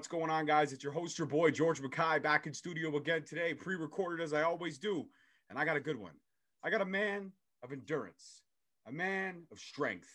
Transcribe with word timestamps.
What's 0.00 0.08
going 0.08 0.30
on, 0.30 0.46
guys? 0.46 0.72
It's 0.72 0.82
your 0.82 0.94
host, 0.94 1.18
your 1.18 1.26
boy, 1.26 1.50
George 1.50 1.82
Mackay, 1.82 2.20
back 2.20 2.46
in 2.46 2.54
studio 2.54 2.96
again 2.96 3.22
today, 3.22 3.52
pre 3.52 3.74
recorded 3.74 4.24
as 4.24 4.32
I 4.32 4.44
always 4.44 4.78
do. 4.78 5.04
And 5.50 5.58
I 5.58 5.66
got 5.66 5.76
a 5.76 5.80
good 5.80 6.00
one. 6.00 6.14
I 6.64 6.70
got 6.70 6.80
a 6.80 6.86
man 6.86 7.32
of 7.62 7.70
endurance, 7.70 8.40
a 8.88 8.92
man 8.92 9.42
of 9.52 9.58
strength, 9.58 10.08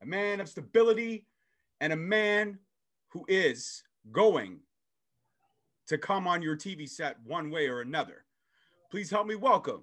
a 0.00 0.06
man 0.06 0.40
of 0.40 0.48
stability, 0.48 1.26
and 1.80 1.92
a 1.92 1.96
man 1.96 2.60
who 3.08 3.24
is 3.26 3.82
going 4.12 4.60
to 5.88 5.98
come 5.98 6.28
on 6.28 6.40
your 6.40 6.56
TV 6.56 6.88
set 6.88 7.16
one 7.24 7.50
way 7.50 7.66
or 7.66 7.80
another. 7.80 8.24
Please 8.92 9.10
help 9.10 9.26
me 9.26 9.34
welcome 9.34 9.82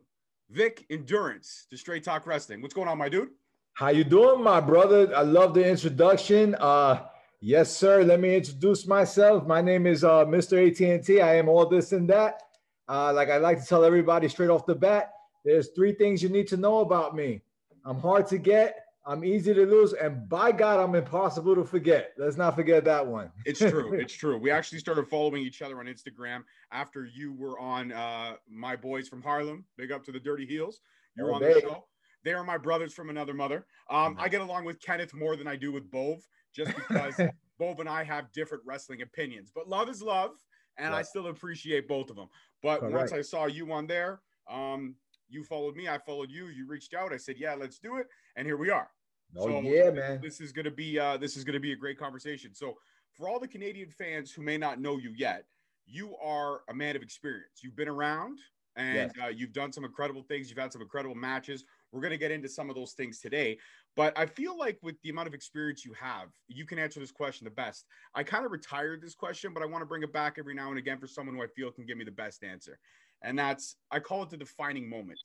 Vic 0.50 0.86
Endurance 0.90 1.68
to 1.70 1.76
Straight 1.76 2.06
Talk 2.06 2.26
Wrestling. 2.26 2.62
What's 2.62 2.74
going 2.74 2.88
on, 2.88 2.98
my 2.98 3.10
dude? 3.10 3.32
How 3.74 3.90
you 3.90 4.06
doing, 4.06 4.42
my 4.42 4.62
brother? 4.62 5.14
I 5.14 5.24
love 5.24 5.54
the 5.54 5.70
introduction. 5.70 6.56
Uh, 6.56 7.02
yes, 7.42 7.76
sir. 7.76 8.04
Let 8.04 8.20
me 8.20 8.36
introduce 8.36 8.88
myself. 8.88 9.46
My 9.48 9.62
name 9.62 9.86
is 9.88 10.04
uh, 10.04 10.26
Mr. 10.26 10.58
AT&T. 10.70 11.22
I 11.22 11.36
am 11.36 11.48
all 11.50 11.66
this 11.66 11.92
and 11.92 12.10
that. 12.10 12.44
Uh, 12.88 13.14
like 13.14 13.30
I 13.30 13.38
like 13.38 13.60
to 13.62 13.66
tell 13.66 13.84
everybody 13.86 14.28
straight 14.28 14.50
off 14.50 14.66
the 14.66 14.76
bat, 14.76 15.12
there's 15.46 15.70
three 15.70 15.94
things 15.94 16.24
you 16.24 16.30
need 16.30 16.48
to 16.48 16.58
know 16.58 16.80
about 16.80 17.16
me. 17.16 17.42
I'm 17.86 18.00
hard 18.00 18.28
to 18.28 18.38
get. 18.38 18.86
I'm 19.06 19.24
easy 19.24 19.54
to 19.56 19.66
lose, 19.66 19.94
and 19.94 20.28
by 20.30 20.52
God, 20.52 20.80
I'm 20.80 20.94
impossible 20.94 21.56
to 21.56 21.64
forget. 21.64 22.12
Let's 22.18 22.36
not 22.38 22.56
forget 22.56 22.84
that 22.86 23.06
one. 23.06 23.32
It's 23.46 23.58
true. 23.60 23.94
It's 24.00 24.14
true. 24.14 24.38
We 24.38 24.52
actually 24.52 24.80
started 24.80 25.08
following 25.08 25.42
each 25.42 25.62
other 25.64 25.80
on 25.80 25.86
Instagram 25.88 26.44
after 26.72 27.06
you 27.06 27.34
were 27.34 27.58
on 27.60 27.92
uh, 27.92 28.34
My 28.52 28.76
Boys 28.76 29.08
from 29.08 29.22
Harlem. 29.24 29.66
Big 29.78 29.92
up 29.92 30.04
to 30.06 30.12
the 30.12 30.20
Dirty 30.20 30.46
Heels. 30.46 30.82
You're 31.16 31.32
Oh, 31.32 31.36
on 31.36 31.42
babe. 31.42 31.56
the 31.56 31.62
show. 31.62 31.86
They 32.24 32.34
are 32.34 32.44
my 32.44 32.58
brothers 32.58 32.94
from 32.94 33.10
another 33.10 33.34
mother. 33.34 33.66
Um, 33.90 34.16
Mhm. 34.16 34.20
I 34.22 34.28
get 34.28 34.42
along 34.42 34.66
with 34.66 34.80
Kenneth 34.82 35.14
more 35.14 35.36
than 35.38 35.48
I 35.48 35.56
do 35.56 35.72
with 35.72 35.90
Bove, 35.90 36.28
just 36.56 36.76
because 36.88 37.20
Bob 37.58 37.80
and 37.80 37.90
I 37.90 38.04
have 38.04 38.32
different 38.32 38.64
wrestling 38.66 39.02
opinions. 39.02 39.52
But 39.54 39.68
love 39.68 39.90
is 39.90 40.02
love, 40.02 40.32
and 40.78 40.94
I 40.94 41.02
still 41.02 41.28
appreciate 41.28 41.88
both 41.88 42.10
of 42.10 42.16
them. 42.16 42.30
But 42.62 42.82
once 42.84 43.12
Correct. 43.12 43.14
I 43.14 43.22
saw 43.22 43.46
you 43.46 43.72
on 43.72 43.88
there, 43.88 44.22
um, 44.50 44.96
you 45.30 45.44
followed 45.44 45.76
me. 45.76 45.88
I 45.88 45.98
followed 46.00 46.32
you. 46.32 46.48
You 46.48 46.68
reached 46.68 46.94
out. 46.94 47.14
I 47.14 47.18
said, 47.18 47.36
"Yeah, 47.38 47.54
let's 47.54 47.80
do 47.80 47.98
it," 47.98 48.08
and 48.36 48.46
here 48.48 48.58
we 48.58 48.70
are. 48.70 48.90
Oh 49.38 49.48
So, 49.48 49.62
yeah, 49.62 49.92
man. 49.92 50.20
This 50.22 50.42
is 50.42 50.52
gonna 50.52 50.72
be 50.72 50.98
uh, 50.98 51.18
this 51.18 51.38
is 51.38 51.44
gonna 51.44 51.60
be 51.60 51.74
a 51.74 51.76
great 51.76 51.98
conversation. 51.98 52.54
So 52.54 52.78
for 53.14 53.30
all 53.30 53.40
the 53.40 53.48
Canadian 53.48 53.90
fans 53.90 54.32
who 54.32 54.42
may 54.42 54.58
not 54.58 54.80
know 54.80 54.98
you 54.98 55.14
yet, 55.16 55.46
you 55.86 56.16
are 56.18 56.62
a 56.70 56.74
man 56.74 56.96
of 56.96 57.02
experience. 57.02 57.62
You've 57.64 57.76
been 57.76 57.88
around 57.88 58.40
and 58.76 59.12
uh, 59.22 59.28
you've 59.28 59.54
done 59.54 59.72
some 59.72 59.84
incredible 59.84 60.24
things. 60.24 60.50
You've 60.50 60.60
had 60.60 60.72
some 60.72 60.82
incredible 60.82 61.16
matches. 61.16 61.66
We're 61.92 62.02
gonna 62.02 62.18
get 62.18 62.32
into 62.32 62.50
some 62.50 62.70
of 62.70 62.76
those 62.76 62.94
things 62.94 63.20
today. 63.20 63.58
But 63.96 64.18
I 64.18 64.26
feel 64.26 64.58
like 64.58 64.78
with 64.82 64.96
the 65.04 65.10
amount 65.10 65.28
of 65.28 65.34
experience 65.34 65.84
you 65.84 65.94
have, 66.00 66.30
you 66.48 66.66
can 66.66 66.80
answer 66.80 67.00
this 67.00 67.12
question 67.12 67.46
the 67.46 67.52
best. 67.52 67.86
I 68.16 68.24
kind 68.24 68.46
of 68.46 68.52
retired 68.52 69.02
this 69.02 69.16
question, 69.16 69.54
but 69.54 69.62
I 69.62 69.66
want 69.66 69.82
to 69.82 69.86
bring 69.86 70.04
it 70.04 70.14
back 70.14 70.36
every 70.38 70.54
now 70.54 70.70
and 70.70 70.78
again 70.78 71.00
for 71.00 71.08
someone 71.08 71.36
who 71.36 71.44
I 71.44 71.48
feel 71.48 71.72
can 71.72 71.86
give 71.86 71.98
me 71.98 72.06
the 72.06 72.12
best 72.12 72.44
answer. 72.44 72.80
And 73.24 73.38
that's 73.38 73.76
I 73.92 74.00
call 74.00 74.24
it 74.24 74.30
the 74.30 74.38
defining 74.38 74.90
moment. 74.90 75.20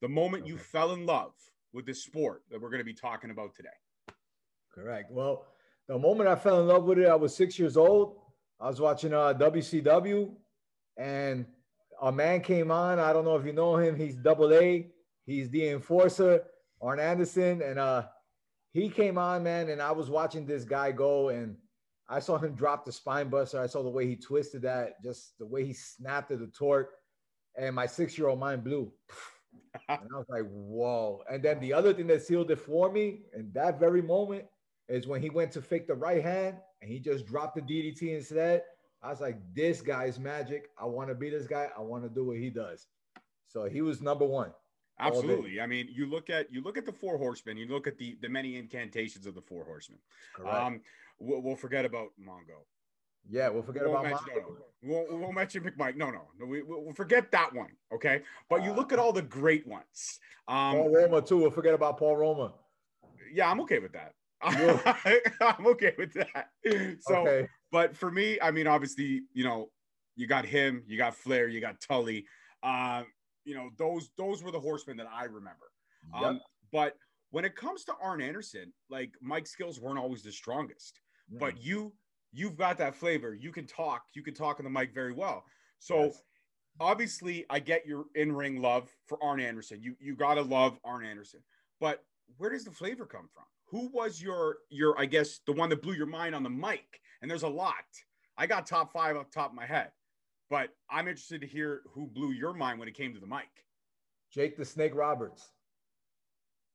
The 0.00 0.08
moment 0.08 0.46
you 0.46 0.56
fell 0.56 0.92
in 0.92 1.04
love 1.04 1.32
with 1.72 1.84
this 1.86 2.04
sport 2.04 2.42
that 2.50 2.60
we're 2.60 2.70
going 2.70 2.80
to 2.80 2.84
be 2.84 2.94
talking 2.94 3.30
about 3.30 3.54
today. 3.54 3.68
Correct. 4.72 5.10
Well, 5.10 5.46
the 5.88 5.98
moment 5.98 6.28
I 6.28 6.36
fell 6.36 6.60
in 6.60 6.66
love 6.66 6.84
with 6.84 6.98
it, 6.98 7.08
I 7.08 7.14
was 7.14 7.34
six 7.34 7.58
years 7.58 7.76
old. 7.76 8.16
I 8.60 8.68
was 8.68 8.80
watching 8.80 9.12
uh, 9.12 9.34
WCW, 9.34 10.32
and 10.96 11.46
a 12.00 12.10
man 12.10 12.40
came 12.40 12.70
on. 12.70 12.98
I 12.98 13.12
don't 13.12 13.24
know 13.24 13.36
if 13.36 13.44
you 13.44 13.52
know 13.52 13.76
him. 13.76 13.96
He's 13.96 14.16
Double 14.16 14.52
A. 14.52 14.90
He's 15.24 15.50
the 15.50 15.68
enforcer, 15.68 16.44
Arn 16.82 17.00
Anderson, 17.00 17.62
and 17.62 17.78
uh, 17.78 18.04
he 18.72 18.88
came 18.88 19.18
on, 19.18 19.42
man. 19.42 19.68
And 19.70 19.80
I 19.80 19.92
was 19.92 20.10
watching 20.10 20.46
this 20.46 20.64
guy 20.64 20.92
go, 20.92 21.30
and 21.30 21.56
I 22.08 22.20
saw 22.20 22.38
him 22.38 22.54
drop 22.54 22.84
the 22.84 22.92
spine 22.92 23.28
buster. 23.28 23.60
I 23.60 23.66
saw 23.66 23.82
the 23.82 23.90
way 23.90 24.06
he 24.06 24.16
twisted 24.16 24.62
that, 24.62 25.02
just 25.02 25.38
the 25.38 25.46
way 25.46 25.64
he 25.64 25.72
snapped 25.72 26.30
at 26.30 26.40
the 26.40 26.46
torque, 26.46 26.92
and 27.56 27.74
my 27.74 27.86
six-year-old 27.86 28.38
mind 28.38 28.64
blew. 28.64 28.92
And 29.88 30.00
I 30.14 30.16
was 30.16 30.26
like, 30.28 30.44
whoa. 30.50 31.22
And 31.30 31.42
then 31.42 31.60
the 31.60 31.72
other 31.72 31.92
thing 31.92 32.06
that 32.08 32.22
sealed 32.22 32.50
it 32.50 32.58
for 32.58 32.90
me 32.90 33.20
in 33.34 33.50
that 33.52 33.78
very 33.78 34.02
moment 34.02 34.44
is 34.88 35.06
when 35.06 35.22
he 35.22 35.30
went 35.30 35.52
to 35.52 35.62
fake 35.62 35.86
the 35.86 35.94
right 35.94 36.22
hand 36.22 36.56
and 36.80 36.90
he 36.90 36.98
just 36.98 37.26
dropped 37.26 37.56
the 37.56 37.62
DDT 37.62 38.14
instead. 38.14 38.62
I 39.02 39.10
was 39.10 39.20
like, 39.20 39.38
this 39.54 39.80
guy's 39.80 40.18
magic. 40.18 40.70
I 40.78 40.86
want 40.86 41.08
to 41.08 41.14
be 41.14 41.30
this 41.30 41.46
guy. 41.46 41.68
I 41.76 41.80
want 41.80 42.04
to 42.04 42.08
do 42.08 42.24
what 42.24 42.38
he 42.38 42.50
does. 42.50 42.86
So 43.48 43.64
he 43.64 43.82
was 43.82 44.00
number 44.00 44.24
one. 44.24 44.52
Absolutely. 44.98 45.60
I 45.60 45.66
mean, 45.66 45.88
you 45.90 46.06
look 46.06 46.30
at 46.30 46.52
you 46.52 46.62
look 46.62 46.78
at 46.78 46.86
the 46.86 46.92
four 46.92 47.18
horsemen. 47.18 47.56
You 47.56 47.66
look 47.66 47.86
at 47.86 47.98
the 47.98 48.16
the 48.22 48.28
many 48.28 48.56
incantations 48.56 49.26
of 49.26 49.34
the 49.34 49.42
four 49.42 49.64
horsemen. 49.64 49.98
Um, 50.48 50.80
we'll, 51.18 51.42
we'll 51.42 51.56
forget 51.56 51.84
about 51.84 52.08
Mongo. 52.20 52.64
yeah, 53.28 53.48
we'll 53.48 53.62
forget 53.62 53.84
We 53.84 53.90
about 53.90 54.04
mention, 54.04 54.26
Mongo. 54.28 54.34
no, 54.34 54.40
no. 54.40 54.64
We 54.82 54.88
won't, 54.88 55.12
we 55.12 55.18
won't 55.18 55.34
mention 55.34 55.64
McMike. 55.64 55.96
No, 55.96 56.10
no, 56.10 56.22
no. 56.38 56.46
We, 56.46 56.62
we'll 56.62 56.94
forget 56.94 57.30
that 57.32 57.54
one. 57.54 57.70
Okay. 57.92 58.22
But 58.48 58.62
you 58.62 58.72
look 58.72 58.92
at 58.92 58.98
all 58.98 59.12
the 59.12 59.22
great 59.22 59.66
ones. 59.66 60.18
Um, 60.48 60.76
Paul 60.76 60.94
Roma 60.94 61.22
too. 61.22 61.38
We'll 61.38 61.50
forget 61.50 61.74
about 61.74 61.98
Paul 61.98 62.16
Roma. 62.16 62.54
yeah, 63.32 63.50
I'm 63.50 63.60
okay 63.62 63.78
with 63.80 63.92
that. 63.92 64.12
I'm 64.42 65.66
okay 65.66 65.94
with 65.98 66.12
that. 66.14 66.48
So, 67.00 67.16
okay. 67.16 67.48
but 67.72 67.96
for 67.96 68.10
me, 68.10 68.38
I 68.40 68.50
mean, 68.50 68.66
obviously, 68.66 69.22
you 69.32 69.44
know, 69.44 69.70
you 70.14 70.26
got 70.26 70.44
him, 70.44 70.82
you 70.86 70.96
got 70.96 71.14
Flair, 71.14 71.48
you 71.48 71.60
got 71.60 71.80
Tully. 71.80 72.26
Um, 72.62 73.06
you 73.46 73.54
know, 73.54 73.70
those 73.78 74.10
those 74.18 74.42
were 74.42 74.50
the 74.50 74.60
horsemen 74.60 74.96
that 74.98 75.08
I 75.10 75.24
remember. 75.24 75.70
Yep. 76.14 76.22
Um, 76.22 76.40
but 76.72 76.96
when 77.30 77.44
it 77.44 77.56
comes 77.56 77.84
to 77.84 77.94
Arn 78.02 78.20
Anderson, 78.20 78.72
like 78.90 79.12
Mike's 79.20 79.50
skills 79.50 79.80
weren't 79.80 79.98
always 79.98 80.22
the 80.22 80.32
strongest, 80.32 81.00
but 81.40 81.62
you 81.62 81.94
you've 82.32 82.56
got 82.56 82.76
that 82.78 82.94
flavor. 82.94 83.34
You 83.34 83.52
can 83.52 83.66
talk, 83.66 84.02
you 84.14 84.22
can 84.22 84.34
talk 84.34 84.60
on 84.60 84.64
the 84.64 84.70
mic 84.70 84.92
very 84.92 85.12
well. 85.12 85.44
So 85.78 86.04
Yes. 86.04 86.22
obviously, 86.80 87.46
I 87.48 87.60
get 87.60 87.86
your 87.86 88.06
in 88.14 88.32
ring 88.32 88.60
love 88.60 88.94
for 89.06 89.22
Arn 89.22 89.40
Anderson. 89.40 89.82
You 89.82 89.96
you 90.00 90.14
gotta 90.16 90.42
love 90.42 90.78
Arn 90.84 91.04
Anderson, 91.04 91.42
but 91.80 92.04
where 92.38 92.50
does 92.50 92.64
the 92.64 92.70
flavor 92.72 93.06
come 93.06 93.28
from? 93.32 93.44
Who 93.70 93.88
was 93.88 94.20
your 94.20 94.58
your 94.70 94.98
I 94.98 95.06
guess 95.06 95.40
the 95.46 95.52
one 95.52 95.70
that 95.70 95.82
blew 95.82 95.94
your 95.94 96.06
mind 96.06 96.34
on 96.34 96.42
the 96.42 96.50
mic? 96.50 97.00
And 97.22 97.30
there's 97.30 97.44
a 97.44 97.48
lot. 97.48 97.84
I 98.36 98.46
got 98.46 98.66
top 98.66 98.92
five 98.92 99.16
off 99.16 99.30
top 99.30 99.50
of 99.50 99.56
my 99.56 99.66
head, 99.66 99.92
but 100.50 100.70
I'm 100.90 101.08
interested 101.08 101.40
to 101.40 101.46
hear 101.46 101.82
who 101.92 102.06
blew 102.06 102.32
your 102.32 102.52
mind 102.52 102.78
when 102.78 102.88
it 102.88 102.94
came 102.94 103.12
to 103.14 103.20
the 103.20 103.26
mic. 103.26 103.48
Jake 104.32 104.56
the 104.56 104.64
Snake 104.64 104.94
Roberts. 104.94 105.50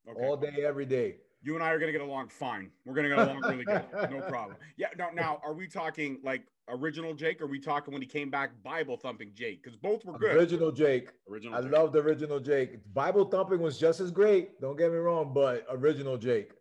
Okay. 0.08 0.20
All 0.26 0.36
day, 0.36 0.64
every 0.66 0.86
day. 0.86 1.16
You 1.42 1.54
and 1.54 1.62
I 1.62 1.70
are 1.70 1.78
gonna 1.78 1.92
get 1.92 2.00
along 2.00 2.28
fine. 2.28 2.70
We're 2.84 2.94
gonna 2.94 3.08
get 3.08 3.18
along 3.18 3.40
really 3.42 3.64
good. 3.64 3.84
No 4.10 4.20
problem. 4.28 4.56
Yeah. 4.76 4.88
No. 4.96 5.10
Now, 5.10 5.40
are 5.44 5.54
we 5.54 5.66
talking 5.66 6.18
like 6.22 6.42
original 6.68 7.14
Jake? 7.14 7.40
Or 7.40 7.44
are 7.44 7.48
we 7.48 7.58
talking 7.58 7.92
when 7.92 8.00
he 8.02 8.06
came 8.06 8.30
back 8.30 8.50
Bible 8.62 8.96
thumping 8.96 9.32
Jake? 9.34 9.62
Because 9.62 9.76
both 9.76 10.04
were 10.04 10.18
good. 10.18 10.36
Original 10.36 10.70
Jake. 10.70 11.10
Original. 11.30 11.58
I 11.58 11.62
Jake. 11.62 11.72
love 11.72 11.92
the 11.92 11.98
original 12.00 12.38
Jake. 12.40 12.78
Bible 12.94 13.24
thumping 13.24 13.60
was 13.60 13.78
just 13.78 13.98
as 14.00 14.10
great. 14.12 14.60
Don't 14.60 14.76
get 14.76 14.90
me 14.92 14.98
wrong, 14.98 15.32
but 15.34 15.66
original 15.70 16.16
Jake. 16.16 16.52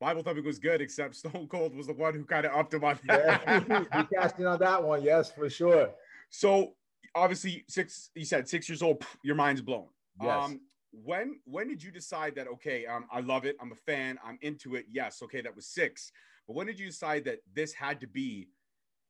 Bible 0.00 0.22
thumping 0.22 0.44
was 0.44 0.58
good, 0.58 0.82
except 0.82 1.14
Stone 1.16 1.48
Cold 1.48 1.74
was 1.74 1.86
the 1.86 1.94
one 1.94 2.12
who 2.12 2.24
kind 2.24 2.44
of 2.44 2.52
upped 2.52 2.74
him 2.74 2.84
on 2.84 2.98
Yeah, 3.08 3.38
that. 3.66 3.86
he 4.08 4.16
cashed 4.16 4.38
in 4.38 4.44
on 4.46 4.58
that 4.58 4.82
one. 4.82 5.02
Yes, 5.02 5.32
for 5.32 5.48
sure. 5.48 5.90
So 6.30 6.74
obviously, 7.14 7.64
six. 7.68 8.10
You 8.14 8.24
said 8.24 8.48
six 8.48 8.68
years 8.68 8.82
old. 8.82 9.04
Your 9.22 9.36
mind's 9.36 9.62
blown. 9.62 9.86
Yes. 10.20 10.44
Um, 10.44 10.60
when 11.02 11.40
when 11.44 11.68
did 11.68 11.82
you 11.82 11.90
decide 11.90 12.34
that 12.36 12.46
okay, 12.48 12.86
um, 12.86 13.06
I 13.10 13.20
love 13.20 13.44
it, 13.44 13.56
I'm 13.60 13.72
a 13.72 13.76
fan, 13.76 14.18
I'm 14.24 14.38
into 14.42 14.76
it? 14.76 14.86
Yes, 14.90 15.22
okay, 15.22 15.40
that 15.40 15.54
was 15.54 15.66
six. 15.66 16.12
But 16.46 16.54
when 16.56 16.66
did 16.66 16.78
you 16.78 16.86
decide 16.86 17.24
that 17.24 17.38
this 17.52 17.72
had 17.72 18.00
to 18.00 18.06
be 18.06 18.48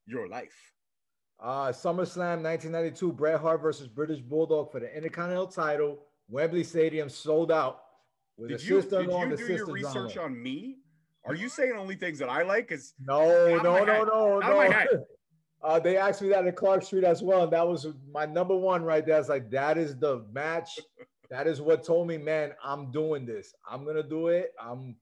your 0.06 0.28
life? 0.28 0.72
Uh, 1.40 1.68
SummerSlam 1.68 2.42
1992, 2.42 3.12
Bret 3.12 3.40
Hart 3.40 3.60
versus 3.60 3.88
British 3.88 4.20
Bulldog 4.20 4.70
for 4.70 4.80
the 4.80 4.94
Intercontinental 4.96 5.48
title. 5.48 6.06
Wembley 6.28 6.64
Stadium 6.64 7.08
sold 7.08 7.52
out 7.52 7.80
with 8.36 8.50
Did 8.50 8.62
you 8.62 8.80
did 8.80 9.10
on 9.10 9.30
you 9.30 9.36
the 9.36 9.46
do 9.46 9.52
your 9.52 9.66
research 9.66 10.14
drama. 10.14 10.34
on 10.34 10.42
me? 10.42 10.78
Are 11.26 11.34
you 11.34 11.48
saying 11.48 11.72
only 11.76 11.96
things 11.96 12.18
that 12.18 12.28
I 12.28 12.42
like? 12.42 12.68
Because 12.68 12.94
No, 12.98 13.56
no, 13.62 13.84
no, 13.84 14.04
no, 14.04 14.40
my 14.40 14.68
no. 14.68 15.04
Uh, 15.64 15.80
they 15.80 15.96
asked 15.96 16.20
me 16.20 16.28
that 16.28 16.46
at 16.46 16.56
Clark 16.56 16.82
Street 16.82 17.04
as 17.04 17.22
well. 17.22 17.44
And 17.44 17.52
that 17.52 17.66
was 17.66 17.86
my 18.12 18.26
number 18.26 18.54
one 18.56 18.82
right 18.84 19.04
there. 19.04 19.18
It's 19.18 19.28
like, 19.28 19.50
that 19.50 19.78
is 19.78 19.96
the 19.96 20.24
match. 20.32 20.78
that 21.30 21.46
is 21.46 21.60
what 21.60 21.82
told 21.84 22.06
me, 22.06 22.18
man, 22.18 22.52
I'm 22.62 22.90
doing 22.90 23.24
this. 23.24 23.54
I'm 23.68 23.84
going 23.84 23.96
to 23.96 24.02
do 24.02 24.28
it. 24.28 24.52
I'm 24.60 24.96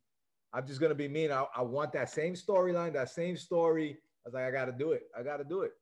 I'm 0.52 0.66
just 0.66 0.80
gonna 0.80 0.94
be 0.94 1.08
mean. 1.08 1.32
I, 1.32 1.46
I 1.56 1.62
want 1.62 1.92
that 1.92 2.10
same 2.10 2.34
storyline, 2.34 2.92
that 2.92 3.08
same 3.08 3.36
story. 3.36 3.98
I 4.24 4.28
was 4.28 4.34
like, 4.34 4.44
I 4.44 4.50
gotta 4.50 4.72
do 4.72 4.92
it. 4.92 5.04
I 5.18 5.22
gotta 5.22 5.44
do 5.44 5.62
it. 5.62 5.72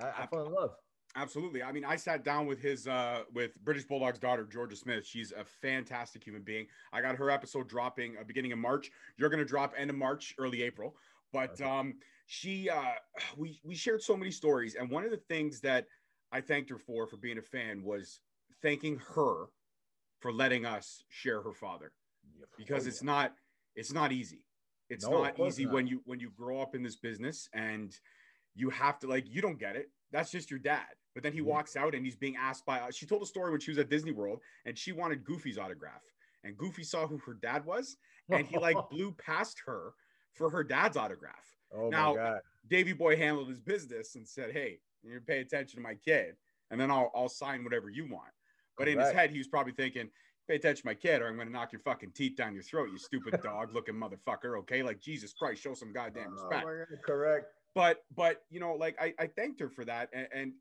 I, 0.00 0.22
I 0.22 0.26
fell 0.26 0.46
in 0.46 0.52
love. 0.52 0.70
Absolutely. 1.16 1.62
I 1.62 1.72
mean, 1.72 1.84
I 1.84 1.96
sat 1.96 2.24
down 2.24 2.46
with 2.46 2.60
his 2.60 2.86
uh 2.86 3.22
with 3.34 3.52
British 3.64 3.84
Bulldog's 3.84 4.18
daughter, 4.18 4.44
Georgia 4.44 4.76
Smith. 4.76 5.04
She's 5.04 5.32
a 5.32 5.44
fantastic 5.44 6.22
human 6.22 6.42
being. 6.42 6.66
I 6.92 7.00
got 7.00 7.16
her 7.16 7.30
episode 7.30 7.68
dropping 7.68 8.16
uh, 8.18 8.24
beginning 8.24 8.52
of 8.52 8.58
March. 8.58 8.90
You're 9.16 9.30
gonna 9.30 9.44
drop 9.44 9.74
end 9.76 9.90
of 9.90 9.96
March, 9.96 10.34
early 10.38 10.62
April. 10.62 10.94
But 11.32 11.60
um 11.60 11.94
she 12.30 12.68
uh 12.68 12.92
we 13.38 13.58
we 13.64 13.74
shared 13.74 14.02
so 14.02 14.14
many 14.16 14.30
stories. 14.30 14.74
And 14.74 14.90
one 14.90 15.02
of 15.02 15.10
the 15.10 15.16
things 15.16 15.60
that 15.62 15.86
I 16.30 16.42
thanked 16.42 16.68
her 16.68 16.78
for 16.78 17.06
for 17.06 17.16
being 17.16 17.38
a 17.38 17.42
fan 17.42 17.82
was 17.82 18.20
thanking 18.62 19.00
her 19.14 19.46
for 20.20 20.30
letting 20.30 20.66
us 20.66 21.04
share 21.08 21.40
her 21.40 21.54
father. 21.54 21.90
Because 22.56 22.84
oh, 22.84 22.88
it's 22.88 23.02
yeah. 23.02 23.12
not 23.12 23.34
it's 23.74 23.94
not 23.94 24.12
easy. 24.12 24.44
It's 24.90 25.06
no, 25.06 25.22
not 25.22 25.40
easy 25.40 25.64
not. 25.64 25.72
when 25.72 25.86
you 25.86 26.02
when 26.04 26.20
you 26.20 26.30
grow 26.30 26.60
up 26.60 26.74
in 26.74 26.82
this 26.82 26.96
business 26.96 27.48
and 27.54 27.96
you 28.54 28.68
have 28.68 28.98
to 29.00 29.06
like 29.06 29.24
you 29.26 29.40
don't 29.40 29.58
get 29.58 29.74
it. 29.74 29.90
That's 30.12 30.30
just 30.30 30.50
your 30.50 30.60
dad. 30.60 30.86
But 31.14 31.22
then 31.22 31.32
he 31.32 31.38
yeah. 31.38 31.46
walks 31.46 31.76
out 31.76 31.94
and 31.94 32.04
he's 32.04 32.16
being 32.16 32.36
asked 32.36 32.66
by 32.66 32.90
she 32.90 33.06
told 33.06 33.22
a 33.22 33.26
story 33.26 33.50
when 33.50 33.60
she 33.60 33.70
was 33.70 33.78
at 33.78 33.88
Disney 33.88 34.12
World 34.12 34.40
and 34.66 34.76
she 34.76 34.92
wanted 34.92 35.24
Goofy's 35.24 35.56
autograph. 35.56 36.04
And 36.44 36.58
Goofy 36.58 36.84
saw 36.84 37.06
who 37.06 37.16
her 37.24 37.34
dad 37.34 37.64
was 37.64 37.96
and 38.28 38.46
he 38.46 38.58
like 38.58 38.76
blew 38.90 39.12
past 39.12 39.62
her 39.64 39.94
for 40.34 40.50
her 40.50 40.62
dad's 40.62 40.98
autograph. 40.98 41.57
Oh 41.74 41.88
now, 41.88 42.40
Davy 42.68 42.92
Boy 42.92 43.16
handled 43.16 43.48
his 43.48 43.60
business 43.60 44.14
and 44.14 44.26
said, 44.26 44.52
Hey, 44.52 44.80
you 45.02 45.20
pay 45.26 45.40
attention 45.40 45.76
to 45.76 45.82
my 45.82 45.94
kid, 45.94 46.34
and 46.70 46.80
then 46.80 46.90
I'll, 46.90 47.10
I'll 47.14 47.28
sign 47.28 47.64
whatever 47.64 47.88
you 47.88 48.06
want. 48.10 48.30
But 48.76 48.88
in 48.88 48.98
his 48.98 49.10
head, 49.10 49.30
he 49.30 49.38
was 49.38 49.48
probably 49.48 49.72
thinking, 49.72 50.08
pay 50.48 50.54
attention 50.54 50.82
to 50.82 50.86
my 50.86 50.94
kid, 50.94 51.20
or 51.20 51.28
I'm 51.28 51.34
going 51.34 51.48
to 51.48 51.52
knock 51.52 51.72
your 51.72 51.80
fucking 51.80 52.12
teeth 52.14 52.36
down 52.36 52.54
your 52.54 52.62
throat, 52.62 52.88
you 52.90 52.98
stupid 52.98 53.40
dog 53.42 53.74
looking 53.74 53.94
motherfucker. 53.94 54.58
Okay. 54.60 54.82
Like, 54.82 55.00
Jesus 55.00 55.32
Christ, 55.32 55.62
show 55.62 55.74
some 55.74 55.92
goddamn 55.92 56.28
oh, 56.28 56.42
respect. 56.42 56.66
Oh, 56.66 56.96
correct. 57.04 57.46
But, 57.74 58.04
but, 58.16 58.42
you 58.50 58.60
know, 58.60 58.74
like 58.74 58.96
I, 59.00 59.12
I 59.18 59.26
thanked 59.26 59.60
her 59.60 59.68
for 59.68 59.84
that. 59.84 60.08
And, 60.12 60.28
and 60.32 60.52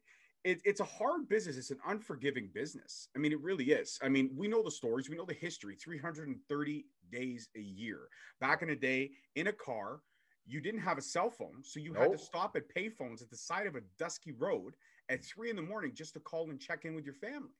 it, 0.43 0.61
it's 0.65 0.81
a 0.81 0.85
hard 0.85 1.29
business. 1.29 1.57
It's 1.57 1.71
an 1.71 1.79
unforgiving 1.87 2.49
business. 2.53 3.09
I 3.15 3.19
mean, 3.19 3.31
it 3.31 3.41
really 3.41 3.65
is. 3.65 3.99
I 4.01 4.09
mean, 4.09 4.31
we 4.35 4.47
know 4.47 4.63
the 4.63 4.71
stories, 4.71 5.09
we 5.09 5.15
know 5.15 5.25
the 5.25 5.33
history 5.33 5.75
330 5.75 6.85
days 7.11 7.49
a 7.55 7.61
year. 7.61 7.99
Back 8.41 8.61
in 8.61 8.67
the 8.69 8.75
day, 8.75 9.11
in 9.35 9.47
a 9.47 9.53
car, 9.53 9.99
you 10.47 10.61
didn't 10.61 10.81
have 10.81 10.97
a 10.97 11.01
cell 11.01 11.29
phone. 11.29 11.61
So 11.63 11.79
you 11.79 11.93
nope. 11.93 12.03
had 12.03 12.11
to 12.13 12.17
stop 12.17 12.55
at 12.55 12.63
payphones 12.73 13.21
at 13.21 13.29
the 13.29 13.37
side 13.37 13.67
of 13.67 13.75
a 13.75 13.81
dusky 13.99 14.31
road 14.31 14.75
at 15.09 15.23
three 15.23 15.49
in 15.49 15.55
the 15.55 15.61
morning 15.61 15.91
just 15.93 16.13
to 16.13 16.19
call 16.19 16.49
and 16.49 16.59
check 16.59 16.85
in 16.85 16.95
with 16.95 17.05
your 17.05 17.13
family. 17.13 17.51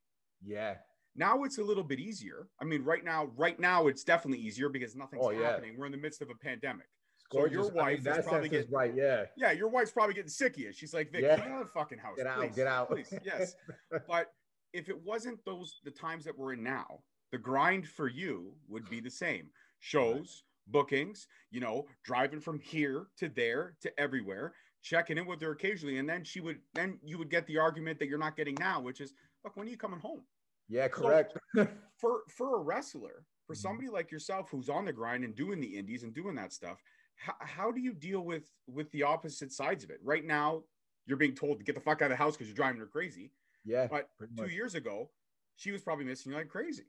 Yeah. 0.43 0.75
Now 1.15 1.43
it's 1.43 1.57
a 1.57 1.63
little 1.63 1.83
bit 1.83 1.99
easier. 1.99 2.47
I 2.61 2.65
mean, 2.65 2.83
right 2.83 3.03
now, 3.03 3.29
right 3.35 3.59
now 3.59 3.87
it's 3.87 4.03
definitely 4.03 4.39
easier 4.39 4.69
because 4.69 4.95
nothing's 4.95 5.23
oh, 5.25 5.31
yeah. 5.31 5.51
happening. 5.51 5.75
We're 5.77 5.87
in 5.87 5.91
the 5.91 5.97
midst 5.97 6.21
of 6.21 6.29
a 6.29 6.35
pandemic. 6.35 6.87
So 7.31 7.45
your 7.45 7.69
wife 7.71 7.99
I 8.05 8.11
mean, 8.11 8.19
is 8.19 8.25
probably 8.25 8.49
getting 8.49 8.71
right. 8.71 8.93
Yeah. 8.95 9.25
Yeah, 9.35 9.51
your 9.51 9.67
wife's 9.67 9.91
probably 9.91 10.13
getting 10.13 10.29
sick 10.29 10.53
of 10.53 10.59
you. 10.59 10.71
She's 10.71 10.93
like, 10.93 11.11
Vic, 11.11 11.23
yeah. 11.23 11.35
get 11.35 11.47
out 11.47 11.61
of 11.61 11.67
the 11.67 11.73
fucking 11.73 11.97
house. 11.97 12.15
Get 12.15 12.27
out. 12.27 12.39
Please. 12.39 12.55
Get 12.55 12.67
out. 12.67 12.89
Please. 12.89 13.13
Yes. 13.25 13.55
but 14.07 14.31
if 14.73 14.87
it 14.87 15.03
wasn't 15.03 15.43
those 15.43 15.81
the 15.83 15.91
times 15.91 16.23
that 16.23 16.37
we're 16.37 16.53
in 16.53 16.63
now, 16.63 16.99
the 17.31 17.37
grind 17.37 17.87
for 17.87 18.07
you 18.07 18.53
would 18.69 18.89
be 18.89 19.01
the 19.01 19.09
same. 19.09 19.47
Shows, 19.79 20.43
bookings, 20.67 21.27
you 21.51 21.59
know, 21.59 21.85
driving 22.03 22.39
from 22.39 22.59
here 22.59 23.07
to 23.17 23.29
there 23.29 23.75
to 23.81 23.99
everywhere, 23.99 24.53
checking 24.83 25.17
in 25.17 25.25
with 25.25 25.41
her 25.41 25.51
occasionally, 25.51 25.97
and 25.97 26.07
then 26.07 26.23
she 26.23 26.39
would 26.39 26.59
then 26.73 26.99
you 27.03 27.17
would 27.17 27.29
get 27.29 27.45
the 27.47 27.57
argument 27.57 27.99
that 27.99 28.07
you're 28.07 28.17
not 28.17 28.37
getting 28.37 28.55
now, 28.59 28.81
which 28.81 29.01
is, 29.01 29.13
look, 29.43 29.55
when 29.55 29.67
are 29.67 29.71
you 29.71 29.77
coming 29.77 29.99
home? 29.99 30.21
Yeah, 30.69 30.87
correct. 30.87 31.37
So 31.55 31.67
for 31.97 32.21
for 32.29 32.57
a 32.57 32.61
wrestler, 32.61 33.25
for 33.45 33.53
mm-hmm. 33.53 33.61
somebody 33.61 33.89
like 33.89 34.11
yourself 34.11 34.49
who's 34.49 34.69
on 34.69 34.85
the 34.85 34.93
grind 34.93 35.23
and 35.23 35.35
doing 35.35 35.59
the 35.59 35.77
indies 35.77 36.03
and 36.03 36.13
doing 36.13 36.35
that 36.35 36.53
stuff, 36.53 36.77
how, 37.15 37.35
how 37.39 37.71
do 37.71 37.81
you 37.81 37.93
deal 37.93 38.21
with 38.21 38.51
with 38.67 38.91
the 38.91 39.03
opposite 39.03 39.51
sides 39.51 39.83
of 39.83 39.89
it? 39.89 39.99
Right 40.03 40.25
now, 40.25 40.63
you're 41.05 41.17
being 41.17 41.35
told 41.35 41.59
to 41.59 41.65
get 41.65 41.75
the 41.75 41.81
fuck 41.81 42.01
out 42.01 42.05
of 42.05 42.17
the 42.17 42.23
house 42.23 42.35
because 42.35 42.47
you're 42.47 42.55
driving 42.55 42.79
her 42.79 42.87
crazy. 42.87 43.31
Yeah. 43.65 43.87
But 43.89 44.09
two 44.37 44.43
much. 44.43 44.51
years 44.51 44.75
ago, 44.75 45.09
she 45.55 45.71
was 45.71 45.81
probably 45.81 46.05
missing 46.05 46.31
you 46.31 46.37
like 46.37 46.49
crazy. 46.49 46.83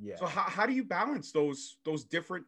Yeah. 0.00 0.16
So 0.16 0.26
how, 0.26 0.42
how 0.42 0.66
do 0.66 0.72
you 0.72 0.84
balance 0.84 1.32
those 1.32 1.76
those 1.84 2.04
different 2.04 2.44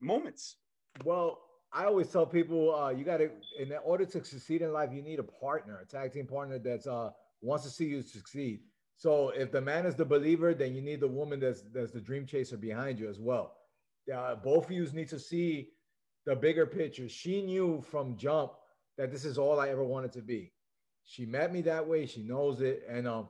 moments? 0.00 0.56
Well, 1.04 1.38
I 1.72 1.84
always 1.84 2.08
tell 2.08 2.26
people 2.26 2.74
uh, 2.74 2.90
you 2.90 3.04
got 3.04 3.18
to, 3.18 3.30
in 3.58 3.72
order 3.84 4.04
to 4.04 4.24
succeed 4.24 4.62
in 4.62 4.72
life, 4.72 4.90
you 4.92 5.02
need 5.02 5.18
a 5.18 5.24
partner, 5.24 5.80
a 5.80 5.86
tag 5.86 6.12
team 6.12 6.26
partner 6.26 6.58
that's 6.58 6.86
uh, 6.86 7.10
wants 7.40 7.64
to 7.64 7.70
see 7.70 7.86
you 7.86 8.02
succeed. 8.02 8.60
So 8.96 9.30
if 9.30 9.50
the 9.50 9.60
man 9.60 9.86
is 9.86 9.94
the 9.94 10.04
believer, 10.04 10.52
then 10.52 10.74
you 10.74 10.82
need 10.82 11.00
the 11.00 11.08
woman 11.08 11.40
that's 11.40 11.62
that's 11.72 11.92
the 11.92 12.00
dream 12.00 12.26
chaser 12.26 12.56
behind 12.56 12.98
you 12.98 13.08
as 13.08 13.18
well. 13.18 13.56
Uh, 14.12 14.34
both 14.34 14.66
of 14.66 14.72
you 14.72 14.86
need 14.92 15.08
to 15.08 15.18
see 15.18 15.68
the 16.26 16.34
bigger 16.34 16.66
picture. 16.66 17.08
She 17.08 17.40
knew 17.42 17.82
from 17.90 18.16
jump 18.16 18.52
that 18.98 19.10
this 19.10 19.24
is 19.24 19.38
all 19.38 19.58
I 19.58 19.68
ever 19.68 19.84
wanted 19.84 20.12
to 20.12 20.22
be. 20.22 20.52
She 21.04 21.24
met 21.24 21.52
me 21.52 21.62
that 21.62 21.86
way. 21.86 22.06
She 22.06 22.22
knows 22.22 22.60
it, 22.60 22.82
and 22.88 23.08
um, 23.08 23.28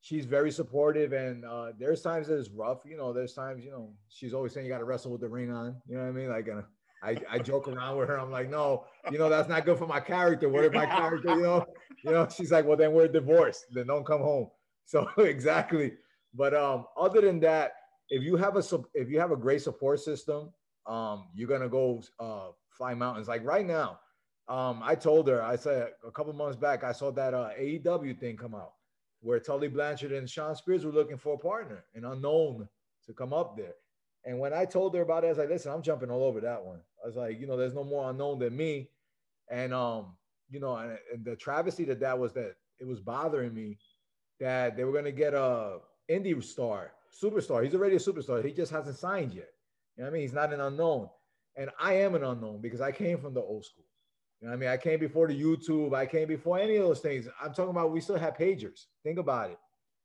she's 0.00 0.24
very 0.24 0.50
supportive. 0.50 1.12
And 1.12 1.44
uh, 1.44 1.72
there's 1.78 2.02
times 2.02 2.28
that 2.28 2.38
it's 2.38 2.50
rough. 2.50 2.78
You 2.84 2.96
know, 2.96 3.12
there's 3.12 3.32
times 3.32 3.64
you 3.64 3.70
know 3.70 3.92
she's 4.08 4.34
always 4.34 4.52
saying 4.52 4.66
you 4.66 4.72
got 4.72 4.78
to 4.78 4.84
wrestle 4.84 5.12
with 5.12 5.20
the 5.20 5.28
ring 5.28 5.50
on. 5.50 5.76
You 5.86 5.96
know 5.96 6.02
what 6.02 6.08
I 6.08 6.12
mean? 6.12 6.28
Like, 6.28 6.48
uh, 6.48 6.62
I 7.02 7.16
I 7.30 7.38
joke 7.38 7.68
around 7.68 7.98
with 7.98 8.08
her. 8.08 8.18
I'm 8.18 8.30
like, 8.30 8.50
no, 8.50 8.84
you 9.10 9.18
know 9.18 9.28
that's 9.28 9.48
not 9.48 9.64
good 9.64 9.78
for 9.78 9.86
my 9.86 10.00
character. 10.00 10.48
What 10.48 10.64
if 10.64 10.72
my 10.72 10.86
character, 10.86 11.30
you 11.30 11.42
know, 11.42 11.66
you 12.04 12.12
know? 12.12 12.28
She's 12.28 12.50
like, 12.50 12.64
well, 12.64 12.76
then 12.76 12.92
we're 12.92 13.08
divorced. 13.08 13.66
Then 13.70 13.86
don't 13.86 14.06
come 14.06 14.20
home. 14.20 14.48
So 14.88 15.06
exactly. 15.18 15.92
But 16.32 16.54
um, 16.54 16.86
other 16.96 17.20
than 17.20 17.40
that, 17.40 17.72
if 18.08 18.22
you 18.22 18.36
have 18.36 18.56
a 18.56 18.62
if 18.94 19.10
you 19.10 19.20
have 19.20 19.32
a 19.32 19.36
great 19.36 19.60
support 19.60 20.00
system, 20.00 20.50
um, 20.86 21.26
you're 21.34 21.46
gonna 21.46 21.68
go 21.68 22.02
uh, 22.18 22.52
fly 22.70 22.94
mountains. 22.94 23.28
Like 23.28 23.44
right 23.44 23.66
now, 23.66 24.00
um, 24.48 24.80
I 24.82 24.94
told 24.94 25.28
her, 25.28 25.42
I 25.42 25.56
said 25.56 25.90
a 26.06 26.10
couple 26.10 26.32
months 26.32 26.56
back, 26.56 26.84
I 26.84 26.92
saw 26.92 27.10
that 27.10 27.34
uh, 27.34 27.50
AEW 27.60 28.18
thing 28.18 28.38
come 28.38 28.54
out 28.54 28.72
where 29.20 29.40
Tully 29.40 29.68
Blanchard 29.68 30.12
and 30.12 30.28
Shawn 30.28 30.54
Spears 30.54 30.84
were 30.84 30.92
looking 30.92 31.16
for 31.16 31.34
a 31.34 31.38
partner, 31.38 31.84
an 31.94 32.04
unknown 32.04 32.68
to 33.06 33.12
come 33.12 33.32
up 33.32 33.56
there. 33.56 33.74
And 34.24 34.38
when 34.38 34.52
I 34.52 34.64
told 34.64 34.94
her 34.94 35.02
about 35.02 35.24
it, 35.24 35.28
I 35.28 35.30
was 35.30 35.38
like, 35.38 35.48
listen, 35.48 35.72
I'm 35.72 35.82
jumping 35.82 36.10
all 36.10 36.22
over 36.22 36.40
that 36.40 36.62
one. 36.62 36.80
I 37.02 37.06
was 37.06 37.16
like, 37.16 37.40
you 37.40 37.46
know, 37.46 37.56
there's 37.56 37.74
no 37.74 37.84
more 37.84 38.10
unknown 38.10 38.38
than 38.38 38.56
me. 38.56 38.90
And 39.50 39.72
um, 39.72 40.16
you 40.50 40.60
know, 40.60 40.76
and, 40.76 40.98
and 41.12 41.24
the 41.24 41.36
travesty 41.36 41.84
that 41.84 42.00
that 42.00 42.18
was 42.18 42.32
that 42.34 42.56
it 42.78 42.86
was 42.86 43.00
bothering 43.00 43.54
me 43.54 43.78
that 44.40 44.76
they 44.76 44.84
were 44.84 44.92
going 44.92 45.04
to 45.04 45.12
get 45.12 45.34
a 45.34 45.78
indie 46.10 46.42
star, 46.42 46.92
superstar. 47.22 47.64
He's 47.64 47.74
already 47.74 47.96
a 47.96 48.00
superstar. 48.00 48.44
He 48.44 48.52
just 48.52 48.72
hasn't 48.72 48.96
signed 48.96 49.32
yet. 49.32 49.48
You 49.96 50.04
know 50.04 50.10
what 50.10 50.10
I 50.10 50.12
mean? 50.14 50.22
He's 50.22 50.32
not 50.32 50.52
an 50.52 50.60
unknown. 50.60 51.08
And 51.56 51.70
I 51.80 51.94
am 51.94 52.14
an 52.14 52.22
unknown 52.22 52.60
because 52.60 52.80
I 52.80 52.92
came 52.92 53.18
from 53.18 53.34
the 53.34 53.40
old 53.40 53.64
school. 53.64 53.84
You 54.40 54.48
know 54.48 54.54
I 54.54 54.56
mean? 54.56 54.68
I 54.68 54.76
came 54.76 55.00
before 55.00 55.26
the 55.26 55.40
YouTube. 55.40 55.94
I 55.94 56.06
came 56.06 56.28
before 56.28 56.58
any 56.58 56.76
of 56.76 56.86
those 56.86 57.00
things. 57.00 57.28
I'm 57.42 57.52
talking 57.52 57.70
about 57.70 57.90
we 57.90 58.00
still 58.00 58.18
have 58.18 58.36
pagers. 58.36 58.86
Think 59.02 59.18
about 59.18 59.50
it. 59.50 59.58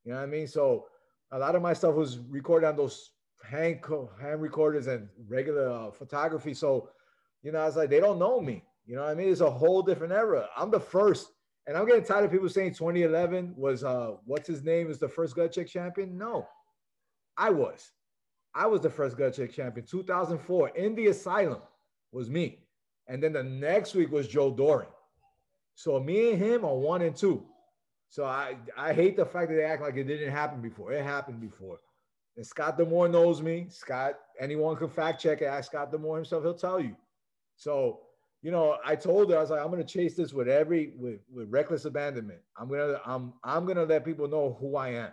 You 0.03 0.11
know 0.11 0.17
what 0.17 0.23
I 0.23 0.27
mean? 0.27 0.47
So 0.47 0.87
a 1.31 1.37
lot 1.39 1.55
of 1.55 1.61
my 1.61 1.73
stuff 1.73 1.95
was 1.95 2.19
recorded 2.29 2.67
on 2.67 2.75
those 2.75 3.11
hand 3.43 3.79
hand 4.21 4.41
recorders 4.41 4.87
and 4.87 5.07
regular 5.27 5.69
uh, 5.69 5.91
photography. 5.91 6.53
So, 6.53 6.89
you 7.41 7.51
know, 7.51 7.59
I 7.61 7.65
was 7.65 7.75
like, 7.75 7.89
they 7.89 7.99
don't 7.99 8.19
know 8.19 8.41
me. 8.41 8.63
You 8.85 8.95
know 8.95 9.03
what 9.03 9.11
I 9.11 9.15
mean? 9.15 9.29
It's 9.29 9.41
a 9.41 9.49
whole 9.49 9.81
different 9.81 10.13
era. 10.13 10.47
I'm 10.57 10.71
the 10.71 10.79
first 10.79 11.31
and 11.65 11.77
I'm 11.77 11.85
getting 11.85 12.03
tired 12.03 12.25
of 12.25 12.31
people 12.31 12.49
saying 12.49 12.73
2011 12.73 13.53
was 13.55 13.83
uh 13.83 14.15
what's 14.25 14.47
his 14.47 14.63
name 14.63 14.89
is 14.89 14.99
the 14.99 15.07
first 15.07 15.35
gut 15.35 15.51
check 15.51 15.67
champion. 15.67 16.17
No, 16.17 16.47
I 17.37 17.49
was. 17.49 17.91
I 18.55 18.67
was 18.67 18.81
the 18.81 18.89
first 18.89 19.17
gut 19.17 19.33
check 19.33 19.51
champion. 19.51 19.85
2004 19.85 20.69
in 20.69 20.95
the 20.95 21.07
asylum 21.07 21.61
was 22.11 22.29
me. 22.29 22.62
And 23.07 23.21
then 23.21 23.33
the 23.33 23.43
next 23.43 23.95
week 23.95 24.11
was 24.11 24.27
Joe 24.27 24.51
Doering. 24.51 24.87
So 25.75 25.99
me 25.99 26.31
and 26.31 26.39
him 26.39 26.65
are 26.65 26.75
one 26.75 27.01
and 27.01 27.15
two. 27.15 27.43
So 28.09 28.25
I, 28.25 28.55
I 28.77 28.93
hate 28.93 29.17
the 29.17 29.25
fact 29.25 29.49
that 29.49 29.55
they 29.55 29.63
act 29.63 29.81
like 29.81 29.97
it 29.97 30.03
didn't 30.03 30.31
happen 30.31 30.61
before. 30.61 30.91
It 30.91 31.03
happened 31.03 31.41
before. 31.41 31.79
And 32.37 32.45
Scott 32.45 32.77
D'Amore 32.77 33.07
knows 33.07 33.41
me. 33.41 33.67
Scott, 33.69 34.15
anyone 34.39 34.75
can 34.75 34.89
fact 34.89 35.21
check 35.21 35.41
it. 35.41 35.45
Ask 35.45 35.71
Scott 35.71 35.91
D'Amore 35.91 36.17
himself, 36.17 36.43
he'll 36.43 36.53
tell 36.53 36.79
you. 36.79 36.95
So 37.55 38.01
you 38.43 38.51
know, 38.51 38.77
I 38.85 38.95
told 38.97 39.31
her 39.31 39.37
I 39.37 39.41
was 39.41 39.49
like, 39.51 39.61
I'm 39.61 39.71
gonna 39.71 39.85
chase 39.85 40.15
this 40.15 40.33
with 40.33 40.49
every 40.49 40.91
with, 40.97 41.21
with 41.33 41.49
reckless 41.49 41.85
abandonment. 41.85 42.41
I'm 42.57 42.69
gonna 42.69 42.99
I'm 43.05 43.33
I'm 43.43 43.65
gonna 43.65 43.85
let 43.85 44.03
people 44.03 44.27
know 44.27 44.57
who 44.59 44.75
I 44.75 44.89
am, 44.89 45.11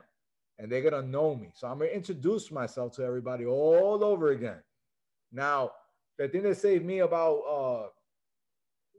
and 0.59 0.71
they're 0.71 0.83
gonna 0.83 1.07
know 1.07 1.37
me. 1.37 1.51
So 1.55 1.69
I'm 1.69 1.79
gonna 1.79 1.93
introduce 1.93 2.51
myself 2.51 2.93
to 2.97 3.05
everybody 3.05 3.47
all 3.47 4.03
over 4.03 4.33
again. 4.33 4.59
Now, 5.33 5.71
the 6.21 6.29
thing 6.29 6.43
that 6.43 6.57
saved 6.57 6.85
me 6.85 6.99
about 6.99 7.39
uh, 7.39 7.89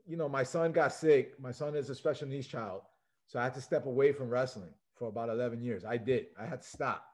you 0.06 0.16
know, 0.16 0.28
my 0.28 0.42
son 0.42 0.72
got 0.72 0.92
sick. 0.92 1.38
My 1.40 1.52
son 1.52 1.76
is 1.76 1.88
a 1.88 1.94
special 1.94 2.26
needs 2.26 2.46
child, 2.46 2.82
so 3.26 3.38
I 3.38 3.44
had 3.44 3.54
to 3.54 3.60
step 3.60 3.86
away 3.86 4.12
from 4.12 4.28
wrestling 4.28 4.74
for 4.96 5.08
about 5.08 5.28
11 5.28 5.62
years. 5.62 5.84
I 5.84 5.96
did. 5.96 6.26
I 6.38 6.46
had 6.46 6.62
to 6.62 6.68
stop. 6.68 7.04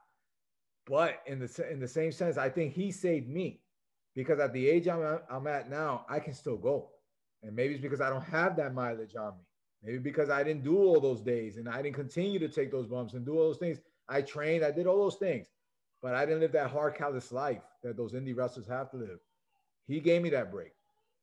But 0.87 1.23
in 1.27 1.39
the 1.39 1.71
in 1.71 1.81
the 1.81 1.89
same 1.89 2.13
sense, 2.13 2.39
I 2.39 2.49
think 2.49 2.73
he 2.73 2.91
saved 2.91 3.29
me 3.29 3.61
because 4.15 4.41
at 4.41 4.55
the 4.55 4.67
age 4.67 4.89
I'm, 4.89 5.21
I'm 5.31 5.47
at 5.47 5.69
now, 5.69 6.07
I 6.09 6.21
can 6.21 6.33
still 6.33 6.57
go. 6.57 6.89
And 7.43 7.55
maybe 7.55 7.75
it's 7.75 7.83
because 7.83 8.01
I 8.01 8.09
don't 8.09 8.25
have 8.25 8.57
that 8.57 8.75
mileage 8.75 9.15
on 9.15 9.35
me. 9.37 9.45
Maybe 9.83 9.99
because 9.99 10.31
I 10.31 10.43
didn't 10.43 10.65
do 10.65 10.79
all 10.79 11.01
those 11.01 11.21
days 11.21 11.59
and 11.59 11.69
I 11.69 11.83
didn't 11.83 11.95
continue 11.97 12.39
to 12.39 12.49
take 12.49 12.73
those 12.73 12.87
bumps 12.87 13.13
and 13.13 13.25
do 13.25 13.39
all 13.39 13.49
those 13.49 13.59
things. 13.59 13.79
I 14.09 14.23
trained, 14.23 14.65
I 14.65 14.71
did 14.71 14.87
all 14.87 14.97
those 14.97 15.17
things, 15.17 15.49
but 16.03 16.15
I 16.15 16.25
didn't 16.25 16.41
live 16.41 16.53
that 16.53 16.71
hard, 16.71 16.97
callous 16.97 17.31
life 17.31 17.63
that 17.85 17.97
those 17.97 18.15
indie 18.15 18.35
wrestlers 18.35 18.67
have 18.67 18.91
to 18.93 18.97
live. 18.97 19.19
He 19.89 20.01
gave 20.01 20.23
me 20.23 20.31
that 20.31 20.53
break. 20.53 20.73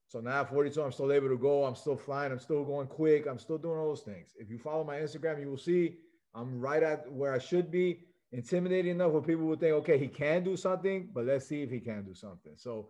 So 0.08 0.20
now 0.20 0.42
at 0.42 0.50
42, 0.50 0.82
I'm 0.82 0.92
still 0.92 1.12
able 1.12 1.30
to 1.30 1.38
go. 1.38 1.66
I'm 1.66 1.76
still 1.76 1.98
flying. 1.98 2.32
I'm 2.32 2.40
still 2.40 2.64
going 2.64 2.88
quick. 2.88 3.26
I'm 3.28 3.40
still 3.40 3.58
doing 3.58 3.78
all 3.78 3.90
those 3.90 4.02
things. 4.02 4.34
If 4.38 4.50
you 4.50 4.58
follow 4.58 4.84
my 4.84 4.98
Instagram, 4.98 5.40
you 5.40 5.50
will 5.50 5.58
see 5.58 5.96
I'm 6.34 6.60
right 6.60 6.84
at 6.84 7.12
where 7.12 7.34
I 7.34 7.40
should 7.40 7.72
be. 7.72 8.00
Intimidating 8.32 8.92
enough 8.92 9.12
where 9.12 9.22
people 9.22 9.46
would 9.46 9.62
think, 9.62 9.74
okay, 9.76 9.98
he 9.98 10.08
can 10.08 10.44
do 10.44 10.58
something, 10.58 11.10
but 11.14 11.26
let's 11.26 11.46
see 11.48 11.62
if 11.62 11.70
he 11.72 11.80
can 11.80 12.04
do 12.04 12.14
something. 12.14 12.54
So, 12.58 12.90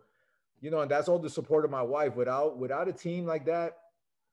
you 0.60 0.70
know, 0.70 0.80
and 0.80 0.90
that's 0.90 1.08
all 1.08 1.20
the 1.20 1.30
support 1.30 1.64
of 1.64 1.70
my 1.70 1.82
wife. 1.82 2.16
Without 2.16 2.58
without 2.58 2.88
a 2.88 2.92
team 2.92 3.26
like 3.26 3.44
that, 3.46 3.76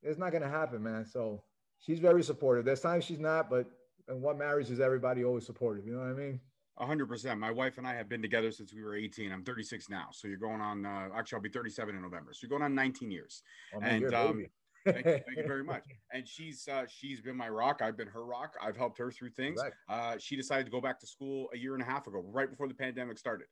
it's 0.02 0.18
not 0.18 0.32
gonna 0.32 0.50
happen, 0.50 0.82
man. 0.82 1.06
So 1.06 1.44
she's 1.78 2.00
very 2.00 2.24
supportive. 2.24 2.66
There's 2.66 2.80
times 2.80 3.04
she's 3.04 3.20
not, 3.20 3.50
but 3.50 3.68
and 4.08 4.22
what 4.22 4.38
marriage 4.38 4.72
is 4.72 4.80
everybody 4.80 5.24
always 5.24 5.46
supportive. 5.46 5.86
You 5.86 5.94
know 5.94 6.00
what 6.00 6.10
I 6.10 6.14
mean? 6.14 6.40
Hundred 6.78 7.08
percent. 7.08 7.40
My 7.40 7.52
wife 7.52 7.78
and 7.78 7.88
I 7.88 7.94
have 7.96 8.10
been 8.10 8.22
together 8.22 8.52
since 8.52 8.74
we 8.74 8.84
were 8.84 8.96
18. 8.96 9.32
I'm 9.32 9.44
36 9.44 9.90
now. 9.90 10.08
So 10.12 10.28
you're 10.28 10.38
going 10.38 10.62
on, 10.62 10.86
uh, 10.86 11.10
actually, 11.16 11.38
I'll 11.38 11.42
be 11.42 11.50
37 11.50 11.96
in 11.96 12.02
November. 12.02 12.34
So 12.34 12.40
you're 12.44 12.50
going 12.50 12.64
on 12.64 12.76
19 12.76 13.12
years. 13.12 13.44
Oh, 13.76 13.80
and, 13.82 14.14
um, 14.14 14.46
thank, 14.86 15.06
you, 15.06 15.12
thank, 15.12 15.38
you, 15.38 15.48
very 15.48 15.64
much. 15.64 15.84
And 16.14 16.28
she's, 16.28 16.68
uh, 16.68 16.86
she's 16.88 17.22
been 17.22 17.38
my 17.38 17.50
rock. 17.50 17.82
I've 17.82 17.98
been 17.98 18.08
her 18.08 18.26
rock. 18.26 18.54
I've 18.62 18.78
helped 18.78 18.98
her 19.00 19.12
through 19.12 19.32
things. 19.32 19.62
Right. 19.62 19.74
Uh, 19.90 20.18
she 20.20 20.36
decided 20.36 20.66
to 20.66 20.72
go 20.72 20.82
back 20.82 21.00
to 21.00 21.08
school 21.08 21.50
a 21.54 21.58
year 21.58 21.74
and 21.74 21.82
a 21.82 21.86
half 21.86 22.08
ago, 22.08 22.24
right 22.28 22.50
before 22.50 22.68
the 22.68 22.74
pandemic 22.74 23.18
started. 23.18 23.48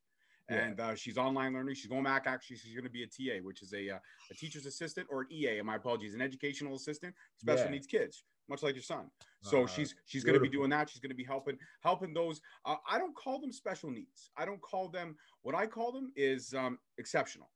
And 0.50 0.79
uh, 0.79 0.95
she's 0.95 1.17
online 1.17 1.53
learning. 1.53 1.75
She's 1.75 1.88
going 1.88 2.03
back. 2.03 2.24
Actually, 2.25 2.57
she's 2.57 2.74
going 2.74 2.83
to 2.83 2.89
be 2.89 3.03
a 3.03 3.07
TA, 3.07 3.41
which 3.41 3.62
is 3.62 3.74
a, 3.74 3.91
uh, 3.91 4.00
a 4.29 4.33
teacher's 4.33 4.65
assistant 4.65 5.07
or 5.10 5.21
an 5.21 5.27
EA. 5.31 5.60
And 5.60 5.67
my 5.67 5.77
apologies, 5.77 6.13
an 6.13 6.21
educational 6.21 6.75
assistant, 6.75 7.15
special 7.38 7.65
yeah. 7.65 7.71
needs 7.71 7.88
kids 7.88 8.24
much 8.51 8.62
like 8.62 8.75
your 8.75 8.83
son. 8.83 9.10
So 9.41 9.63
uh, 9.63 9.67
she's 9.67 9.95
she's 10.05 10.24
going 10.24 10.36
to 10.36 10.39
be 10.39 10.50
doing 10.50 10.69
that. 10.69 10.89
She's 10.89 11.00
going 11.00 11.10
to 11.10 11.15
be 11.15 11.24
helping 11.24 11.57
helping 11.81 12.13
those. 12.13 12.41
Uh, 12.65 12.75
I 12.88 13.00
don't 13.00 13.15
call 13.15 13.39
them 13.39 13.51
special 13.51 13.89
needs. 13.89 14.29
I 14.38 14.45
don't 14.45 14.62
call 14.62 14.89
them. 14.89 15.15
What 15.41 15.55
I 15.55 15.65
call 15.65 15.91
them 15.91 16.12
is 16.15 16.53
um, 16.53 16.77
exceptional, 17.00 17.50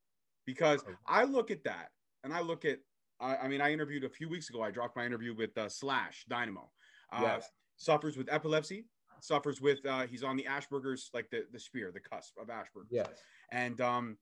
because 0.45 0.83
I 1.05 1.25
look 1.25 1.51
at 1.51 1.63
that 1.65 1.89
and 2.23 2.33
I 2.33 2.41
look 2.41 2.65
at. 2.65 2.79
I, 3.19 3.35
I 3.35 3.47
mean, 3.47 3.61
I 3.61 3.71
interviewed 3.71 4.03
a 4.03 4.09
few 4.09 4.27
weeks 4.27 4.49
ago. 4.49 4.63
I 4.63 4.71
dropped 4.71 4.95
my 4.95 5.05
interview 5.05 5.35
with 5.35 5.55
uh, 5.57 5.69
Slash 5.69 6.25
Dynamo. 6.27 6.71
Uh, 7.13 7.19
yes. 7.21 7.49
Suffers 7.77 8.17
with 8.17 8.27
epilepsy. 8.31 8.85
Suffers 9.19 9.61
with. 9.61 9.85
Uh, 9.85 10.07
he's 10.07 10.23
on 10.23 10.35
the 10.35 10.47
Asperger's 10.49 11.09
like 11.13 11.29
the 11.29 11.45
the 11.51 11.59
spear, 11.59 11.91
the 11.91 11.99
cusp 11.99 12.37
of 12.37 12.47
Asperger's. 12.47 12.91
Yes. 12.91 13.07
And 13.51 13.79
um, 13.81 14.17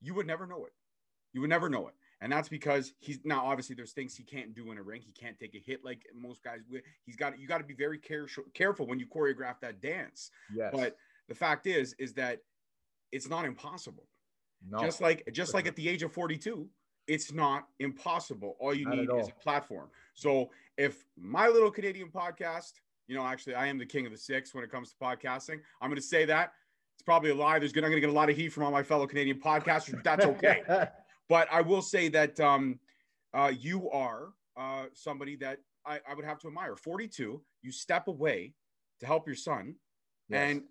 you 0.00 0.14
would 0.14 0.26
never 0.26 0.46
know 0.46 0.64
it. 0.64 0.72
You 1.32 1.40
would 1.42 1.50
never 1.50 1.68
know 1.68 1.88
it 1.88 1.94
and 2.20 2.30
that's 2.30 2.48
because 2.48 2.92
he's 2.98 3.18
now 3.24 3.44
obviously 3.44 3.74
there's 3.74 3.92
things 3.92 4.14
he 4.14 4.22
can't 4.22 4.54
do 4.54 4.70
in 4.70 4.78
a 4.78 4.82
ring. 4.82 5.00
He 5.00 5.12
can't 5.12 5.38
take 5.38 5.54
a 5.54 5.58
hit 5.58 5.84
like 5.84 6.06
most 6.14 6.42
guys. 6.42 6.60
He's 7.06 7.16
got 7.16 7.38
you 7.38 7.48
got 7.48 7.58
to 7.58 7.64
be 7.64 7.74
very 7.74 7.98
careful 7.98 8.44
careful 8.52 8.86
when 8.86 8.98
you 8.98 9.06
choreograph 9.06 9.60
that 9.62 9.80
dance. 9.80 10.30
Yes. 10.54 10.70
But 10.72 10.96
the 11.28 11.34
fact 11.34 11.66
is, 11.66 11.94
is 11.98 12.12
that 12.14 12.40
it's 13.10 13.28
not 13.28 13.44
impossible. 13.46 14.06
No. 14.68 14.80
Just 14.80 15.00
like 15.00 15.28
just 15.32 15.54
like 15.54 15.66
at 15.66 15.76
the 15.76 15.88
age 15.88 16.02
of 16.02 16.12
42, 16.12 16.68
it's 17.06 17.32
not 17.32 17.66
impossible. 17.78 18.56
All 18.60 18.74
you 18.74 18.84
not 18.84 18.96
need 18.96 19.08
is 19.18 19.28
a 19.28 19.42
platform. 19.42 19.88
So 20.14 20.50
if 20.76 21.04
my 21.16 21.48
little 21.48 21.70
Canadian 21.70 22.08
podcast, 22.08 22.72
you 23.10 23.16
know, 23.16 23.26
actually 23.26 23.56
I 23.56 23.66
am 23.66 23.76
the 23.76 23.84
king 23.84 24.06
of 24.06 24.12
the 24.12 24.18
six 24.18 24.54
when 24.54 24.62
it 24.62 24.70
comes 24.70 24.90
to 24.90 24.96
podcasting. 25.02 25.58
I'm 25.82 25.90
going 25.90 26.00
to 26.00 26.06
say 26.06 26.24
that. 26.26 26.52
It's 26.94 27.02
probably 27.02 27.30
a 27.30 27.34
lie. 27.34 27.58
There's 27.58 27.72
going 27.72 27.90
to 27.90 28.00
get 28.00 28.08
a 28.08 28.12
lot 28.12 28.30
of 28.30 28.36
heat 28.36 28.50
from 28.50 28.62
all 28.62 28.70
my 28.70 28.84
fellow 28.84 29.06
Canadian 29.06 29.40
podcasters. 29.40 29.92
but 29.92 30.04
That's 30.04 30.24
okay. 30.24 30.62
But 31.28 31.46
I 31.52 31.60
will 31.60 31.80
say 31.80 32.08
that 32.08 32.40
um, 32.40 32.80
uh, 33.32 33.52
you 33.56 33.88
are 33.90 34.30
uh, 34.56 34.86
somebody 34.94 35.36
that 35.36 35.58
I, 35.86 36.00
I, 36.08 36.14
would 36.14 36.24
have 36.24 36.40
to 36.40 36.48
admire. 36.48 36.74
42, 36.74 37.40
you 37.62 37.70
step 37.70 38.08
away 38.08 38.52
to 38.98 39.06
help 39.06 39.28
your 39.28 39.36
son. 39.36 39.76
Yes. 40.28 40.50
And 40.50 40.62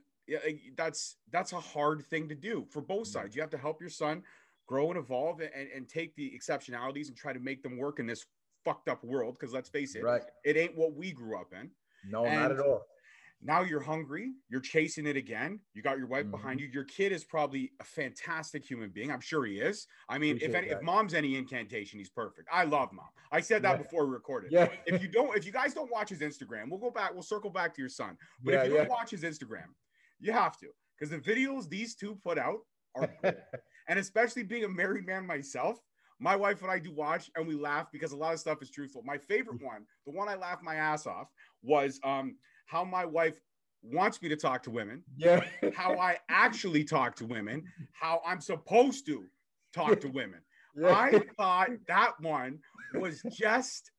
that's 0.76 1.16
that's 1.32 1.54
a 1.54 1.62
hard 1.62 2.06
thing 2.08 2.28
to 2.28 2.36
do 2.36 2.68
for 2.72 2.82
both 2.82 3.08
mm-hmm. 3.08 3.20
sides. 3.22 3.38
You 3.38 3.42
have 3.42 3.52
to 3.52 3.58
help 3.58 3.80
your 3.80 3.90
son 3.90 4.22
grow 4.68 4.90
and 4.90 5.00
evolve 5.00 5.40
and, 5.40 5.70
and 5.74 5.88
take 5.88 6.14
the 6.18 6.30
exceptionalities 6.38 7.08
and 7.08 7.16
try 7.16 7.32
to 7.32 7.40
make 7.40 7.64
them 7.64 7.78
work 7.78 8.00
in 8.00 8.06
this 8.06 8.26
fucked 8.66 8.90
up 8.90 9.02
world. 9.02 9.38
Because 9.40 9.54
let's 9.54 9.70
face 9.70 9.96
it, 9.96 10.04
right. 10.04 10.24
it 10.44 10.58
ain't 10.58 10.76
what 10.76 10.94
we 10.94 11.14
grew 11.14 11.40
up 11.40 11.54
in. 11.54 11.72
No, 12.08 12.26
and, 12.26 12.36
not 12.36 12.52
at 12.52 12.60
all. 12.60 12.86
Now 13.42 13.62
you're 13.62 13.80
hungry. 13.80 14.34
You're 14.50 14.60
chasing 14.60 15.06
it 15.08 15.16
again. 15.16 15.62
You 15.74 15.82
got 15.82 15.98
your 15.98 16.08
wife 16.08 16.24
mm-hmm. 16.24 16.32
behind 16.32 16.60
you. 16.60 16.68
Your 16.68 16.84
kid 16.84 17.14
is 17.14 17.24
probably 17.24 17.72
a 17.80 17.86
fantastic 17.86 18.66
human 18.66 18.90
being. 18.90 19.12
I'm 19.12 19.22
sure 19.22 19.46
he 19.46 19.60
is. 19.60 19.88
I 20.10 20.18
mean, 20.18 20.40
if 20.42 20.54
any, 20.54 20.68
if 20.68 20.82
mom's 20.82 21.14
any 21.14 21.38
incantation, 21.38 22.00
he's 22.00 22.10
perfect. 22.10 22.50
I 22.52 22.66
love 22.66 22.92
mom. 22.92 23.06
I 23.32 23.40
said 23.40 23.62
that 23.62 23.78
yeah. 23.78 23.84
before 23.84 24.06
we 24.06 24.12
recorded. 24.12 24.52
Yeah. 24.52 24.68
if 24.86 25.02
you 25.02 25.08
don't, 25.08 25.38
if 25.38 25.46
you 25.46 25.54
guys 25.54 25.74
don't 25.74 25.90
watch 25.90 26.10
his 26.10 26.20
Instagram, 26.20 26.70
we'll 26.70 26.80
go 26.80 26.92
back. 26.92 27.14
We'll 27.14 27.24
circle 27.24 27.50
back 27.50 27.74
to 27.76 27.82
your 27.82 27.90
son. 27.90 28.18
But 28.44 28.54
yeah, 28.54 28.62
if 28.62 28.68
you 28.68 28.74
yeah. 28.74 28.80
don't 28.82 28.90
watch 28.90 29.12
his 29.12 29.24
Instagram, 29.24 29.68
you 30.20 30.34
have 30.34 30.58
to 30.58 30.68
because 30.98 31.10
the 31.10 31.20
videos 31.20 31.70
these 31.70 31.96
two 31.96 32.16
put 32.22 32.38
out 32.38 32.60
are, 32.96 33.10
and 33.88 34.00
especially 34.00 34.44
being 34.44 34.66
a 34.66 34.70
married 34.70 35.06
man 35.06 35.26
myself, 35.26 35.80
my 36.20 36.36
wife 36.36 36.62
and 36.62 36.72
I 36.72 36.80
do 36.80 36.92
watch 36.92 37.30
and 37.36 37.48
we 37.48 37.56
laugh 37.56 37.88
because 37.92 38.12
a 38.12 38.18
lot 38.18 38.34
of 38.34 38.40
stuff 38.40 38.62
is 38.62 38.70
truthful. 38.70 39.02
My 39.06 39.18
favorite 39.18 39.62
one, 39.62 39.86
the 40.06 40.12
one 40.12 40.28
I 40.28 40.36
laughed 40.36 40.64
my 40.64 40.76
ass 40.76 41.08
off, 41.08 41.28
was 41.64 42.00
um 42.04 42.36
how 42.66 42.84
my 42.84 43.06
wife 43.06 43.40
wants 43.82 44.22
me 44.22 44.30
to 44.30 44.36
talk 44.36 44.62
to 44.64 44.72
women, 44.72 45.04
yeah, 45.18 45.42
how 45.74 45.98
I 45.98 46.18
actually 46.30 46.84
talk 46.84 47.16
to 47.18 47.26
women, 47.26 47.64
how 47.94 48.22
I'm 48.26 48.42
supposed 48.42 49.06
to 49.06 49.26
talk 49.74 50.00
to 50.02 50.10
women. 50.10 50.42
Yeah. 50.76 50.94
I 50.94 51.22
thought 51.38 51.70
that 51.88 52.14
one 52.20 52.60
was 52.94 53.22
just 53.32 53.92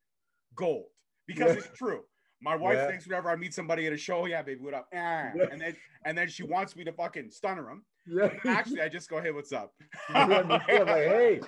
gold 0.55 0.85
because 1.27 1.55
yeah. 1.55 1.59
it's 1.59 1.77
true. 1.77 2.01
My 2.43 2.55
wife 2.55 2.77
yeah. 2.77 2.87
thinks 2.87 3.07
whenever 3.07 3.29
I 3.29 3.35
meet 3.35 3.53
somebody 3.53 3.85
at 3.85 3.93
a 3.93 3.97
show, 3.97 4.25
yeah, 4.25 4.41
baby, 4.41 4.61
what 4.61 4.73
up? 4.73 4.87
And 5.51 5.61
then 5.61 5.75
and 6.05 6.17
then 6.17 6.27
she 6.27 6.43
wants 6.43 6.75
me 6.75 6.83
to 6.83 6.91
fucking 6.91 7.29
stunner 7.29 7.65
them. 7.65 7.83
Yeah. 8.07 8.29
Actually, 8.45 8.81
I 8.81 8.89
just 8.89 9.09
go, 9.09 9.21
hey, 9.21 9.31
what's 9.31 9.51
up? 9.51 9.73
Yeah, 10.09 10.25
like, 10.25 10.61
hey, 10.63 11.41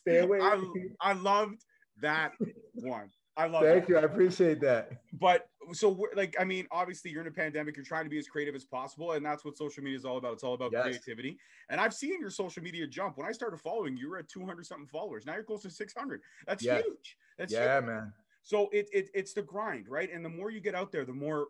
stay 0.00 0.18
away. 0.18 0.40
I, 0.40 0.60
I 1.00 1.12
loved 1.12 1.62
that 2.00 2.32
one. 2.74 3.10
I 3.36 3.46
love. 3.46 3.64
It. 3.64 3.72
Thank 3.72 3.86
that. 3.86 3.88
you. 3.90 3.98
I 3.98 4.02
appreciate 4.02 4.60
that. 4.62 4.90
But 5.12 5.48
so, 5.72 6.06
like, 6.14 6.34
I 6.40 6.44
mean, 6.44 6.66
obviously, 6.70 7.10
you're 7.10 7.20
in 7.20 7.26
a 7.26 7.32
pandemic. 7.32 7.76
You're 7.76 7.84
trying 7.84 8.04
to 8.04 8.10
be 8.10 8.18
as 8.18 8.26
creative 8.26 8.54
as 8.54 8.64
possible, 8.64 9.12
and 9.12 9.24
that's 9.24 9.44
what 9.44 9.56
social 9.56 9.82
media 9.82 9.98
is 9.98 10.04
all 10.04 10.16
about. 10.16 10.34
It's 10.34 10.44
all 10.44 10.54
about 10.54 10.72
yes. 10.72 10.84
creativity. 10.84 11.38
And 11.68 11.80
I've 11.80 11.92
seen 11.92 12.18
your 12.20 12.30
social 12.30 12.62
media 12.62 12.86
jump. 12.86 13.18
When 13.18 13.26
I 13.26 13.32
started 13.32 13.60
following, 13.60 13.96
you 13.96 14.08
were 14.08 14.18
at 14.18 14.28
200 14.28 14.64
something 14.64 14.86
followers. 14.86 15.26
Now 15.26 15.34
you're 15.34 15.44
close 15.44 15.62
to 15.62 15.70
600. 15.70 16.20
That's 16.46 16.62
huge. 16.62 17.16
That's 17.36 17.52
yeah, 17.52 17.78
huge. 17.78 17.86
man. 17.86 18.12
So 18.42 18.68
it, 18.72 18.88
it 18.92 19.08
it's 19.12 19.32
the 19.32 19.42
grind, 19.42 19.88
right? 19.88 20.08
And 20.12 20.24
the 20.24 20.28
more 20.28 20.50
you 20.50 20.60
get 20.60 20.76
out 20.76 20.92
there, 20.92 21.04
the 21.04 21.12
more 21.12 21.48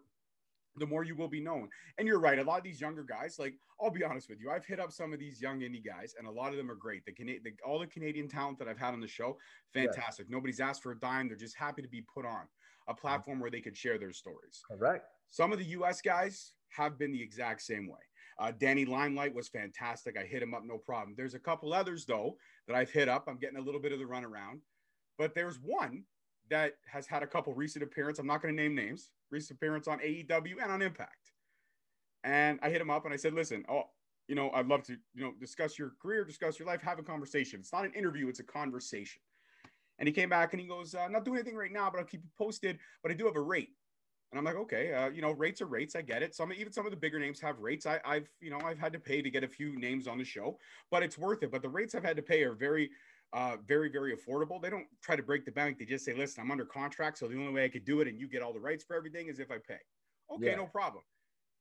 the 0.78 0.87
more 0.87 1.04
you 1.04 1.14
will 1.14 1.28
be 1.28 1.40
known. 1.40 1.68
And 1.99 2.06
you're 2.06 2.21
right. 2.21 2.38
A 2.38 2.42
lot 2.42 2.59
of 2.59 2.64
these 2.64 2.80
younger 2.80 3.02
guys, 3.02 3.38
like 3.38 3.54
I'll 3.80 3.90
be 3.90 4.04
honest 4.04 4.28
with 4.28 4.40
you, 4.40 4.50
I've 4.50 4.64
hit 4.64 4.80
up 4.80 4.92
some 4.92 5.12
of 5.12 5.18
these 5.18 5.40
young 5.40 5.61
indie 5.61 5.85
guys, 5.85 6.14
and 6.18 6.26
a 6.26 6.30
lot 6.30 6.50
of 6.50 6.56
them 6.56 6.71
are 6.71 6.76
great. 6.76 7.04
The, 7.04 7.12
Can- 7.12 7.26
the 7.26 7.52
all 7.64 7.78
the 7.78 7.87
Canadian 7.87 8.28
talent 8.28 8.59
that 8.59 8.68
I've 8.68 8.78
had 8.78 8.95
on 8.95 9.00
the 9.00 9.09
show, 9.09 9.37
fantastic. 9.73 10.30
Nobody's 10.30 10.61
asked 10.61 10.83
for 10.83 10.92
a 10.92 10.99
dime. 10.99 11.28
They're 11.28 11.37
just 11.37 11.56
happy 11.56 11.83
to 11.83 11.88
be 11.88 12.02
put 12.02 12.25
on 12.25 12.33
a 12.88 12.92
mm-hmm. 12.92 13.00
platform 13.00 13.40
where 13.40 13.50
they 13.50 13.61
could 13.61 13.76
share 13.76 13.99
their 13.99 14.12
stories. 14.12 14.62
All 14.71 14.78
right. 14.78 15.00
Some 15.28 15.52
of 15.52 15.59
the 15.59 15.64
U.S. 15.66 16.00
guys 16.00 16.52
have 16.71 16.99
been 16.99 17.12
the 17.12 17.23
exact 17.23 17.62
same 17.62 17.88
way. 17.88 17.99
Uh, 18.38 18.52
Danny 18.59 18.85
Limelight 18.85 19.35
was 19.35 19.49
fantastic. 19.49 20.16
I 20.18 20.25
hit 20.25 20.42
him 20.42 20.54
up, 20.54 20.62
no 20.64 20.76
problem. 20.76 21.14
There's 21.16 21.35
a 21.35 21.38
couple 21.38 21.73
others 21.73 22.04
though 22.04 22.37
that 22.68 22.76
I've 22.76 22.90
hit 22.90 23.09
up. 23.09 23.25
I'm 23.28 23.38
getting 23.38 23.56
a 23.56 23.62
little 23.62 23.80
bit 23.80 23.92
of 23.92 23.99
the 23.99 24.04
runaround, 24.04 24.61
but 25.16 25.35
there's 25.35 25.56
one 25.56 26.04
that 26.50 26.75
has 26.91 27.07
had 27.07 27.23
a 27.23 27.26
couple 27.26 27.55
recent 27.55 27.83
appearances. 27.83 28.21
I'm 28.21 28.26
not 28.26 28.43
going 28.43 28.57
to 28.57 28.62
name 28.62 28.75
names. 28.75 29.11
Recent 29.31 29.59
appearance 29.59 29.88
on 29.88 29.99
AEW 29.99 30.62
and 30.62 30.73
on 30.73 30.83
Impact. 30.83 31.33
And 32.25 32.59
I 32.62 32.71
hit 32.71 32.81
him 32.81 32.91
up 32.91 33.05
and 33.05 33.15
I 33.15 33.17
said, 33.17 33.35
listen, 33.35 33.65
oh, 33.69 33.85
you 34.29 34.35
know, 34.35 34.50
I'd 34.50 34.67
love 34.67 34.83
to, 34.85 34.97
you 35.15 35.23
know, 35.23 35.33
discuss 35.38 35.79
your 35.79 35.93
career, 36.00 36.25
discuss 36.25 36.59
your 36.59 36.67
life, 36.67 36.83
have 36.83 36.99
a 36.99 37.03
conversation. 37.03 37.61
It's 37.61 37.73
not 37.73 37.85
an 37.85 37.93
interview, 37.95 38.29
it's 38.29 38.41
a 38.41 38.45
conversation. 38.45 39.21
And 39.99 40.09
he 40.09 40.12
came 40.12 40.29
back 40.29 40.53
and 40.53 40.61
he 40.61 40.67
goes, 40.67 40.95
uh, 40.95 41.09
not 41.09 41.25
doing 41.25 41.38
anything 41.38 41.57
right 41.57 41.73
now, 41.73 41.88
but 41.91 41.99
I'll 41.99 42.05
keep 42.05 42.23
you 42.23 42.31
posted. 42.37 42.79
But 43.03 43.12
I 43.12 43.15
do 43.15 43.26
have 43.26 43.37
a 43.37 43.41
rate. 43.41 43.71
And 44.33 44.38
I'm 44.38 44.45
like, 44.45 44.57
okay, 44.62 44.93
uh, 44.93 45.09
you 45.11 45.23
know, 45.23 45.31
rates 45.31 45.62
are 45.62 45.67
rates. 45.67 45.95
I 45.95 46.03
get 46.03 46.23
it. 46.23 46.35
Some 46.35 46.53
even 46.53 46.73
some 46.73 46.85
of 46.85 46.91
the 46.91 46.97
bigger 46.97 47.21
names 47.21 47.41
have 47.41 47.61
rates. 47.61 47.87
I, 47.87 48.00
have 48.05 48.25
you 48.41 48.50
know, 48.50 48.59
I've 48.65 48.79
had 48.79 48.93
to 48.93 48.99
pay 48.99 49.23
to 49.23 49.31
get 49.31 49.45
a 49.45 49.49
few 49.49 49.79
names 49.79 50.09
on 50.09 50.19
the 50.19 50.25
show, 50.25 50.59
but 50.91 51.03
it's 51.03 51.17
worth 51.17 51.43
it. 51.45 51.53
But 51.53 51.62
the 51.62 51.69
rates 51.69 51.95
I've 51.95 52.05
had 52.05 52.17
to 52.17 52.23
pay 52.23 52.43
are 52.43 52.55
very, 52.55 52.91
uh, 53.37 53.59
very, 53.69 53.90
very 53.90 54.16
affordable. 54.16 54.61
They 54.62 54.71
don't 54.71 54.87
try 55.02 55.14
to 55.14 55.23
break 55.23 55.45
the 55.45 55.52
bank. 55.52 55.78
They 55.78 55.85
just 55.85 56.07
say, 56.07 56.14
listen, 56.14 56.43
I'm 56.43 56.50
under 56.50 56.64
contract, 56.64 57.19
so 57.19 57.28
the 57.28 57.37
only 57.37 57.52
way 57.52 57.64
I 57.64 57.69
could 57.69 57.85
do 57.85 58.00
it 58.00 58.09
and 58.09 58.19
you 58.19 58.28
get 58.28 58.40
all 58.40 58.55
the 58.55 58.61
rights 58.61 58.83
for 58.83 58.97
everything 58.97 59.28
is 59.28 59.38
if 59.38 59.50
I 59.50 59.59
pay. 59.59 59.78
Okay, 60.35 60.47
yeah. 60.47 60.57
no 60.57 60.64
problem. 60.64 61.05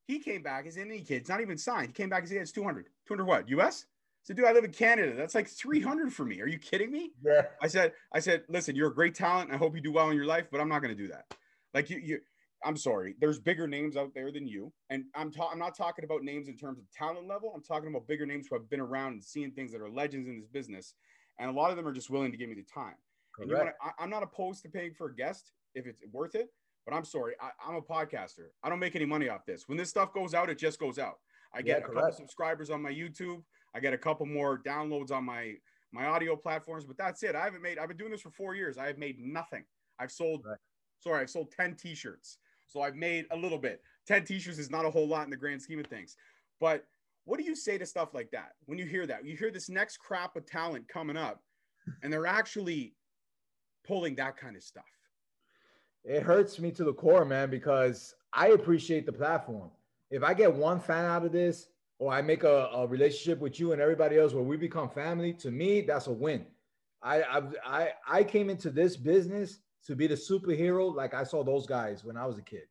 He 0.07 0.19
came 0.19 0.41
back 0.41 0.67
as 0.67 0.77
any 0.77 1.01
kid. 1.01 1.17
It's 1.17 1.29
not 1.29 1.41
even 1.41 1.57
signed. 1.57 1.87
He 1.87 1.93
came 1.93 2.09
back 2.09 2.19
and 2.21 2.29
said, 2.29 2.37
it's 2.37 2.53
200. 2.53 2.85
200 3.07 3.25
what? 3.25 3.49
US? 3.49 3.85
Said, 4.23 4.37
dude, 4.37 4.45
I 4.45 4.53
live 4.53 4.63
in 4.63 4.71
Canada. 4.71 5.13
That's 5.15 5.35
like 5.35 5.49
300 5.49 6.13
for 6.13 6.23
me. 6.23 6.41
Are 6.41 6.47
you 6.47 6.57
kidding 6.57 6.91
me? 6.91 7.11
Yeah. 7.23 7.43
I 7.61 7.67
said, 7.67 7.91
I 8.13 8.19
said, 8.19 8.43
listen, 8.47 8.75
you're 8.75 8.87
a 8.87 8.95
great 8.95 9.13
talent. 9.13 9.51
I 9.51 9.57
hope 9.57 9.75
you 9.75 9.81
do 9.81 9.91
well 9.91 10.09
in 10.09 10.15
your 10.15 10.25
life, 10.25 10.47
but 10.51 10.61
I'm 10.61 10.69
not 10.69 10.81
going 10.81 10.95
to 10.95 11.03
do 11.03 11.09
that. 11.09 11.25
Like 11.73 11.89
you, 11.89 11.97
you, 11.97 12.19
I'm 12.63 12.77
sorry. 12.77 13.15
There's 13.19 13.37
bigger 13.37 13.67
names 13.67 13.97
out 13.97 14.13
there 14.15 14.31
than 14.31 14.47
you, 14.47 14.71
and 14.89 15.03
I'm 15.13 15.31
ta- 15.31 15.49
I'm 15.51 15.59
not 15.59 15.77
talking 15.77 16.05
about 16.05 16.23
names 16.23 16.47
in 16.47 16.55
terms 16.55 16.79
of 16.79 16.89
talent 16.89 17.27
level. 17.27 17.51
I'm 17.53 17.61
talking 17.61 17.89
about 17.89 18.07
bigger 18.07 18.25
names 18.25 18.47
who 18.49 18.55
have 18.55 18.69
been 18.69 18.79
around 18.79 19.13
and 19.13 19.23
seeing 19.23 19.51
things 19.51 19.71
that 19.73 19.81
are 19.81 19.89
legends 19.89 20.27
in 20.27 20.39
this 20.39 20.47
business, 20.47 20.95
and 21.39 21.49
a 21.49 21.53
lot 21.53 21.71
of 21.71 21.77
them 21.77 21.87
are 21.87 21.93
just 21.93 22.09
willing 22.09 22.31
to 22.31 22.37
give 22.37 22.49
me 22.49 22.55
the 22.55 22.63
time. 22.63 22.95
Correct. 23.35 23.41
And 23.41 23.49
you 23.49 23.57
wanna, 23.57 23.71
I, 23.81 24.03
I'm 24.03 24.09
not 24.09 24.23
opposed 24.23 24.63
to 24.63 24.69
paying 24.69 24.93
for 24.93 25.07
a 25.07 25.15
guest 25.15 25.51
if 25.73 25.85
it's 25.85 26.01
worth 26.11 26.35
it, 26.35 26.49
but 26.85 26.93
I'm 26.93 27.05
sorry, 27.05 27.33
I, 27.41 27.49
I'm 27.67 27.75
a 27.75 27.81
podcaster. 27.81 28.47
I 28.63 28.69
don't 28.69 28.79
make 28.79 28.95
any 28.95 29.05
money 29.05 29.29
off 29.29 29.45
this. 29.45 29.67
When 29.67 29.77
this 29.77 29.89
stuff 29.89 30.13
goes 30.13 30.33
out, 30.33 30.49
it 30.49 30.57
just 30.57 30.79
goes 30.79 30.99
out. 30.99 31.15
I 31.53 31.61
get 31.61 31.79
yeah, 31.79 31.85
a 31.85 31.93
couple 31.93 32.11
subscribers 32.11 32.69
on 32.69 32.81
my 32.81 32.91
YouTube. 32.91 33.41
I 33.73 33.79
get 33.79 33.93
a 33.93 33.97
couple 33.97 34.25
more 34.25 34.61
downloads 34.61 35.11
on 35.11 35.23
my 35.25 35.55
my 35.91 36.07
audio 36.07 36.35
platforms, 36.35 36.85
but 36.85 36.97
that's 36.97 37.23
it. 37.23 37.35
I 37.35 37.43
haven't 37.45 37.61
made. 37.61 37.77
I've 37.77 37.87
been 37.87 37.97
doing 37.97 38.11
this 38.11 38.21
for 38.21 38.31
four 38.31 38.53
years. 38.53 38.77
I 38.77 38.87
have 38.87 38.97
made 38.97 39.17
nothing. 39.19 39.63
I've 39.97 40.11
sold. 40.11 40.43
Right. 40.45 40.57
Sorry, 40.99 41.21
I've 41.21 41.29
sold 41.29 41.51
ten 41.51 41.75
T-shirts. 41.75 42.39
So 42.67 42.81
I've 42.81 42.95
made 42.95 43.25
a 43.31 43.37
little 43.37 43.57
bit. 43.57 43.81
Ten 44.05 44.25
T-shirts 44.25 44.59
is 44.59 44.69
not 44.69 44.85
a 44.85 44.89
whole 44.89 45.07
lot 45.07 45.23
in 45.23 45.29
the 45.29 45.37
grand 45.37 45.61
scheme 45.61 45.79
of 45.79 45.87
things. 45.87 46.17
But 46.59 46.85
what 47.25 47.39
do 47.39 47.45
you 47.45 47.55
say 47.55 47.77
to 47.77 47.85
stuff 47.85 48.13
like 48.13 48.31
that 48.31 48.51
when 48.65 48.77
you 48.77 48.85
hear 48.85 49.05
that? 49.07 49.25
You 49.25 49.35
hear 49.35 49.51
this 49.51 49.69
next 49.69 49.97
crop 49.97 50.35
of 50.35 50.45
talent 50.45 50.87
coming 50.87 51.17
up, 51.17 51.41
and 52.01 52.11
they're 52.11 52.27
actually 52.27 52.95
pulling 53.85 54.15
that 54.15 54.37
kind 54.37 54.55
of 54.55 54.63
stuff. 54.63 54.83
It 56.03 56.21
hurts 56.21 56.59
me 56.59 56.71
to 56.71 56.83
the 56.83 56.93
core, 56.93 57.25
man, 57.25 57.49
because 57.49 58.13
I 58.31 58.49
appreciate 58.49 59.05
the 59.05 59.11
platform. 59.11 59.71
If 60.11 60.23
I 60.23 60.33
get 60.33 60.53
one 60.53 60.79
fan 60.79 61.05
out 61.05 61.25
of 61.25 61.31
this, 61.31 61.67
or 61.97 62.13
I 62.13 62.21
make 62.21 62.43
a, 62.43 62.69
a 62.73 62.87
relationship 62.87 63.39
with 63.39 63.59
you 63.59 63.71
and 63.71 63.81
everybody 63.81 64.17
else 64.17 64.33
where 64.33 64.43
we 64.43 64.57
become 64.57 64.89
family, 64.89 65.33
to 65.33 65.49
me, 65.49 65.81
that's 65.81 66.07
a 66.07 66.11
win. 66.11 66.45
I, 67.01 67.21
I 67.21 67.41
I 67.65 67.89
I 68.07 68.23
came 68.23 68.49
into 68.49 68.69
this 68.69 68.97
business 68.97 69.59
to 69.85 69.95
be 69.95 70.07
the 70.07 70.15
superhero 70.15 70.93
like 70.93 71.13
I 71.13 71.23
saw 71.23 71.43
those 71.43 71.65
guys 71.65 72.03
when 72.03 72.17
I 72.17 72.25
was 72.25 72.37
a 72.37 72.41
kid. 72.41 72.63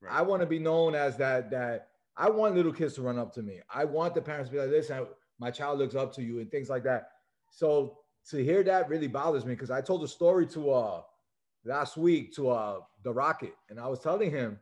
Right. 0.00 0.12
I 0.12 0.22
want 0.22 0.42
to 0.42 0.46
be 0.46 0.58
known 0.58 0.94
as 0.94 1.16
that 1.16 1.50
that 1.50 1.87
I 2.18 2.28
want 2.28 2.56
little 2.56 2.72
kids 2.72 2.94
to 2.94 3.02
run 3.02 3.18
up 3.18 3.32
to 3.34 3.42
me. 3.42 3.60
I 3.72 3.84
want 3.84 4.14
the 4.14 4.20
parents 4.20 4.50
to 4.50 4.56
be 4.56 4.60
like, 4.60 4.70
listen, 4.70 5.06
my 5.38 5.52
child 5.52 5.78
looks 5.78 5.94
up 5.94 6.12
to 6.14 6.22
you 6.22 6.40
and 6.40 6.50
things 6.50 6.68
like 6.68 6.82
that. 6.82 7.10
So 7.50 7.98
to 8.30 8.44
hear 8.44 8.64
that 8.64 8.88
really 8.88 9.06
bothers 9.06 9.46
me 9.46 9.54
because 9.54 9.70
I 9.70 9.80
told 9.80 10.02
a 10.02 10.08
story 10.08 10.46
to 10.48 10.70
uh 10.70 11.02
last 11.64 11.96
week 11.96 12.34
to 12.34 12.50
uh 12.50 12.80
the 13.04 13.12
Rocket, 13.12 13.54
and 13.70 13.78
I 13.78 13.86
was 13.86 14.00
telling 14.00 14.30
him, 14.32 14.58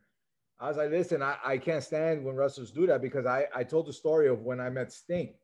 I 0.61 0.69
was 0.69 0.77
like, 0.77 0.91
listen, 0.91 1.23
I, 1.23 1.37
I 1.45 1.59
can't 1.59 1.83
stand 1.83 2.25
when 2.25 2.37
wrestlers 2.37 2.71
do 2.71 2.87
that 2.87 3.03
because 3.03 3.27
I, 3.27 3.47
I 3.55 3.65
told 3.65 3.87
the 3.87 3.93
story 3.93 4.29
of 4.29 4.43
when 4.43 4.61
I 4.61 4.71
met 4.71 4.93
Sting. 4.93 5.35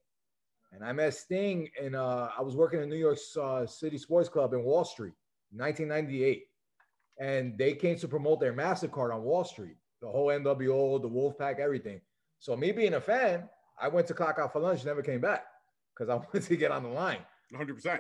And 0.73 0.83
I 0.83 0.92
met 0.92 1.14
Sting 1.14 1.69
and 1.81 1.95
uh, 1.95 2.28
I 2.37 2.40
was 2.40 2.57
working 2.57 2.81
in 2.81 2.88
New 2.88 2.97
York 2.97 3.19
uh, 3.40 3.66
City 3.66 3.99
Sports 3.99 4.31
Club 4.31 4.54
in 4.54 4.62
Wall 4.62 4.85
Street, 4.85 5.12
1998. 5.54 6.45
And 7.21 7.59
they 7.59 7.75
came 7.75 7.99
to 7.99 8.09
promote 8.09 8.40
their 8.40 8.54
MasterCard 8.54 9.14
on 9.14 9.23
Wall 9.23 9.45
Street, 9.45 9.76
the 10.02 10.09
whole 10.09 10.26
NWO, 10.26 11.00
the 11.00 11.09
Wolfpack, 11.09 11.61
everything. 11.61 12.00
So 12.40 12.56
me 12.56 12.73
being 12.73 12.94
a 12.94 13.00
fan, 13.00 13.49
I 13.80 13.88
went 13.88 14.09
to 14.09 14.14
clock 14.14 14.38
out 14.38 14.52
for 14.52 14.59
lunch, 14.59 14.85
never 14.85 15.00
came 15.00 15.21
back 15.21 15.44
because 15.94 16.11
I 16.11 16.14
wanted 16.16 16.42
to 16.42 16.56
get 16.56 16.73
on 16.73 16.82
the 16.82 16.88
line. 16.88 17.21
100%. 17.54 17.99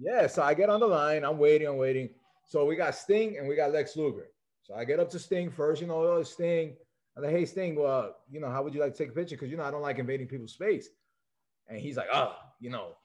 Yeah, 0.00 0.26
so 0.26 0.42
I 0.42 0.54
get 0.54 0.70
on 0.70 0.80
the 0.80 0.86
line. 0.86 1.24
I'm 1.24 1.38
waiting, 1.38 1.68
I'm 1.68 1.76
waiting. 1.76 2.08
So 2.46 2.64
we 2.64 2.74
got 2.74 2.94
Sting 2.94 3.36
and 3.38 3.46
we 3.46 3.54
got 3.54 3.70
Lex 3.70 3.94
Luger. 3.96 4.28
So 4.62 4.74
I 4.74 4.84
get 4.84 4.98
up 4.98 5.10
to 5.10 5.18
Sting 5.18 5.50
first, 5.50 5.82
you 5.82 5.86
know, 5.86 6.02
oh, 6.02 6.22
Sting. 6.22 6.74
I'm 7.16 7.22
like, 7.22 7.32
hey, 7.32 7.44
Sting, 7.44 7.74
well, 7.74 8.16
you 8.30 8.40
know, 8.40 8.50
how 8.50 8.62
would 8.62 8.74
you 8.74 8.80
like 8.80 8.92
to 8.94 8.98
take 8.98 9.10
a 9.10 9.14
picture? 9.14 9.36
Because, 9.36 9.50
you 9.50 9.58
know, 9.58 9.64
I 9.64 9.70
don't 9.70 9.82
like 9.82 9.98
invading 9.98 10.28
people's 10.28 10.54
space. 10.54 10.88
And 11.68 11.78
he's 11.78 11.98
like, 11.98 12.08
oh, 12.12 12.34
you 12.60 12.70
know, 12.70 12.96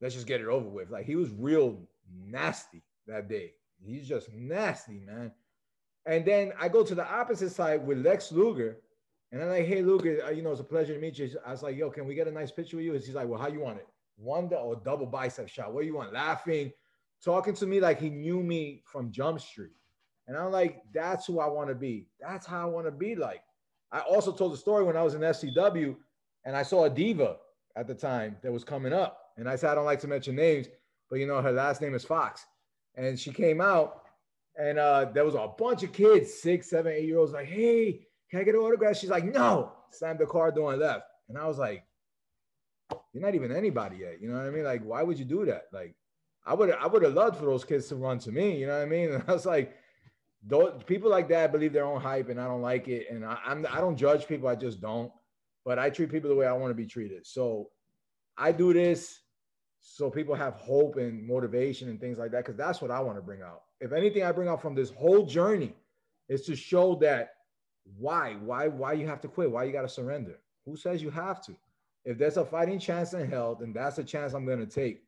let's 0.00 0.14
just 0.14 0.28
get 0.28 0.40
it 0.40 0.46
over 0.46 0.68
with. 0.68 0.90
Like, 0.90 1.06
he 1.06 1.16
was 1.16 1.30
real 1.30 1.80
nasty 2.16 2.84
that 3.08 3.28
day. 3.28 3.52
He's 3.84 4.08
just 4.08 4.32
nasty, 4.32 5.00
man. 5.00 5.32
And 6.06 6.24
then 6.24 6.52
I 6.58 6.68
go 6.68 6.84
to 6.84 6.94
the 6.94 7.06
opposite 7.06 7.50
side 7.50 7.84
with 7.84 7.98
Lex 7.98 8.30
Luger. 8.30 8.78
And 9.32 9.42
I'm 9.42 9.48
like, 9.48 9.66
hey, 9.66 9.82
Luger, 9.82 10.22
uh, 10.24 10.30
you 10.30 10.42
know, 10.42 10.52
it's 10.52 10.60
a 10.60 10.64
pleasure 10.64 10.94
to 10.94 11.00
meet 11.00 11.18
you. 11.18 11.28
I 11.44 11.50
was 11.50 11.62
like, 11.62 11.76
yo, 11.76 11.90
can 11.90 12.06
we 12.06 12.14
get 12.14 12.28
a 12.28 12.32
nice 12.32 12.52
picture 12.52 12.76
with 12.76 12.86
you? 12.86 12.94
And 12.94 13.02
he's 13.02 13.14
like, 13.14 13.26
well, 13.26 13.40
how 13.40 13.48
you 13.48 13.60
want 13.60 13.78
it? 13.78 13.88
One 14.16 14.48
or 14.54 14.76
double 14.76 15.06
bicep 15.06 15.48
shot? 15.48 15.74
What 15.74 15.80
do 15.80 15.86
you 15.86 15.96
want? 15.96 16.12
Laughing, 16.12 16.72
talking 17.22 17.54
to 17.54 17.66
me 17.66 17.80
like 17.80 18.00
he 18.00 18.08
knew 18.08 18.42
me 18.42 18.82
from 18.86 19.10
Jump 19.10 19.40
Street. 19.40 19.72
And 20.28 20.36
I'm 20.36 20.52
like, 20.52 20.82
that's 20.94 21.26
who 21.26 21.40
I 21.40 21.48
want 21.48 21.68
to 21.68 21.74
be. 21.74 22.08
That's 22.20 22.46
how 22.46 22.62
I 22.62 22.64
want 22.66 22.86
to 22.86 22.92
be 22.92 23.14
like. 23.14 23.42
I 23.92 24.00
also 24.00 24.32
told 24.32 24.52
the 24.52 24.56
story 24.56 24.84
when 24.84 24.96
I 24.96 25.02
was 25.02 25.14
in 25.14 25.20
SCW 25.20 25.96
and 26.44 26.56
I 26.56 26.62
saw 26.62 26.84
a 26.84 26.90
diva 26.90 27.36
at 27.76 27.86
the 27.86 27.94
time 27.94 28.36
that 28.42 28.52
was 28.52 28.64
coming 28.64 28.92
up. 28.92 29.32
And 29.36 29.48
I 29.48 29.56
said, 29.56 29.70
I 29.70 29.74
don't 29.74 29.84
like 29.84 30.00
to 30.00 30.08
mention 30.08 30.34
names, 30.34 30.68
but 31.10 31.18
you 31.18 31.26
know, 31.26 31.42
her 31.42 31.52
last 31.52 31.80
name 31.80 31.94
is 31.94 32.04
Fox. 32.04 32.46
And 32.94 33.18
she 33.18 33.32
came 33.32 33.60
out 33.60 34.05
and 34.58 34.78
uh, 34.78 35.06
there 35.12 35.24
was 35.24 35.34
a 35.34 35.48
bunch 35.58 35.82
of 35.82 35.92
kids, 35.92 36.32
six, 36.34 36.70
seven, 36.70 36.92
eight 36.92 37.04
year 37.04 37.18
olds, 37.18 37.32
like, 37.32 37.46
hey, 37.46 38.06
can 38.30 38.40
I 38.40 38.44
get 38.44 38.54
an 38.54 38.60
autograph? 38.60 38.96
She's 38.96 39.10
like, 39.10 39.24
no, 39.24 39.72
slammed 39.90 40.18
the 40.18 40.26
car 40.26 40.50
door 40.50 40.72
and 40.72 40.80
left. 40.80 41.04
And 41.28 41.36
I 41.36 41.46
was 41.46 41.58
like, 41.58 41.84
you're 43.12 43.22
not 43.22 43.34
even 43.34 43.54
anybody 43.54 43.98
yet. 43.98 44.20
You 44.20 44.28
know 44.28 44.36
what 44.36 44.46
I 44.46 44.50
mean? 44.50 44.64
Like, 44.64 44.82
why 44.82 45.02
would 45.02 45.18
you 45.18 45.24
do 45.24 45.44
that? 45.46 45.64
Like, 45.72 45.94
I 46.44 46.54
would 46.54 46.70
I 46.70 46.86
would 46.86 47.02
have 47.02 47.14
loved 47.14 47.36
for 47.36 47.46
those 47.46 47.64
kids 47.64 47.88
to 47.88 47.96
run 47.96 48.18
to 48.20 48.32
me. 48.32 48.58
You 48.58 48.66
know 48.66 48.76
what 48.76 48.82
I 48.82 48.86
mean? 48.86 49.10
And 49.14 49.24
I 49.26 49.32
was 49.32 49.46
like, 49.46 49.74
those 50.46 50.82
people 50.84 51.10
like 51.10 51.28
that 51.28 51.50
believe 51.50 51.72
their 51.72 51.84
own 51.84 52.00
hype, 52.00 52.28
and 52.28 52.40
I 52.40 52.46
don't 52.46 52.62
like 52.62 52.86
it. 52.88 53.08
And 53.10 53.24
I, 53.24 53.38
I'm 53.44 53.66
I 53.70 53.80
don't 53.80 53.96
judge 53.96 54.26
people. 54.26 54.48
I 54.48 54.54
just 54.54 54.80
don't. 54.80 55.10
But 55.64 55.78
I 55.78 55.90
treat 55.90 56.10
people 56.10 56.30
the 56.30 56.36
way 56.36 56.46
I 56.46 56.52
want 56.52 56.70
to 56.70 56.74
be 56.74 56.86
treated. 56.86 57.26
So 57.26 57.70
I 58.38 58.52
do 58.52 58.72
this 58.72 59.18
so 59.80 60.10
people 60.10 60.34
have 60.34 60.54
hope 60.54 60.96
and 60.96 61.26
motivation 61.26 61.88
and 61.88 62.00
things 62.00 62.18
like 62.18 62.32
that 62.32 62.44
because 62.44 62.56
that's 62.56 62.80
what 62.80 62.90
I 62.90 63.00
want 63.00 63.18
to 63.18 63.22
bring 63.22 63.42
out. 63.42 63.62
If 63.80 63.92
anything, 63.92 64.22
I 64.22 64.32
bring 64.32 64.48
out 64.48 64.62
from 64.62 64.74
this 64.74 64.90
whole 64.90 65.26
journey 65.26 65.74
is 66.28 66.42
to 66.46 66.56
show 66.56 66.96
that 66.96 67.34
why 67.98 68.34
why 68.34 68.68
why 68.68 68.94
you 68.94 69.06
have 69.06 69.20
to 69.20 69.28
quit, 69.28 69.50
why 69.50 69.64
you 69.64 69.72
got 69.72 69.82
to 69.82 69.88
surrender. 69.88 70.38
Who 70.64 70.76
says 70.76 71.02
you 71.02 71.10
have 71.10 71.44
to? 71.46 71.54
If 72.04 72.18
there's 72.18 72.36
a 72.36 72.44
fighting 72.44 72.78
chance 72.78 73.12
in 73.12 73.28
hell, 73.30 73.56
then 73.58 73.72
that's 73.72 73.98
a 73.98 74.04
chance 74.04 74.32
I'm 74.32 74.46
going 74.46 74.58
to 74.58 74.66
take. 74.66 75.02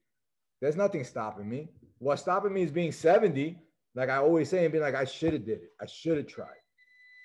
There's 0.60 0.76
nothing 0.76 1.04
stopping 1.04 1.48
me. 1.48 1.68
What's 1.98 2.22
stopping 2.22 2.52
me 2.52 2.62
is 2.62 2.70
being 2.70 2.92
70 2.92 3.56
like 3.94 4.10
I 4.10 4.18
always 4.18 4.48
say 4.48 4.64
and 4.64 4.70
being 4.70 4.84
like, 4.84 4.94
I 4.94 5.04
should 5.04 5.32
have 5.32 5.44
did 5.44 5.58
it. 5.58 5.72
I 5.80 5.86
should 5.86 6.18
have 6.18 6.28
tried. 6.28 6.60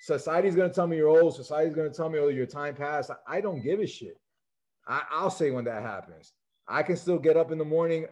Society's 0.02 0.56
gonna 0.56 0.72
tell 0.72 0.86
me 0.86 0.96
you're 0.96 1.08
old. 1.08 1.36
Society's 1.36 1.74
gonna 1.74 1.90
tell 1.90 2.08
me, 2.08 2.18
oh, 2.18 2.28
your 2.28 2.46
time 2.46 2.74
passed. 2.74 3.10
I 3.28 3.40
don't 3.40 3.62
give 3.62 3.80
a 3.80 3.86
shit. 3.86 4.20
I, 4.86 5.02
I'll 5.10 5.30
say 5.30 5.50
when 5.50 5.64
that 5.66 5.82
happens. 5.82 6.32
I 6.66 6.82
can 6.82 6.96
still 6.96 7.18
get 7.18 7.36
up 7.36 7.52
in 7.52 7.58
the 7.58 7.64
morning. 7.64 8.06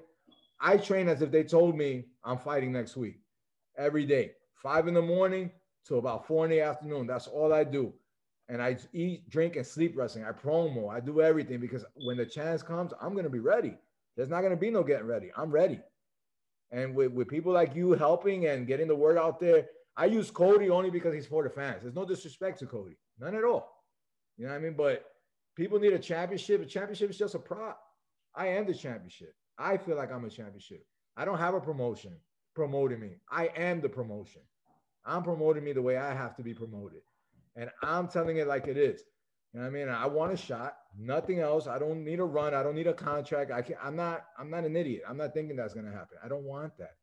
I 0.61 0.77
train 0.77 1.09
as 1.09 1.23
if 1.23 1.33
they 1.33 1.43
told 1.43 1.77
me 1.77 2.05
I'm 2.23 2.39
fighting 2.39 2.71
next 2.73 2.97
week 2.97 3.22
every 3.77 4.05
day, 4.07 4.33
five 4.55 4.89
in 4.89 4.95
the 4.95 5.03
morning 5.03 5.51
to 5.87 5.97
about 5.97 6.27
four 6.27 6.45
in 6.45 6.51
the 6.51 6.61
afternoon. 6.61 7.07
That's 7.07 7.27
all 7.27 7.53
I 7.53 7.65
do. 7.65 7.93
And 8.49 8.63
I 8.63 8.77
eat, 8.93 9.29
drink, 9.31 9.57
and 9.57 9.67
sleep 9.67 9.95
wrestling. 9.97 10.25
I 10.25 10.33
promo. 10.33 10.93
I 10.93 11.01
do 11.01 11.21
everything 11.23 11.61
because 11.61 11.85
when 11.97 12.17
the 12.17 12.27
chance 12.27 12.63
comes, 12.63 12.93
I'm 13.01 13.13
going 13.13 13.25
to 13.25 13.31
be 13.31 13.39
ready. 13.39 13.77
There's 14.17 14.29
not 14.29 14.41
going 14.41 14.53
to 14.53 14.59
be 14.59 14.71
no 14.71 14.83
getting 14.83 15.07
ready. 15.07 15.31
I'm 15.37 15.51
ready. 15.51 15.81
And 16.71 16.95
with, 16.95 17.13
with 17.13 17.29
people 17.29 17.53
like 17.53 17.75
you 17.75 17.93
helping 17.93 18.47
and 18.47 18.67
getting 18.67 18.89
the 18.89 18.97
word 18.97 19.19
out 19.19 19.41
there, 19.41 19.67
I 19.97 20.07
use 20.07 20.31
Cody 20.31 20.71
only 20.71 20.91
because 20.91 21.15
he's 21.15 21.27
for 21.27 21.43
the 21.43 21.51
fans. 21.51 21.83
There's 21.83 21.95
no 21.95 22.05
disrespect 22.05 22.59
to 22.61 22.67
Cody, 22.67 22.97
none 23.19 23.37
at 23.37 23.45
all. 23.45 23.85
You 24.37 24.47
know 24.47 24.53
what 24.53 24.59
I 24.59 24.63
mean? 24.63 24.75
But 24.75 25.05
people 25.55 25.79
need 25.79 25.93
a 25.93 25.99
championship. 25.99 26.63
A 26.63 26.67
championship 26.67 27.11
is 27.11 27.19
just 27.19 27.35
a 27.35 27.39
prop. 27.39 27.79
I 28.35 28.49
am 28.49 28.67
the 28.67 28.75
championship. 28.75 29.35
I 29.59 29.77
feel 29.77 29.97
like 29.97 30.11
I'm 30.11 30.25
a 30.25 30.31
championship. 30.31 30.87
I 31.17 31.27
don't 31.27 31.39
have 31.39 31.55
a 31.55 31.61
promotion 31.61 32.13
promoting 32.55 33.01
me. 33.01 33.17
I 33.31 33.47
am 33.57 33.81
the 33.81 33.89
promotion. 33.89 34.43
I'm 35.05 35.23
promoting 35.23 35.65
me 35.65 35.73
the 35.73 35.83
way 35.83 35.97
I 35.97 36.15
have 36.15 36.37
to 36.37 36.43
be 36.43 36.55
promoted. 36.55 37.01
And 37.57 37.71
I'm 37.83 38.09
telling 38.09 38.39
it 38.39 38.47
like 38.47 38.67
it 38.67 38.77
is. 38.77 39.03
You 39.53 39.61
know 39.61 39.67
what 39.67 39.77
I 39.77 39.85
mean? 39.85 39.89
I 39.89 40.07
want 40.07 40.33
a 40.33 40.37
shot, 40.37 40.77
nothing 40.99 41.41
else. 41.41 41.67
I 41.67 41.79
don't 41.79 42.05
need 42.05 42.21
a 42.21 42.25
run. 42.25 42.55
I 42.55 42.63
don't 42.63 42.75
need 42.75 42.87
a 42.87 42.95
contract. 42.95 43.51
I 43.51 43.61
can't, 43.61 43.79
I'm 43.83 43.97
not 43.97 44.25
I'm 44.39 44.49
not 44.49 44.65
an 44.65 44.77
idiot. 44.77 45.03
I'm 45.07 45.19
not 45.19 45.35
thinking 45.35 45.57
that's 45.57 45.75
gonna 45.75 45.93
happen. 45.93 46.17
I 46.25 46.29
don't 46.29 46.45
want 46.45 46.77
that. 46.79 46.97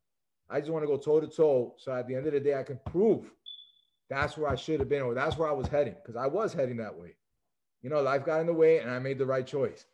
I 0.50 0.60
just 0.60 0.72
want 0.72 0.82
to 0.84 0.88
go 0.88 0.98
toe 0.98 1.20
to 1.20 1.28
toe. 1.28 1.76
So 1.78 1.94
at 1.94 2.08
the 2.08 2.16
end 2.16 2.26
of 2.26 2.34
the 2.34 2.40
day, 2.40 2.56
I 2.56 2.64
can 2.64 2.80
prove 2.88 3.32
that's 4.10 4.36
where 4.36 4.50
I 4.50 4.56
should 4.56 4.80
have 4.80 4.90
been, 4.90 5.04
or 5.04 5.14
that's 5.14 5.38
where 5.38 5.48
I 5.48 5.52
was 5.52 5.68
heading, 5.68 5.94
because 6.02 6.16
I 6.16 6.26
was 6.26 6.52
heading 6.52 6.78
that 6.78 6.96
way. 6.98 7.16
You 7.84 7.92
know, 7.92 8.02
life 8.02 8.26
got 8.26 8.42
in 8.42 8.48
the 8.48 8.54
way 8.54 8.80
and 8.80 8.90
I 8.90 8.98
made 8.98 9.20
the 9.20 9.28
right 9.28 9.46
choice. 9.46 9.86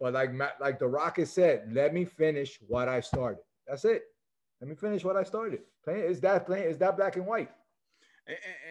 But 0.00 0.14
like 0.14 0.30
like 0.58 0.78
the 0.78 0.88
Rocket 0.88 1.28
said, 1.28 1.68
let 1.70 1.92
me 1.92 2.06
finish 2.06 2.58
what 2.66 2.88
I 2.88 3.00
started. 3.00 3.42
That's 3.68 3.84
it. 3.84 4.04
Let 4.64 4.70
me 4.70 4.76
finish 4.76 5.04
what 5.04 5.14
I 5.14 5.24
started. 5.24 5.60
Plain 5.84 6.04
is 6.04 6.20
that 6.20 6.46
plain 6.46 6.62
is 6.62 6.78
that 6.78 6.96
black 6.96 7.16
and 7.16 7.26
white. 7.26 7.50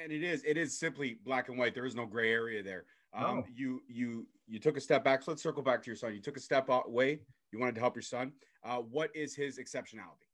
And 0.02 0.12
it 0.12 0.24
is 0.24 0.44
it 0.44 0.58
is 0.58 0.76
simply 0.76 1.20
black 1.24 1.50
and 1.50 1.58
white. 1.60 1.76
There 1.76 1.86
is 1.86 1.94
no 1.94 2.08
gray 2.08 2.32
area 2.32 2.64
there. 2.64 2.86
Um, 3.14 3.24
no. 3.24 3.44
You 3.56 3.84
you 3.88 4.26
you 4.48 4.58
took 4.58 4.76
a 4.76 4.82
step 4.82 5.04
back. 5.04 5.22
So 5.22 5.30
let's 5.30 5.44
circle 5.44 5.62
back 5.62 5.84
to 5.84 5.86
your 5.86 5.96
son. 5.96 6.16
You 6.16 6.20
took 6.20 6.36
a 6.36 6.40
step 6.40 6.68
away. 6.68 7.20
You 7.52 7.60
wanted 7.60 7.76
to 7.76 7.82
help 7.82 7.96
your 7.96 8.02
son. 8.02 8.32
Uh, 8.64 8.78
what 8.78 9.16
is 9.16 9.36
his 9.36 9.60
exceptionality? 9.60 10.26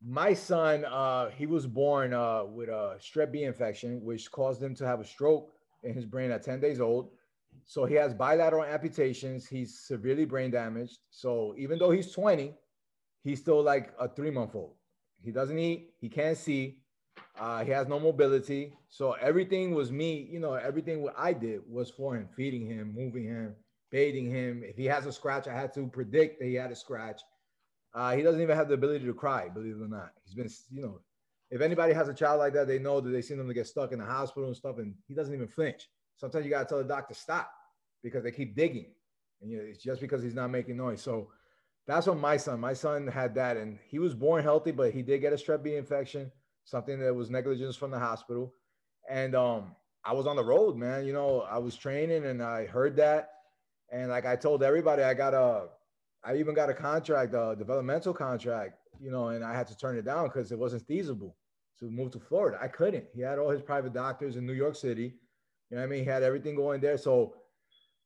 My 0.00 0.32
son, 0.32 0.84
uh, 0.84 1.30
he 1.30 1.46
was 1.46 1.66
born 1.66 2.14
uh, 2.14 2.44
with 2.44 2.68
a 2.68 2.96
strep 3.00 3.32
B 3.32 3.42
infection, 3.42 4.04
which 4.04 4.30
caused 4.30 4.62
him 4.62 4.76
to 4.76 4.86
have 4.86 5.00
a 5.00 5.04
stroke 5.04 5.50
in 5.82 5.92
his 5.92 6.06
brain 6.06 6.30
at 6.30 6.44
10 6.44 6.60
days 6.60 6.80
old. 6.80 7.10
So 7.66 7.84
he 7.84 7.96
has 7.96 8.14
bilateral 8.14 8.64
amputations. 8.64 9.48
He's 9.48 9.80
severely 9.80 10.24
brain 10.24 10.52
damaged. 10.52 11.00
So 11.10 11.56
even 11.58 11.80
though 11.80 11.90
he's 11.90 12.12
20, 12.12 12.54
he's 13.24 13.40
still 13.40 13.60
like 13.60 13.92
a 13.98 14.08
three 14.08 14.30
month 14.30 14.54
old. 14.54 14.76
He 15.24 15.30
doesn't 15.32 15.58
eat. 15.58 15.94
He 16.00 16.08
can't 16.08 16.36
see. 16.36 16.78
Uh, 17.38 17.64
he 17.64 17.70
has 17.70 17.88
no 17.88 17.98
mobility. 17.98 18.74
So 18.88 19.12
everything 19.12 19.74
was 19.74 19.90
me, 19.90 20.28
you 20.30 20.40
know, 20.40 20.54
everything 20.54 21.02
what 21.02 21.14
I 21.18 21.32
did 21.32 21.62
was 21.68 21.90
for 21.90 22.16
him, 22.16 22.28
feeding 22.36 22.66
him, 22.66 22.94
moving 22.94 23.24
him, 23.24 23.54
bathing 23.90 24.30
him. 24.30 24.62
If 24.64 24.76
he 24.76 24.86
has 24.86 25.06
a 25.06 25.12
scratch, 25.12 25.48
I 25.48 25.54
had 25.54 25.72
to 25.74 25.86
predict 25.86 26.40
that 26.40 26.46
he 26.46 26.54
had 26.54 26.70
a 26.70 26.76
scratch. 26.76 27.22
Uh, 27.94 28.14
he 28.14 28.22
doesn't 28.22 28.40
even 28.40 28.56
have 28.56 28.68
the 28.68 28.74
ability 28.74 29.04
to 29.06 29.14
cry, 29.14 29.48
believe 29.48 29.76
it 29.76 29.84
or 29.84 29.88
not. 29.88 30.12
He's 30.24 30.34
been, 30.34 30.50
you 30.70 30.82
know, 30.82 31.00
if 31.50 31.60
anybody 31.60 31.92
has 31.92 32.08
a 32.08 32.14
child 32.14 32.38
like 32.38 32.52
that, 32.54 32.68
they 32.68 32.78
know 32.78 33.00
that 33.00 33.10
they 33.10 33.22
seen 33.22 33.38
them 33.38 33.48
to 33.48 33.54
get 33.54 33.66
stuck 33.66 33.92
in 33.92 33.98
the 33.98 34.04
hospital 34.04 34.48
and 34.48 34.56
stuff, 34.56 34.78
and 34.78 34.94
he 35.08 35.14
doesn't 35.14 35.34
even 35.34 35.48
flinch. 35.48 35.88
Sometimes 36.16 36.44
you 36.44 36.50
gotta 36.50 36.66
tell 36.66 36.78
the 36.78 36.84
doctor 36.84 37.14
stop 37.14 37.50
because 38.02 38.22
they 38.22 38.30
keep 38.30 38.54
digging. 38.54 38.86
and 39.42 39.50
you 39.50 39.58
know, 39.58 39.64
it's 39.64 39.82
just 39.82 40.00
because 40.00 40.22
he's 40.22 40.34
not 40.34 40.50
making 40.50 40.76
noise. 40.76 41.02
So 41.02 41.28
that's 41.90 42.06
what 42.06 42.18
my 42.18 42.36
son. 42.36 42.60
My 42.60 42.72
son 42.72 43.06
had 43.06 43.34
that, 43.34 43.56
and 43.56 43.78
he 43.88 43.98
was 43.98 44.14
born 44.14 44.42
healthy, 44.42 44.70
but 44.70 44.92
he 44.92 45.02
did 45.02 45.20
get 45.20 45.32
a 45.32 45.36
strep 45.36 45.62
B 45.62 45.76
infection, 45.76 46.30
something 46.64 46.98
that 47.00 47.14
was 47.14 47.30
negligence 47.30 47.76
from 47.76 47.90
the 47.90 47.98
hospital. 47.98 48.54
And 49.08 49.34
um, 49.34 49.74
I 50.04 50.12
was 50.12 50.26
on 50.26 50.36
the 50.36 50.44
road, 50.44 50.76
man. 50.76 51.06
You 51.06 51.12
know, 51.12 51.40
I 51.50 51.58
was 51.58 51.76
training, 51.76 52.26
and 52.26 52.42
I 52.42 52.66
heard 52.66 52.96
that, 52.96 53.30
and 53.90 54.10
like 54.10 54.26
I 54.26 54.36
told 54.36 54.62
everybody, 54.62 55.02
I 55.02 55.14
got 55.14 55.34
a, 55.34 55.68
I 56.22 56.36
even 56.36 56.54
got 56.54 56.70
a 56.70 56.74
contract, 56.74 57.34
a 57.34 57.56
developmental 57.58 58.12
contract, 58.12 58.74
you 59.00 59.10
know, 59.10 59.28
and 59.28 59.44
I 59.44 59.54
had 59.54 59.66
to 59.68 59.76
turn 59.76 59.96
it 59.96 60.04
down 60.04 60.28
because 60.28 60.52
it 60.52 60.58
wasn't 60.58 60.86
feasible 60.86 61.36
to 61.78 61.90
move 61.90 62.12
to 62.12 62.20
Florida. 62.20 62.58
I 62.60 62.68
couldn't. 62.68 63.06
He 63.14 63.22
had 63.22 63.38
all 63.38 63.50
his 63.50 63.62
private 63.62 63.94
doctors 63.94 64.36
in 64.36 64.46
New 64.46 64.52
York 64.52 64.76
City. 64.76 65.14
You 65.70 65.76
know 65.76 65.82
I 65.82 65.86
mean? 65.86 66.04
He 66.04 66.10
had 66.10 66.22
everything 66.22 66.54
going 66.54 66.80
there. 66.80 66.98
So, 66.98 67.34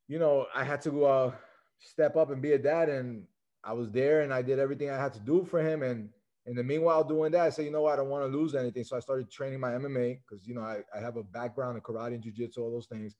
you 0.06 0.18
know, 0.18 0.46
I 0.54 0.64
had 0.64 0.80
to 0.82 1.04
uh, 1.04 1.32
step 1.80 2.16
up 2.16 2.30
and 2.30 2.40
be 2.40 2.52
a 2.52 2.58
dad. 2.58 2.88
And 2.88 3.24
I 3.64 3.72
was 3.72 3.90
there 3.90 4.22
and 4.22 4.33
I 4.33 4.42
did 4.42 4.59
everything 4.59 4.90
I 4.90 4.98
had 4.98 5.12
to 5.14 5.20
do 5.20 5.44
for 5.44 5.61
him. 5.61 5.83
And 5.83 6.11
in 6.46 6.55
the 6.55 6.62
meanwhile, 6.62 7.03
doing 7.05 7.33
that, 7.33 7.46
I 7.46 7.50
said, 7.50 7.64
you 7.64 7.70
know 7.70 7.83
what? 7.83 7.94
I 7.94 7.96
don't 7.96 8.11
want 8.11 8.31
to 8.31 8.38
lose 8.38 8.55
anything. 8.55 8.85
So 8.85 8.96
I 8.96 9.00
started 9.00 9.31
training 9.31 9.61
my 9.61 9.70
MMA 9.70 10.18
because, 10.20 10.46
you 10.46 10.55
know, 10.55 10.62
I, 10.62 10.81
I 10.94 11.00
have 11.00 11.16
a 11.16 11.22
background 11.22 11.77
in 11.77 11.83
karate 11.83 12.14
and 12.14 12.22
jujitsu, 12.22 12.59
all 12.59 12.70
those 12.70 12.87
things. 12.87 13.16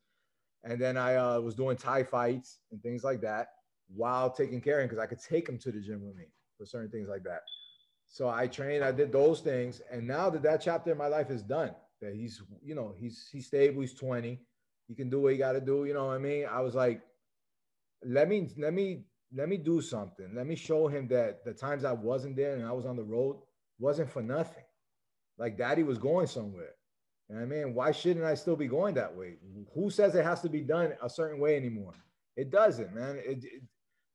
And 0.63 0.81
then 0.81 0.97
I 0.97 1.17
uh, 1.17 1.41
was 1.41 1.55
doing 1.55 1.77
Thai 1.77 2.05
fights 2.05 2.59
and 2.71 2.83
things 2.83 3.05
like 3.05 3.21
that 3.23 3.49
while 3.95 4.31
taking 4.31 4.61
care 4.61 4.79
of 4.79 4.85
him 4.85 4.89
because 4.89 5.03
I 5.03 5.07
could 5.07 5.21
take 5.21 5.49
him 5.49 5.59
to 5.59 5.73
the 5.73 5.81
gym 5.81 6.05
with 6.05 6.17
me 6.17 6.25
for 6.59 6.67
certain 6.67 6.91
things 6.91 7.09
like 7.09 7.23
that. 7.25 7.43
So 8.07 8.29
I 8.29 8.47
trained, 8.47 8.85
I 8.85 8.93
did 8.93 9.13
those 9.13 9.41
things. 9.41 9.83
And 9.91 10.07
now 10.07 10.31
that 10.31 10.43
that 10.43 10.61
chapter 10.63 10.93
in 10.93 10.99
my 10.99 11.09
life 11.09 11.31
is 11.31 11.43
done, 11.43 11.73
that 12.01 12.15
he's, 12.15 12.43
you 12.63 12.75
know, 12.75 12.95
he's, 12.99 13.29
he's 13.33 13.47
stable, 13.47 13.81
he's 13.81 13.95
20, 13.95 14.41
he 14.87 14.95
can 14.95 15.11
do 15.11 15.21
what 15.21 15.33
he 15.33 15.39
got 15.39 15.53
to 15.53 15.61
do. 15.61 15.85
You 15.85 15.95
know 15.95 16.07
what 16.07 16.15
I 16.15 16.19
mean? 16.19 16.47
I 16.51 16.61
was 16.61 16.75
like, 16.75 17.03
let 18.05 18.29
me, 18.29 18.49
let 18.59 18.73
me, 18.73 19.05
let 19.35 19.49
me 19.49 19.57
do 19.57 19.81
something. 19.81 20.31
Let 20.35 20.47
me 20.47 20.55
show 20.55 20.87
him 20.87 21.09
that 21.09 21.44
the 21.44 21.53
times 21.53 21.85
I 21.85 21.92
wasn't 21.92 22.37
there 22.37 22.55
and 22.55 22.64
I 22.64 22.73
was 22.73 22.87
on 22.87 22.97
the 22.97 23.03
road 23.03 23.40
wasn't 23.79 24.11
for 24.11 24.23
nothing. 24.23 24.62
Like 25.38 25.59
daddy 25.59 25.83
was 25.83 25.99
going 25.99 26.27
somewhere. 26.27 26.75
And 27.29 27.38
I 27.38 27.44
mean, 27.44 27.75
why 27.75 27.90
shouldn't 27.90 28.25
I 28.25 28.35
still 28.35 28.57
be 28.57 28.68
going 28.68 28.94
that 28.94 29.14
way? 29.14 29.37
Who 29.75 29.90
says 29.90 30.14
it 30.14 30.25
has 30.25 30.40
to 30.42 30.49
be 30.49 30.61
done 30.61 30.92
a 31.03 31.11
certain 31.11 31.40
way 31.40 31.57
anymore? 31.57 31.94
It 32.37 32.51
doesn't, 32.51 32.94
man. 32.94 33.16
It, 33.16 33.44
it, 33.44 33.62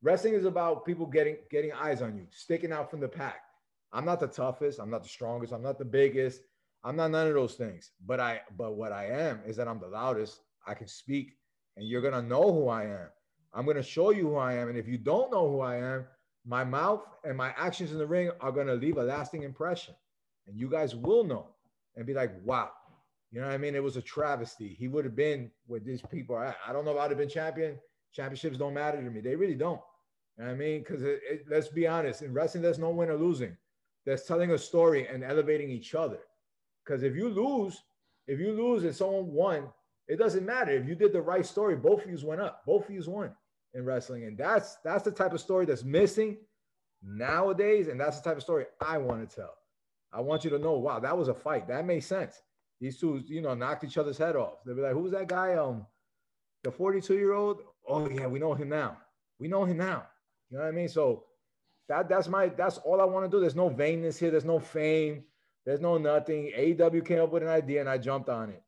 wrestling 0.02 0.36
is 0.36 0.46
about 0.46 0.86
people 0.86 1.06
getting 1.06 1.38
getting 1.50 1.74
eyes 1.74 2.02
on 2.02 2.16
you, 2.16 2.28
sticking 2.30 2.72
out 2.72 2.90
from 2.90 3.00
the 3.00 3.08
pack. 3.08 3.42
I'm 3.92 4.06
not 4.06 4.20
the 4.20 4.28
toughest. 4.28 4.80
I'm 4.80 4.90
not 4.90 5.04
the 5.04 5.10
strongest. 5.10 5.52
I'm 5.52 5.64
not 5.64 5.80
the 5.80 5.86
biggest. 5.86 6.42
I'm 6.84 6.96
not 6.96 7.12
none 7.12 7.28
of 7.28 7.34
those 7.34 7.56
things. 7.56 7.92
But 8.06 8.20
I, 8.20 8.42
but 8.58 8.76
what 8.76 8.92
I 8.92 9.08
am 9.08 9.42
is 9.46 9.58
that 9.58 9.68
I'm 9.68 9.80
the 9.80 9.88
loudest. 9.88 10.40
I 10.66 10.76
can 10.76 10.88
speak, 10.88 11.36
and 11.76 11.88
you're 11.88 12.02
gonna 12.02 12.22
know 12.22 12.54
who 12.54 12.70
I 12.70 12.84
am. 12.86 13.10
I'm 13.54 13.66
gonna 13.66 13.84
show 13.84 14.12
you 14.12 14.28
who 14.30 14.36
I 14.36 14.54
am. 14.54 14.70
And 14.70 14.78
if 14.78 14.88
you 14.88 14.98
don't 14.98 15.32
know 15.32 15.50
who 15.50 15.62
I 15.62 15.78
am, 15.78 16.06
my 16.46 16.64
mouth 16.64 17.06
and 17.24 17.38
my 17.38 17.54
actions 17.58 17.92
in 17.92 17.98
the 17.98 18.08
ring 18.08 18.32
are 18.42 18.52
gonna 18.52 18.76
leave 18.76 18.98
a 18.98 19.04
lasting 19.04 19.44
impression, 19.44 19.96
and 20.48 20.58
you 20.58 20.70
guys 20.70 20.96
will 20.96 21.24
know 21.24 21.48
and 21.96 22.06
be 22.06 22.14
like, 22.14 22.32
wow. 22.44 22.72
You 23.32 23.42
know 23.42 23.48
what 23.48 23.54
I 23.54 23.58
mean? 23.58 23.76
It 23.76 23.84
was 23.84 23.98
a 23.98 24.02
travesty. 24.02 24.70
He 24.70 24.88
would 24.88 25.06
have 25.06 25.16
been 25.16 25.52
where 25.68 25.80
these 25.80 26.02
people 26.02 26.36
are 26.36 26.46
at. 26.46 26.58
I 26.68 26.74
don't 26.74 26.84
know 26.84 26.92
if 26.92 26.98
I'd 26.98 27.12
have 27.12 27.18
been 27.20 27.30
champion. 27.30 27.78
Championships 28.12 28.58
don't 28.58 28.74
matter 28.74 29.02
to 29.02 29.10
me. 29.10 29.22
They 29.22 29.36
really 29.36 29.56
don't. 29.56 29.82
You 30.38 30.46
know 30.46 30.52
I 30.52 30.56
mean? 30.56 30.80
Because 30.80 31.04
let's 31.48 31.68
be 31.68 31.86
honest, 31.86 32.24
in 32.24 32.34
wrestling, 32.34 32.64
there's 32.64 32.80
no 32.80 32.90
win 32.90 33.10
or 33.10 33.18
losing 33.18 33.56
There's 34.06 34.24
telling 34.24 34.52
a 34.52 34.58
story 34.58 35.08
and 35.08 35.24
elevating 35.24 35.70
each 35.70 35.94
other. 35.94 36.20
Because 36.84 37.04
if 37.04 37.16
you 37.16 37.30
lose, 37.30 37.84
if 38.26 38.40
you 38.40 38.52
lose 38.52 38.84
and 38.84 38.96
someone 38.96 39.32
won, 39.32 39.68
it 40.10 40.18
doesn't 40.18 40.46
matter. 40.46 40.72
If 40.72 40.88
you 40.88 40.96
did 40.96 41.14
the 41.14 41.22
right 41.22 41.46
story, 41.46 41.76
both 41.76 42.04
of 42.04 42.10
you 42.10 42.28
went 42.28 42.42
up. 42.42 42.64
Both 42.66 42.90
of 42.90 42.96
you 42.96 43.04
won 43.08 43.32
in 43.76 43.86
wrestling. 43.86 44.24
And 44.24 44.36
that's 44.38 44.78
that's 44.84 45.04
the 45.04 45.12
type 45.12 45.34
of 45.34 45.40
story 45.40 45.66
that's 45.66 45.84
missing 45.84 46.38
nowadays. 47.04 47.88
And 47.88 48.00
that's 48.00 48.20
the 48.20 48.28
type 48.28 48.38
of 48.38 48.44
story 48.44 48.66
I 48.82 48.98
want 48.98 49.30
to 49.30 49.36
tell. 49.36 49.54
I 50.12 50.22
want 50.22 50.44
you 50.44 50.50
to 50.50 50.58
know, 50.58 50.74
wow, 50.74 51.00
that 51.00 51.16
was 51.16 51.28
a 51.28 51.34
fight. 51.36 51.68
That 51.68 51.86
made 51.86 52.00
sense. 52.00 52.42
These 52.82 53.00
two, 53.00 53.22
you 53.28 53.42
know, 53.42 53.54
knocked 53.54 53.84
each 53.84 54.00
other's 54.00 54.18
head 54.18 54.36
off. 54.36 54.64
They'll 54.66 54.76
be 54.76 54.82
like, 54.82 54.94
who's 54.94 55.12
that 55.12 55.28
guy? 55.28 55.54
Um, 55.54 55.86
the 56.64 56.72
42 56.72 57.14
year 57.14 57.34
old. 57.34 57.62
Oh, 57.88 58.10
yeah, 58.10 58.26
we 58.26 58.40
know 58.40 58.56
him 58.56 58.70
now. 58.70 58.98
We 59.38 59.48
know 59.48 59.64
him 59.64 59.78
now. 59.78 60.08
You 60.50 60.58
know 60.58 60.64
what 60.64 60.70
I 60.70 60.76
mean? 60.76 60.90
So 60.90 61.26
that 61.88 62.10
that's 62.10 62.28
my 62.28 62.48
that's 62.48 62.80
all 62.80 63.00
I 63.00 63.06
want 63.06 63.26
to 63.26 63.30
do. 63.30 63.40
There's 63.40 63.56
no 63.56 63.70
vainness 63.70 64.18
here. 64.18 64.32
There's 64.32 64.46
no 64.46 64.60
fame. 64.60 65.24
There's 65.66 65.82
no 65.82 66.00
nothing. 66.00 66.52
AEW 66.58 67.06
came 67.06 67.20
up 67.20 67.32
with 67.32 67.44
an 67.44 67.50
idea 67.50 67.82
and 67.82 67.90
I 67.90 68.00
jumped 68.00 68.30
on 68.30 68.50
it. 68.50 68.64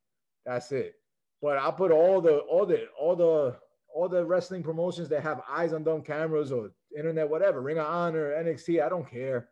That's 0.45 0.71
it. 0.71 0.95
But 1.41 1.58
I 1.58 1.71
put 1.71 1.91
all 1.91 2.21
the 2.21 2.39
all 2.39 2.65
the 2.65 2.86
all 2.99 3.15
the 3.15 3.56
all 3.93 4.08
the 4.08 4.25
wrestling 4.25 4.63
promotions 4.63 5.10
that 5.10 5.23
have 5.23 5.41
eyes 5.49 5.73
on 5.73 5.84
dumb 5.84 6.01
cameras 6.01 6.51
or 6.51 6.71
internet, 6.95 7.30
whatever, 7.30 7.62
Ring 7.62 7.77
of 7.77 7.88
Honor, 7.88 8.32
NXT. 8.32 8.84
I 8.84 8.89
don't 8.89 9.10
care. 9.10 9.49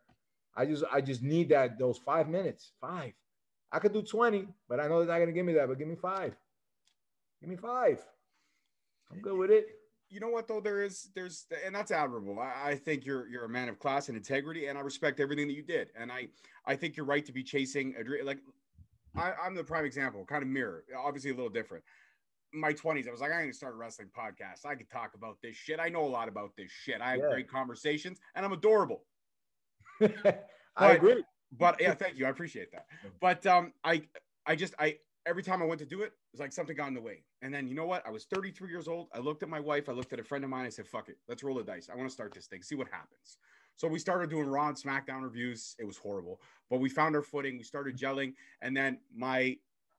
I 0.56 0.66
just 0.66 0.84
I 0.92 1.00
just 1.00 1.22
need 1.22 1.48
that 1.50 1.78
those 1.78 1.98
five 1.98 2.28
minutes. 2.28 2.72
Five. 2.80 3.12
I 3.72 3.78
could 3.78 3.92
do 3.92 4.02
20, 4.02 4.48
but 4.68 4.80
I 4.80 4.88
know 4.88 4.98
they're 4.98 5.06
not 5.06 5.20
gonna 5.20 5.32
give 5.32 5.46
me 5.46 5.52
that. 5.54 5.68
But 5.68 5.78
give 5.78 5.88
me 5.88 5.96
five. 5.96 6.34
Give 7.40 7.50
me 7.50 7.56
five. 7.56 8.04
I'm 9.10 9.20
good 9.20 9.36
with 9.36 9.50
it 9.50 9.66
you 10.10 10.18
know 10.18 10.28
what 10.28 10.48
though 10.48 10.60
there 10.60 10.82
is 10.82 11.08
there's 11.14 11.46
and 11.64 11.74
that's 11.74 11.90
admirable 11.90 12.38
I, 12.40 12.70
I, 12.70 12.74
think 12.74 13.06
you're 13.06 13.28
you're 13.28 13.44
a 13.44 13.48
man 13.48 13.68
of 13.68 13.78
class 13.78 14.08
and 14.08 14.16
integrity 14.16 14.66
and 14.66 14.76
i 14.76 14.80
respect 14.80 15.20
everything 15.20 15.46
that 15.46 15.54
you 15.54 15.62
did 15.62 15.88
and 15.98 16.10
i 16.10 16.26
i 16.66 16.74
think 16.74 16.96
you're 16.96 17.06
right 17.06 17.24
to 17.24 17.32
be 17.32 17.42
chasing 17.42 17.94
a 17.98 18.04
dream 18.04 18.26
like 18.26 18.38
I, 19.16 19.32
i'm 19.44 19.54
the 19.54 19.64
prime 19.64 19.84
example 19.84 20.24
kind 20.24 20.42
of 20.42 20.48
mirror 20.48 20.84
obviously 20.98 21.30
a 21.30 21.34
little 21.34 21.50
different 21.50 21.84
my 22.52 22.72
20s 22.72 23.08
i 23.08 23.10
was 23.10 23.20
like 23.20 23.30
i'm 23.30 23.38
going 23.38 23.50
to 23.50 23.56
start 23.56 23.74
a 23.74 23.76
wrestling 23.76 24.08
podcast 24.16 24.66
i 24.66 24.74
could 24.74 24.90
talk 24.90 25.12
about 25.14 25.38
this 25.42 25.56
shit 25.56 25.78
i 25.80 25.88
know 25.88 26.04
a 26.04 26.08
lot 26.08 26.28
about 26.28 26.50
this 26.56 26.70
shit 26.70 27.00
i 27.00 27.10
have 27.10 27.20
yeah. 27.20 27.30
great 27.30 27.48
conversations 27.48 28.18
and 28.34 28.44
i'm 28.44 28.52
adorable 28.52 29.04
i 30.76 30.92
agree 30.92 31.22
but 31.58 31.80
yeah 31.80 31.94
thank 31.94 32.16
you 32.16 32.26
i 32.26 32.30
appreciate 32.30 32.70
that 32.72 32.86
but 33.20 33.44
um 33.46 33.72
i 33.84 34.02
i 34.46 34.54
just 34.56 34.74
i 34.78 34.96
every 35.26 35.42
time 35.42 35.62
I 35.62 35.66
went 35.66 35.78
to 35.80 35.86
do 35.86 36.00
it, 36.02 36.06
it 36.06 36.32
was 36.32 36.40
like 36.40 36.52
something 36.52 36.76
got 36.76 36.88
in 36.88 36.94
the 36.94 37.00
way. 37.00 37.24
And 37.42 37.52
then 37.52 37.66
you 37.66 37.74
know 37.74 37.86
what? 37.86 38.06
I 38.06 38.10
was 38.10 38.24
33 38.24 38.70
years 38.70 38.88
old. 38.88 39.08
I 39.14 39.18
looked 39.18 39.42
at 39.42 39.48
my 39.48 39.60
wife. 39.60 39.88
I 39.88 39.92
looked 39.92 40.12
at 40.12 40.18
a 40.18 40.24
friend 40.24 40.44
of 40.44 40.50
mine. 40.50 40.66
I 40.66 40.70
said, 40.70 40.86
"Fuck 40.86 41.08
it, 41.08 41.18
let's 41.28 41.42
roll 41.42 41.56
the 41.56 41.62
dice. 41.62 41.88
I 41.92 41.96
want 41.96 42.08
to 42.08 42.12
start 42.12 42.34
this 42.34 42.46
thing. 42.46 42.62
See 42.62 42.74
what 42.74 42.88
happens." 42.88 43.38
So 43.80 43.88
we 43.88 43.98
started 43.98 44.28
doing 44.28 44.46
Raw 44.46 44.68
and 44.68 44.76
SmackDown 44.76 45.22
reviews. 45.22 45.74
It 45.78 45.86
was 45.86 45.96
horrible, 45.96 46.38
but 46.68 46.80
we 46.80 46.90
found 46.90 47.16
our 47.16 47.22
footing. 47.22 47.56
We 47.56 47.64
started 47.64 47.96
mm-hmm. 47.96 48.18
gelling, 48.18 48.34
and 48.60 48.76
then 48.76 48.98
my 49.16 49.56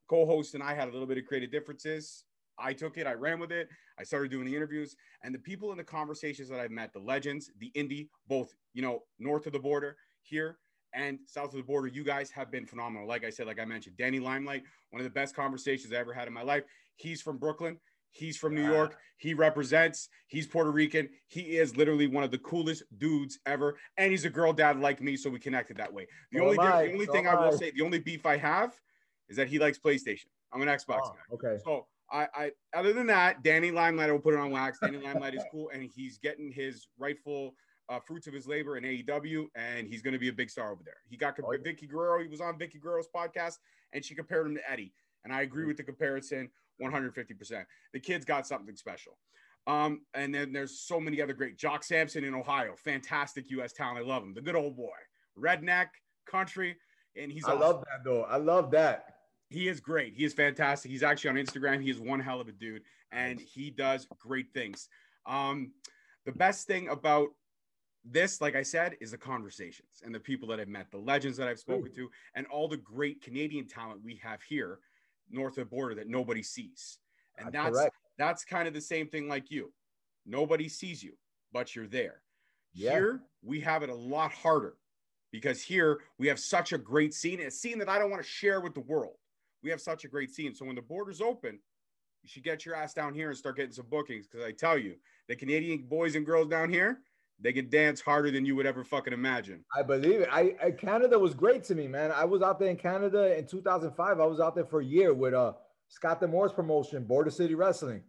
co-host 0.07 0.53
and 0.53 0.61
I 0.61 0.75
had 0.75 0.87
a 0.87 0.91
little 0.91 1.07
bit 1.07 1.17
of 1.17 1.25
creative 1.25 1.49
differences. 1.49 2.25
I 2.59 2.73
took 2.73 2.99
it. 2.99 3.07
I 3.07 3.13
ran 3.13 3.39
with 3.39 3.51
it. 3.51 3.69
I 3.97 4.03
started 4.03 4.29
doing 4.29 4.45
the 4.45 4.55
interviews, 4.55 4.95
and 5.23 5.33
the 5.33 5.39
people 5.39 5.71
in 5.71 5.79
the 5.79 5.83
conversations 5.83 6.47
that 6.49 6.59
I've 6.59 6.69
met, 6.69 6.93
the 6.93 6.99
legends, 6.99 7.49
the 7.57 7.71
indie, 7.75 8.09
both 8.27 8.53
you 8.75 8.83
know, 8.83 9.01
north 9.17 9.47
of 9.47 9.53
the 9.53 9.59
border 9.59 9.97
here 10.21 10.59
and 10.93 11.17
south 11.25 11.45
of 11.45 11.57
the 11.57 11.63
border, 11.63 11.87
you 11.87 12.03
guys 12.03 12.29
have 12.29 12.51
been 12.51 12.67
phenomenal. 12.67 13.07
Like 13.07 13.25
I 13.25 13.31
said, 13.31 13.47
like 13.47 13.59
I 13.59 13.65
mentioned, 13.65 13.97
Danny 13.97 14.19
Limelight, 14.19 14.61
one 14.91 14.99
of 14.99 15.05
the 15.05 15.09
best 15.09 15.35
conversations 15.35 15.91
I 15.91 15.95
ever 15.95 16.13
had 16.13 16.27
in 16.27 16.33
my 16.35 16.43
life. 16.43 16.65
He's 16.97 17.19
from 17.19 17.39
Brooklyn. 17.39 17.79
He's 18.11 18.37
from 18.37 18.55
New 18.55 18.65
York. 18.65 18.97
He 19.17 19.33
represents. 19.33 20.09
He's 20.27 20.47
Puerto 20.47 20.71
Rican. 20.71 21.09
He 21.27 21.57
is 21.57 21.77
literally 21.77 22.07
one 22.07 22.23
of 22.23 22.31
the 22.31 22.39
coolest 22.39 22.83
dudes 22.97 23.39
ever, 23.45 23.77
and 23.97 24.11
he's 24.11 24.25
a 24.25 24.29
girl 24.29 24.51
dad 24.53 24.79
like 24.79 25.01
me, 25.01 25.15
so 25.15 25.29
we 25.29 25.39
connected 25.39 25.77
that 25.77 25.91
way. 25.91 26.07
The 26.31 26.41
only 26.41 26.57
the 26.57 26.91
only 26.93 27.05
thing 27.05 27.27
I 27.27 27.35
will 27.35 27.57
say, 27.57 27.71
the 27.71 27.83
only 27.83 27.99
beef 27.99 28.25
I 28.25 28.37
have, 28.37 28.73
is 29.29 29.37
that 29.37 29.47
he 29.47 29.59
likes 29.59 29.79
PlayStation. 29.79 30.27
I'm 30.53 30.61
an 30.61 30.67
Xbox 30.67 31.01
oh, 31.03 31.13
guy. 31.13 31.35
Okay. 31.35 31.61
So 31.63 31.87
I, 32.11 32.27
I, 32.35 32.51
other 32.73 32.93
than 32.93 33.07
that, 33.07 33.41
Danny 33.41 33.71
Limelight, 33.71 34.09
I 34.09 34.11
will 34.11 34.19
put 34.19 34.33
it 34.33 34.39
on 34.39 34.51
wax. 34.51 34.79
Danny 34.79 34.97
Limelight 34.97 35.33
is 35.33 35.43
cool, 35.51 35.69
and 35.73 35.89
he's 35.95 36.17
getting 36.17 36.51
his 36.51 36.87
rightful 36.99 37.55
uh, 37.89 37.99
fruits 37.99 38.27
of 38.27 38.33
his 38.33 38.47
labor 38.47 38.77
in 38.77 38.83
AEW, 38.83 39.45
and 39.55 39.87
he's 39.87 40.01
going 40.01 40.13
to 40.13 40.19
be 40.19 40.27
a 40.27 40.33
big 40.33 40.49
star 40.49 40.71
over 40.71 40.81
there. 40.83 40.97
He 41.09 41.15
got 41.15 41.37
oh, 41.43 41.51
yeah. 41.53 41.59
Vickie 41.59 41.89
Guerrero. 41.89 42.21
He 42.21 42.27
was 42.27 42.41
on 42.41 42.57
Vickie 42.57 42.81
Guerrero's 42.81 43.07
podcast, 43.15 43.57
and 43.93 44.03
she 44.03 44.13
compared 44.15 44.45
him 44.47 44.55
to 44.55 44.71
Eddie. 44.71 44.93
And 45.23 45.33
I 45.33 45.41
agree 45.41 45.65
with 45.65 45.77
the 45.77 45.83
comparison 45.83 46.49
150%. 46.81 47.65
The 47.93 47.99
kid's 47.99 48.25
got 48.25 48.47
something 48.47 48.75
special. 48.75 49.17
Um, 49.67 50.01
and 50.13 50.33
then 50.33 50.53
there's 50.53 50.79
so 50.79 50.99
many 50.99 51.21
other 51.21 51.33
great. 51.33 51.57
Jock 51.57 51.83
Sampson 51.83 52.23
in 52.23 52.33
Ohio, 52.33 52.73
fantastic 52.75 53.49
U.S. 53.51 53.73
talent. 53.73 53.99
I 53.99 54.01
love 54.01 54.23
him. 54.23 54.33
The 54.33 54.41
good 54.41 54.55
old 54.55 54.75
boy, 54.75 54.89
redneck, 55.37 55.87
country, 56.25 56.77
and 57.15 57.31
he's. 57.31 57.45
I 57.45 57.49
awesome. 57.49 57.61
love 57.61 57.83
that 57.85 58.03
though. 58.03 58.23
I 58.23 58.37
love 58.37 58.71
that. 58.71 59.05
He 59.49 59.67
is 59.67 59.79
great. 59.79 60.13
He 60.15 60.23
is 60.23 60.33
fantastic. 60.33 60.89
He's 60.89 61.03
actually 61.03 61.31
on 61.31 61.35
Instagram. 61.35 61.81
He 61.81 61.91
is 61.91 61.99
one 61.99 62.19
hell 62.19 62.41
of 62.41 62.47
a 62.47 62.53
dude, 62.53 62.81
and 63.11 63.39
he 63.39 63.69
does 63.69 64.07
great 64.17 64.47
things. 64.53 64.87
Um, 65.27 65.73
the 66.25 66.31
best 66.31 66.67
thing 66.67 66.87
about 66.89 67.29
this, 68.03 68.41
like 68.41 68.55
I 68.55 68.63
said, 68.63 68.95
is 68.99 69.11
the 69.11 69.17
conversations 69.17 70.01
and 70.03 70.15
the 70.15 70.19
people 70.19 70.47
that 70.49 70.59
I've 70.59 70.67
met, 70.67 70.89
the 70.89 70.97
legends 70.97 71.37
that 71.37 71.47
I've 71.47 71.59
spoken 71.59 71.91
Ooh. 71.91 71.95
to, 71.95 72.11
and 72.33 72.47
all 72.47 72.67
the 72.67 72.77
great 72.77 73.21
Canadian 73.21 73.67
talent 73.67 74.01
we 74.03 74.19
have 74.23 74.41
here 74.41 74.79
north 75.33 75.57
of 75.57 75.69
the 75.69 75.75
border 75.75 75.95
that 75.95 76.07
nobody 76.07 76.43
sees. 76.43 76.99
And 77.37 77.51
that's 77.51 77.77
that's, 77.77 77.95
that's 78.17 78.45
kind 78.45 78.67
of 78.67 78.73
the 78.73 78.81
same 78.81 79.07
thing 79.07 79.27
like 79.27 79.49
you. 79.51 79.71
Nobody 80.25 80.69
sees 80.69 81.03
you, 81.03 81.13
but 81.51 81.75
you're 81.75 81.87
there. 81.87 82.21
Yeah. 82.73 82.91
Here 82.91 83.21
we 83.43 83.59
have 83.61 83.83
it 83.83 83.89
a 83.89 83.95
lot 83.95 84.31
harder 84.31 84.75
because 85.31 85.61
here 85.61 86.01
we 86.17 86.27
have 86.27 86.39
such 86.39 86.73
a 86.73 86.77
great 86.77 87.13
scene, 87.13 87.39
a 87.41 87.51
scene 87.51 87.79
that 87.79 87.89
I 87.89 87.97
don't 87.97 88.11
want 88.11 88.21
to 88.23 88.29
share 88.29 88.61
with 88.61 88.73
the 88.73 88.81
world. 88.81 89.15
We 89.63 89.69
have 89.69 89.81
such 89.81 90.05
a 90.05 90.07
great 90.07 90.31
scene. 90.31 90.53
So 90.53 90.65
when 90.65 90.75
the 90.75 90.81
borders 90.81 91.21
open, 91.21 91.59
you 92.23 92.29
should 92.29 92.43
get 92.43 92.65
your 92.65 92.75
ass 92.75 92.93
down 92.93 93.13
here 93.13 93.29
and 93.29 93.37
start 93.37 93.57
getting 93.57 93.71
some 93.71 93.87
bookings. 93.89 94.27
Because 94.27 94.45
I 94.45 94.51
tell 94.51 94.77
you, 94.77 94.95
the 95.27 95.35
Canadian 95.35 95.83
boys 95.83 96.15
and 96.15 96.25
girls 96.25 96.47
down 96.47 96.69
here, 96.69 96.99
they 97.41 97.53
can 97.53 97.69
dance 97.69 98.01
harder 98.01 98.31
than 98.31 98.45
you 98.45 98.55
would 98.55 98.65
ever 98.65 98.83
fucking 98.83 99.13
imagine. 99.13 99.63
I 99.75 99.83
believe 99.83 100.21
it. 100.21 100.29
I, 100.31 100.55
I 100.63 100.71
Canada 100.71 101.17
was 101.17 101.33
great 101.33 101.63
to 101.65 101.75
me, 101.75 101.87
man. 101.87 102.11
I 102.11 102.25
was 102.25 102.41
out 102.41 102.59
there 102.59 102.69
in 102.69 102.77
Canada 102.77 103.37
in 103.37 103.47
2005. 103.47 104.19
I 104.19 104.25
was 104.25 104.39
out 104.39 104.55
there 104.55 104.65
for 104.65 104.81
a 104.81 104.85
year 104.85 105.13
with 105.13 105.33
uh 105.33 105.53
Scott 105.87 106.21
D'Amore's 106.21 106.53
promotion, 106.53 107.03
Border 107.03 107.31
City 107.31 107.55
Wrestling, 107.55 108.03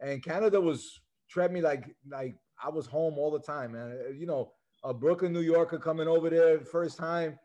and 0.00 0.22
Canada 0.22 0.60
was 0.60 1.00
treat 1.30 1.50
me 1.50 1.60
like 1.60 1.94
like 2.10 2.36
I 2.62 2.68
was 2.68 2.86
home 2.86 3.14
all 3.18 3.30
the 3.30 3.40
time, 3.40 3.72
man. 3.72 4.16
You 4.18 4.26
know, 4.26 4.52
a 4.84 4.92
Brooklyn, 4.92 5.32
New 5.32 5.40
Yorker 5.40 5.78
coming 5.78 6.08
over 6.08 6.28
there 6.28 6.60
first 6.60 6.98
time, 6.98 7.38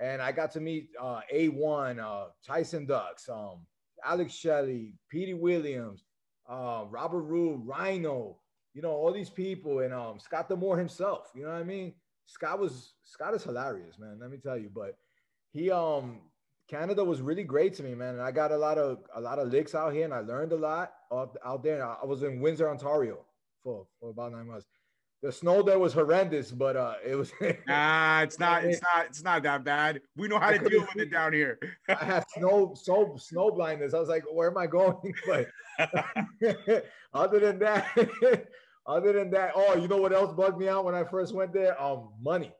and 0.00 0.20
I 0.20 0.32
got 0.32 0.50
to 0.52 0.60
meet 0.60 0.88
uh, 1.00 1.20
A1, 1.32 2.00
uh, 2.00 2.28
Tyson 2.46 2.86
Dux, 2.86 3.28
um, 3.28 3.66
Alex 4.04 4.34
Shelley, 4.34 4.94
Petey 5.08 5.34
Williams, 5.34 6.04
uh, 6.48 6.84
Robert 6.88 7.22
Roode, 7.22 7.66
Rhino, 7.66 8.38
you 8.74 8.82
know, 8.82 8.90
all 8.90 9.12
these 9.12 9.30
people, 9.30 9.80
and 9.80 9.92
um, 9.92 10.18
Scott 10.18 10.48
D'Amore 10.48 10.78
himself. 10.78 11.30
You 11.34 11.42
know 11.42 11.50
what 11.50 11.58
I 11.58 11.64
mean? 11.64 11.94
Scott 12.26 12.58
was 12.58 12.94
Scott 13.04 13.34
is 13.34 13.44
hilarious, 13.44 13.98
man. 13.98 14.18
Let 14.20 14.30
me 14.30 14.38
tell 14.38 14.56
you. 14.56 14.70
But 14.74 14.96
he 15.52 15.70
um 15.70 16.20
Canada 16.68 17.04
was 17.04 17.20
really 17.20 17.44
great 17.44 17.74
to 17.74 17.82
me, 17.82 17.94
man. 17.94 18.14
And 18.14 18.22
I 18.22 18.30
got 18.30 18.52
a 18.52 18.56
lot 18.56 18.78
of 18.78 19.00
a 19.14 19.20
lot 19.20 19.38
of 19.38 19.48
licks 19.48 19.74
out 19.74 19.92
here, 19.92 20.04
and 20.04 20.14
I 20.14 20.20
learned 20.20 20.52
a 20.52 20.56
lot 20.56 20.92
out, 21.12 21.36
out 21.44 21.62
there. 21.62 21.84
I 21.84 22.04
was 22.04 22.22
in 22.22 22.40
Windsor, 22.40 22.68
Ontario, 22.68 23.18
for 23.62 23.86
for 24.00 24.10
about 24.10 24.32
nine 24.32 24.48
months. 24.48 24.66
The 25.22 25.30
snow 25.30 25.62
there 25.62 25.78
was 25.78 25.92
horrendous, 25.92 26.50
but 26.50 26.76
uh, 26.76 26.94
it 27.06 27.14
was. 27.14 27.32
nah, 27.68 28.22
it's 28.22 28.40
not. 28.40 28.64
It's 28.64 28.82
not. 28.94 29.06
It's 29.06 29.22
not 29.22 29.42
that 29.44 29.64
bad. 29.64 30.00
We 30.16 30.26
know 30.28 30.38
how 30.38 30.50
to 30.50 30.58
deal 30.58 30.80
with 30.80 30.96
it 30.96 31.12
down 31.12 31.32
here. 31.32 31.58
I 31.88 32.04
had 32.04 32.24
snow, 32.36 32.74
so 32.74 33.16
snow 33.18 33.50
blindness. 33.50 33.94
I 33.94 34.00
was 34.00 34.08
like, 34.08 34.24
"Where 34.32 34.50
am 34.50 34.56
I 34.56 34.66
going?" 34.66 35.14
But 35.26 36.86
other 37.14 37.38
than 37.38 37.58
that, 37.60 37.86
other 38.86 39.12
than 39.12 39.30
that, 39.30 39.52
oh, 39.54 39.76
you 39.76 39.88
know 39.88 39.98
what 39.98 40.12
else 40.12 40.32
bugged 40.32 40.58
me 40.58 40.68
out 40.68 40.84
when 40.84 40.94
I 40.94 41.04
first 41.04 41.34
went 41.34 41.52
there? 41.52 41.80
Um, 41.80 42.10
money. 42.20 42.52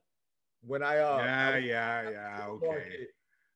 When 0.65 0.83
I 0.83 0.99
uh, 0.99 1.17
yeah, 1.19 1.51
I, 1.55 1.59
yeah, 1.59 2.11
yeah, 2.11 2.47
okay. 2.47 3.07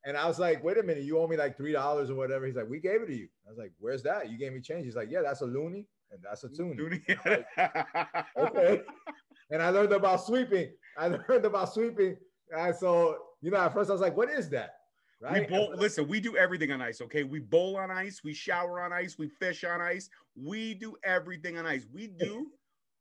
And 0.03 0.17
I 0.17 0.27
was 0.27 0.39
like, 0.39 0.63
wait 0.63 0.77
a 0.77 0.83
minute, 0.83 1.03
you 1.03 1.19
owe 1.19 1.27
me 1.27 1.37
like 1.37 1.57
three 1.57 1.71
dollars 1.71 2.09
or 2.09 2.15
whatever. 2.15 2.45
He's 2.45 2.55
like, 2.55 2.69
we 2.69 2.79
gave 2.79 3.01
it 3.01 3.07
to 3.07 3.15
you. 3.15 3.27
I 3.45 3.49
was 3.49 3.57
like, 3.57 3.71
where's 3.79 4.03
that? 4.03 4.29
You 4.29 4.37
gave 4.37 4.53
me 4.53 4.61
change. 4.61 4.85
He's 4.85 4.95
like, 4.95 5.09
yeah, 5.09 5.21
that's 5.21 5.41
a 5.41 5.45
loonie 5.45 5.85
and 6.11 6.21
that's 6.23 6.43
a 6.43 6.49
tune. 6.49 6.77
Like, 7.25 7.47
okay. 8.37 8.81
And 9.51 9.61
I 9.61 9.69
learned 9.69 9.93
about 9.93 10.23
sweeping. 10.25 10.71
I 10.97 11.07
learned 11.29 11.45
about 11.45 11.73
sweeping. 11.73 12.17
And 12.55 12.75
so, 12.75 13.17
you 13.41 13.51
know, 13.51 13.57
at 13.57 13.73
first 13.73 13.89
I 13.89 13.93
was 13.93 14.01
like, 14.01 14.15
what 14.15 14.29
is 14.29 14.49
that? 14.49 14.71
Right. 15.19 15.49
We 15.49 15.57
bowl, 15.57 15.73
listen, 15.75 16.07
we 16.07 16.19
do 16.19 16.37
everything 16.37 16.71
on 16.71 16.81
ice, 16.81 17.01
okay? 17.01 17.23
We 17.23 17.39
bowl 17.39 17.75
on 17.77 17.89
ice, 17.89 18.21
we 18.23 18.33
shower 18.33 18.81
on 18.81 18.93
ice, 18.93 19.17
we 19.17 19.29
fish 19.29 19.63
on 19.63 19.81
ice. 19.81 20.09
We 20.35 20.75
do 20.75 20.95
everything 21.03 21.57
on 21.57 21.65
ice. 21.65 21.87
We 21.91 22.07
do 22.07 22.51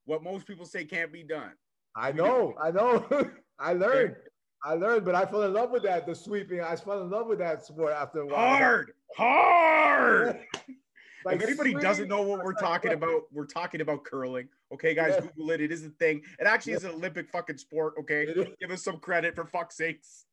what 0.06 0.22
most 0.22 0.46
people 0.46 0.64
say 0.64 0.84
can't 0.84 1.12
be 1.12 1.22
done. 1.22 1.52
I 1.94 2.12
know, 2.12 2.54
I 2.60 2.70
know. 2.70 3.04
I 3.58 3.72
learned. 3.72 4.16
I 4.64 4.74
learned, 4.74 5.04
but 5.04 5.14
I 5.14 5.26
fell 5.26 5.42
in 5.42 5.52
love 5.52 5.70
with 5.70 5.82
that. 5.84 6.06
The 6.06 6.14
sweeping, 6.14 6.60
I 6.60 6.74
fell 6.76 7.02
in 7.02 7.10
love 7.10 7.26
with 7.26 7.38
that 7.38 7.64
sport 7.64 7.92
after 7.92 8.20
a 8.20 8.26
while. 8.26 8.56
Hard, 8.56 8.92
hard. 9.16 10.40
like 11.24 11.36
if 11.36 11.42
anybody 11.42 11.70
sweeping, 11.70 11.82
doesn't 11.82 12.08
know 12.08 12.22
what 12.22 12.42
we're 12.44 12.54
talking 12.54 12.92
about, 12.94 13.22
we're 13.32 13.46
talking 13.46 13.80
about 13.80 14.04
curling. 14.04 14.48
Okay, 14.72 14.94
guys. 14.94 15.14
Google 15.20 15.50
it. 15.50 15.60
It 15.60 15.72
is 15.72 15.84
a 15.84 15.90
thing. 15.90 16.22
It 16.38 16.46
actually 16.46 16.72
is 16.72 16.84
an 16.84 16.92
Olympic 16.92 17.30
fucking 17.30 17.58
sport. 17.58 17.94
Okay, 18.00 18.26
give 18.60 18.70
us 18.70 18.82
some 18.82 18.98
credit 18.98 19.34
for 19.34 19.46
fuck's 19.46 19.76
sakes. 19.76 20.26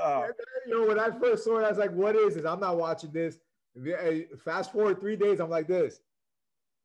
Uh, 0.00 0.26
you 0.66 0.72
know, 0.72 0.86
when 0.86 0.98
I 0.98 1.10
first 1.18 1.44
saw 1.44 1.58
it, 1.58 1.64
I 1.64 1.68
was 1.68 1.78
like, 1.78 1.92
"What 1.92 2.16
is 2.16 2.34
this? 2.34 2.44
I'm 2.44 2.60
not 2.60 2.76
watching 2.76 3.10
this." 3.12 3.38
Fast 4.44 4.72
forward 4.72 5.00
three 5.00 5.16
days, 5.16 5.40
I'm 5.40 5.50
like 5.50 5.66
this. 5.66 6.00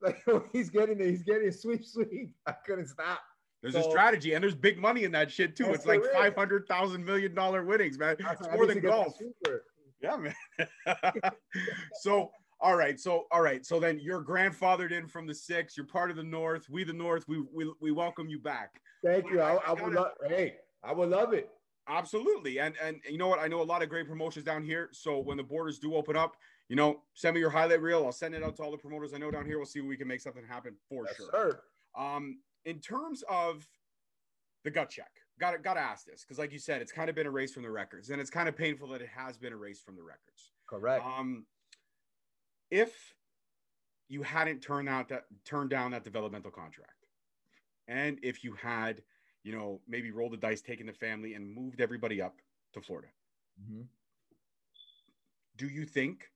Like 0.05 0.23
he's 0.53 0.69
getting 0.69 0.99
it, 0.99 1.07
he's 1.07 1.23
getting 1.23 1.47
a 1.47 1.51
sweep, 1.51 1.83
sweep. 1.83 2.31
I 2.45 2.53
couldn't 2.65 2.87
stop. 2.87 3.21
There's 3.61 3.73
so, 3.73 3.81
a 3.81 3.89
strategy, 3.89 4.33
and 4.33 4.43
there's 4.43 4.55
big 4.55 4.77
money 4.77 5.05
in 5.05 5.11
that 5.13 5.31
shit 5.31 5.55
too. 5.55 5.71
It's 5.73 5.85
like 5.85 6.03
five 6.13 6.35
hundred 6.35 6.67
thousand 6.67 7.03
million 7.03 7.33
dollar 7.33 7.63
winnings, 7.63 7.97
man. 7.97 8.15
It's 8.19 8.47
more 8.53 8.67
than 8.67 8.79
golf. 8.79 9.17
Yeah, 10.01 10.17
man. 10.17 10.35
so, 12.01 12.29
all 12.59 12.75
right, 12.75 12.99
so 12.99 13.25
all 13.31 13.41
right, 13.41 13.65
so 13.65 13.79
then 13.79 13.99
you're 13.99 14.23
grandfathered 14.23 14.91
in 14.91 15.07
from 15.07 15.25
the 15.25 15.33
six. 15.33 15.75
You're 15.75 15.87
part 15.87 16.11
of 16.11 16.17
the 16.17 16.23
North. 16.23 16.69
We 16.69 16.83
the 16.83 16.93
North. 16.93 17.27
We 17.27 17.43
we, 17.51 17.73
we 17.81 17.91
welcome 17.91 18.29
you 18.29 18.39
back. 18.39 18.81
Thank 19.03 19.31
you. 19.31 19.41
I, 19.41 19.55
I, 19.55 19.69
I 19.69 19.73
would 19.73 19.93
love. 19.93 20.11
Hey, 20.27 20.57
I 20.83 20.93
would 20.93 21.09
love 21.09 21.33
it. 21.33 21.49
Absolutely, 21.87 22.59
and 22.59 22.75
and 22.83 22.97
you 23.09 23.17
know 23.17 23.27
what? 23.27 23.39
I 23.39 23.47
know 23.47 23.61
a 23.61 23.63
lot 23.63 23.81
of 23.81 23.89
great 23.89 24.07
promotions 24.07 24.45
down 24.45 24.63
here. 24.63 24.89
So 24.91 25.17
when 25.19 25.37
the 25.37 25.43
borders 25.43 25.79
do 25.79 25.95
open 25.95 26.15
up, 26.15 26.35
you 26.69 26.75
know, 26.75 27.01
send 27.13 27.36
me 27.36 27.39
your 27.39 27.49
highlight 27.49 27.82
reel. 27.82 28.06
I'll 28.06 28.12
send 28.12 28.34
it 28.34 28.43
out 28.43 28.56
to 28.58 28.63
all 28.63 28.71
the 28.71 28.78
promoters 28.78 29.13
I 29.13 29.17
know 29.17 29.32
down 29.32 29.45
here. 29.45 29.58
We'll 29.58 29.67
see 29.67 29.80
if 29.80 29.86
we 29.86 29.97
can 29.97 30.08
make 30.08 30.21
something 30.21 30.43
happen 30.47 30.75
for 30.89 31.06
yes, 31.06 31.17
sure. 31.17 31.30
Sir. 31.32 31.60
Um, 31.97 32.39
in 32.65 32.80
terms 32.80 33.23
of 33.30 33.67
the 34.63 34.71
gut 34.71 34.89
check, 34.89 35.12
got 35.39 35.51
to 35.51 35.60
got 35.60 35.75
to 35.75 35.80
ask 35.80 36.06
this 36.06 36.23
because, 36.23 36.39
like 36.39 36.51
you 36.51 36.60
said, 36.60 36.82
it's 36.82 36.91
kind 36.91 37.10
of 37.10 37.15
been 37.15 37.28
erased 37.28 37.54
from 37.54 37.63
the 37.63 37.71
records, 37.71 38.10
and 38.10 38.19
it's 38.19 38.32
kind 38.32 38.49
of 38.49 38.58
painful 38.58 38.88
that 38.89 39.01
it 39.01 39.10
has 39.15 39.38
been 39.38 39.54
erased 39.54 39.86
from 39.86 39.95
the 39.95 40.04
records. 40.04 40.51
Correct. 40.67 41.06
Um, 41.06 41.45
if 42.71 43.13
you 44.08 44.23
hadn't 44.23 44.62
turned 44.62 44.89
out 44.89 45.10
that 45.10 45.25
turned 45.45 45.69
down 45.69 45.91
that 45.91 46.04
developmental 46.04 46.51
contract, 46.51 47.06
and 47.88 48.17
if 48.23 48.43
you 48.43 48.54
had, 48.54 49.04
you 49.43 49.56
know, 49.56 49.82
maybe 49.88 50.10
rolled 50.10 50.34
the 50.34 50.38
dice, 50.38 50.62
taken 50.62 50.88
the 50.88 50.93
family, 50.93 51.36
and 51.36 51.47
moved 51.47 51.80
everybody 51.80 52.21
up 52.21 52.38
to 52.73 52.82
Florida, 52.82 53.10
mm-hmm. 53.62 53.82
do 55.58 55.67
you 55.67 55.86
think 55.86 56.32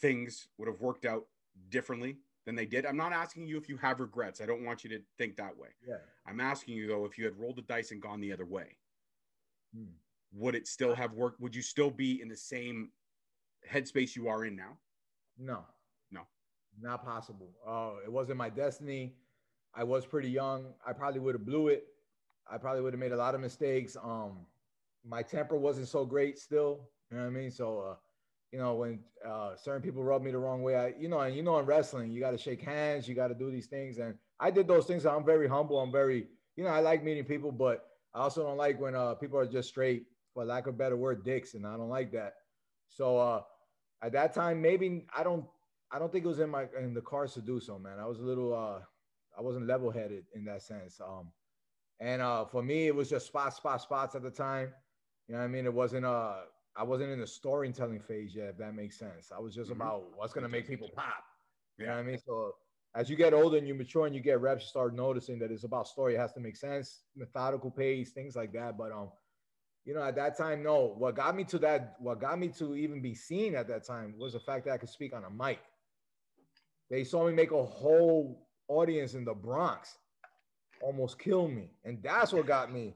things 0.00 0.48
would 0.58 0.68
have 0.68 0.80
worked 0.80 1.04
out 1.04 1.24
differently 1.70 2.16
than 2.46 2.54
they 2.54 2.66
did. 2.66 2.84
I'm 2.84 2.96
not 2.96 3.12
asking 3.12 3.46
you 3.46 3.56
if 3.56 3.68
you 3.68 3.76
have 3.78 4.00
regrets. 4.00 4.40
I 4.40 4.46
don't 4.46 4.64
want 4.64 4.84
you 4.84 4.90
to 4.90 5.00
think 5.18 5.36
that 5.36 5.56
way. 5.56 5.68
Yeah. 5.86 5.96
I'm 6.26 6.40
asking 6.40 6.74
you 6.74 6.86
though, 6.86 7.04
if 7.04 7.16
you 7.18 7.24
had 7.24 7.38
rolled 7.38 7.56
the 7.56 7.62
dice 7.62 7.90
and 7.90 8.00
gone 8.00 8.20
the 8.20 8.32
other 8.32 8.44
way, 8.44 8.76
hmm. 9.74 9.92
would 10.32 10.54
it 10.54 10.66
still 10.66 10.94
have 10.94 11.12
worked? 11.12 11.40
Would 11.40 11.54
you 11.54 11.62
still 11.62 11.90
be 11.90 12.20
in 12.20 12.28
the 12.28 12.36
same 12.36 12.90
headspace 13.70 14.14
you 14.14 14.28
are 14.28 14.44
in 14.44 14.56
now? 14.56 14.76
No. 15.38 15.64
No. 16.10 16.22
Not 16.80 17.04
possible. 17.04 17.50
Oh, 17.66 17.98
it 18.04 18.12
wasn't 18.12 18.38
my 18.38 18.50
destiny. 18.50 19.14
I 19.74 19.84
was 19.84 20.06
pretty 20.06 20.30
young. 20.30 20.66
I 20.86 20.92
probably 20.92 21.20
would 21.20 21.34
have 21.34 21.46
blew 21.46 21.68
it. 21.68 21.86
I 22.50 22.58
probably 22.58 22.82
would 22.82 22.92
have 22.92 23.00
made 23.00 23.12
a 23.12 23.16
lot 23.16 23.34
of 23.34 23.40
mistakes. 23.40 23.96
Um, 24.02 24.46
my 25.04 25.22
temper 25.22 25.56
wasn't 25.56 25.88
so 25.88 26.04
great 26.04 26.38
still. 26.38 26.88
You 27.10 27.16
know 27.16 27.22
what 27.24 27.28
I 27.28 27.32
mean? 27.32 27.50
So 27.50 27.80
uh, 27.80 27.94
you 28.54 28.60
know, 28.60 28.74
when 28.74 29.00
uh, 29.28 29.56
certain 29.56 29.82
people 29.82 30.04
rub 30.04 30.22
me 30.22 30.30
the 30.30 30.38
wrong 30.38 30.62
way, 30.62 30.76
I, 30.76 30.94
you 30.96 31.08
know, 31.08 31.18
and 31.18 31.34
you 31.34 31.42
know, 31.42 31.58
in 31.58 31.66
wrestling, 31.66 32.12
you 32.12 32.20
got 32.20 32.30
to 32.30 32.38
shake 32.38 32.62
hands, 32.62 33.08
you 33.08 33.16
got 33.16 33.26
to 33.26 33.34
do 33.34 33.50
these 33.50 33.66
things. 33.66 33.98
And 33.98 34.14
I 34.38 34.52
did 34.52 34.68
those 34.68 34.86
things. 34.86 35.04
I'm 35.04 35.24
very 35.24 35.48
humble. 35.48 35.80
I'm 35.80 35.90
very, 35.90 36.28
you 36.54 36.62
know, 36.62 36.70
I 36.70 36.78
like 36.78 37.02
meeting 37.02 37.24
people, 37.24 37.50
but 37.50 37.84
I 38.14 38.20
also 38.20 38.44
don't 38.44 38.56
like 38.56 38.80
when 38.80 38.94
uh, 38.94 39.14
people 39.14 39.40
are 39.40 39.46
just 39.46 39.70
straight, 39.70 40.04
for 40.32 40.44
lack 40.44 40.68
of 40.68 40.78
better 40.78 40.96
word, 40.96 41.24
dicks. 41.24 41.54
And 41.54 41.66
I 41.66 41.76
don't 41.76 41.88
like 41.88 42.12
that. 42.12 42.34
So 42.90 43.18
uh, 43.18 43.42
at 44.04 44.12
that 44.12 44.32
time, 44.32 44.62
maybe 44.62 45.04
I 45.16 45.24
don't, 45.24 45.44
I 45.90 45.98
don't 45.98 46.12
think 46.12 46.24
it 46.24 46.28
was 46.28 46.38
in 46.38 46.50
my, 46.50 46.66
in 46.78 46.94
the 46.94 47.00
cards 47.00 47.34
to 47.34 47.40
do 47.40 47.58
so, 47.58 47.76
man. 47.76 47.98
I 47.98 48.06
was 48.06 48.20
a 48.20 48.24
little, 48.24 48.54
uh, 48.54 48.78
I 49.36 49.42
wasn't 49.42 49.66
level 49.66 49.90
headed 49.90 50.26
in 50.32 50.44
that 50.44 50.62
sense. 50.62 51.00
Um, 51.00 51.32
and 51.98 52.22
uh, 52.22 52.44
for 52.44 52.62
me, 52.62 52.86
it 52.86 52.94
was 52.94 53.10
just 53.10 53.26
spots, 53.26 53.56
spots, 53.56 53.82
spots 53.82 54.14
at 54.14 54.22
the 54.22 54.30
time. 54.30 54.72
You 55.26 55.34
know 55.34 55.40
what 55.40 55.46
I 55.46 55.48
mean? 55.48 55.64
It 55.64 55.74
wasn't, 55.74 56.06
uh, 56.06 56.34
I 56.76 56.82
wasn't 56.82 57.10
in 57.10 57.20
the 57.20 57.26
storytelling 57.26 58.00
phase 58.00 58.34
yet, 58.34 58.48
if 58.48 58.58
that 58.58 58.74
makes 58.74 58.98
sense. 58.98 59.30
I 59.34 59.40
was 59.40 59.54
just 59.54 59.70
mm-hmm. 59.70 59.80
about 59.80 60.04
what's 60.16 60.32
gonna 60.32 60.48
make 60.48 60.66
people 60.66 60.90
pop. 60.94 61.24
You 61.78 61.84
yeah. 61.84 61.90
know 61.92 61.96
what 61.98 62.04
I 62.04 62.06
mean? 62.06 62.18
So 62.24 62.54
as 62.94 63.10
you 63.10 63.16
get 63.16 63.34
older 63.34 63.58
and 63.58 63.66
you 63.66 63.74
mature 63.74 64.06
and 64.06 64.14
you 64.14 64.20
get 64.20 64.40
reps, 64.40 64.64
you 64.64 64.68
start 64.68 64.94
noticing 64.94 65.38
that 65.40 65.50
it's 65.50 65.64
about 65.64 65.88
story. 65.88 66.14
It 66.14 66.18
has 66.18 66.32
to 66.34 66.40
make 66.40 66.56
sense, 66.56 67.02
methodical 67.16 67.70
pace, 67.70 68.12
things 68.12 68.36
like 68.36 68.52
that. 68.52 68.78
But 68.78 68.92
um, 68.92 69.10
you 69.84 69.94
know, 69.94 70.02
at 70.02 70.16
that 70.16 70.36
time, 70.36 70.62
no. 70.62 70.94
What 70.96 71.16
got 71.16 71.36
me 71.36 71.44
to 71.44 71.58
that, 71.60 71.96
what 71.98 72.20
got 72.20 72.38
me 72.38 72.48
to 72.58 72.74
even 72.74 73.02
be 73.02 73.14
seen 73.14 73.54
at 73.54 73.68
that 73.68 73.84
time 73.86 74.14
was 74.18 74.32
the 74.32 74.40
fact 74.40 74.64
that 74.66 74.72
I 74.72 74.78
could 74.78 74.88
speak 74.88 75.14
on 75.14 75.24
a 75.24 75.30
mic. 75.30 75.58
They 76.90 77.04
saw 77.04 77.26
me 77.26 77.32
make 77.32 77.50
a 77.50 77.64
whole 77.64 78.46
audience 78.68 79.14
in 79.14 79.24
the 79.24 79.34
Bronx 79.34 79.98
almost 80.80 81.18
kill 81.18 81.48
me. 81.48 81.70
And 81.84 82.02
that's 82.02 82.32
what 82.32 82.46
got 82.46 82.72
me 82.72 82.94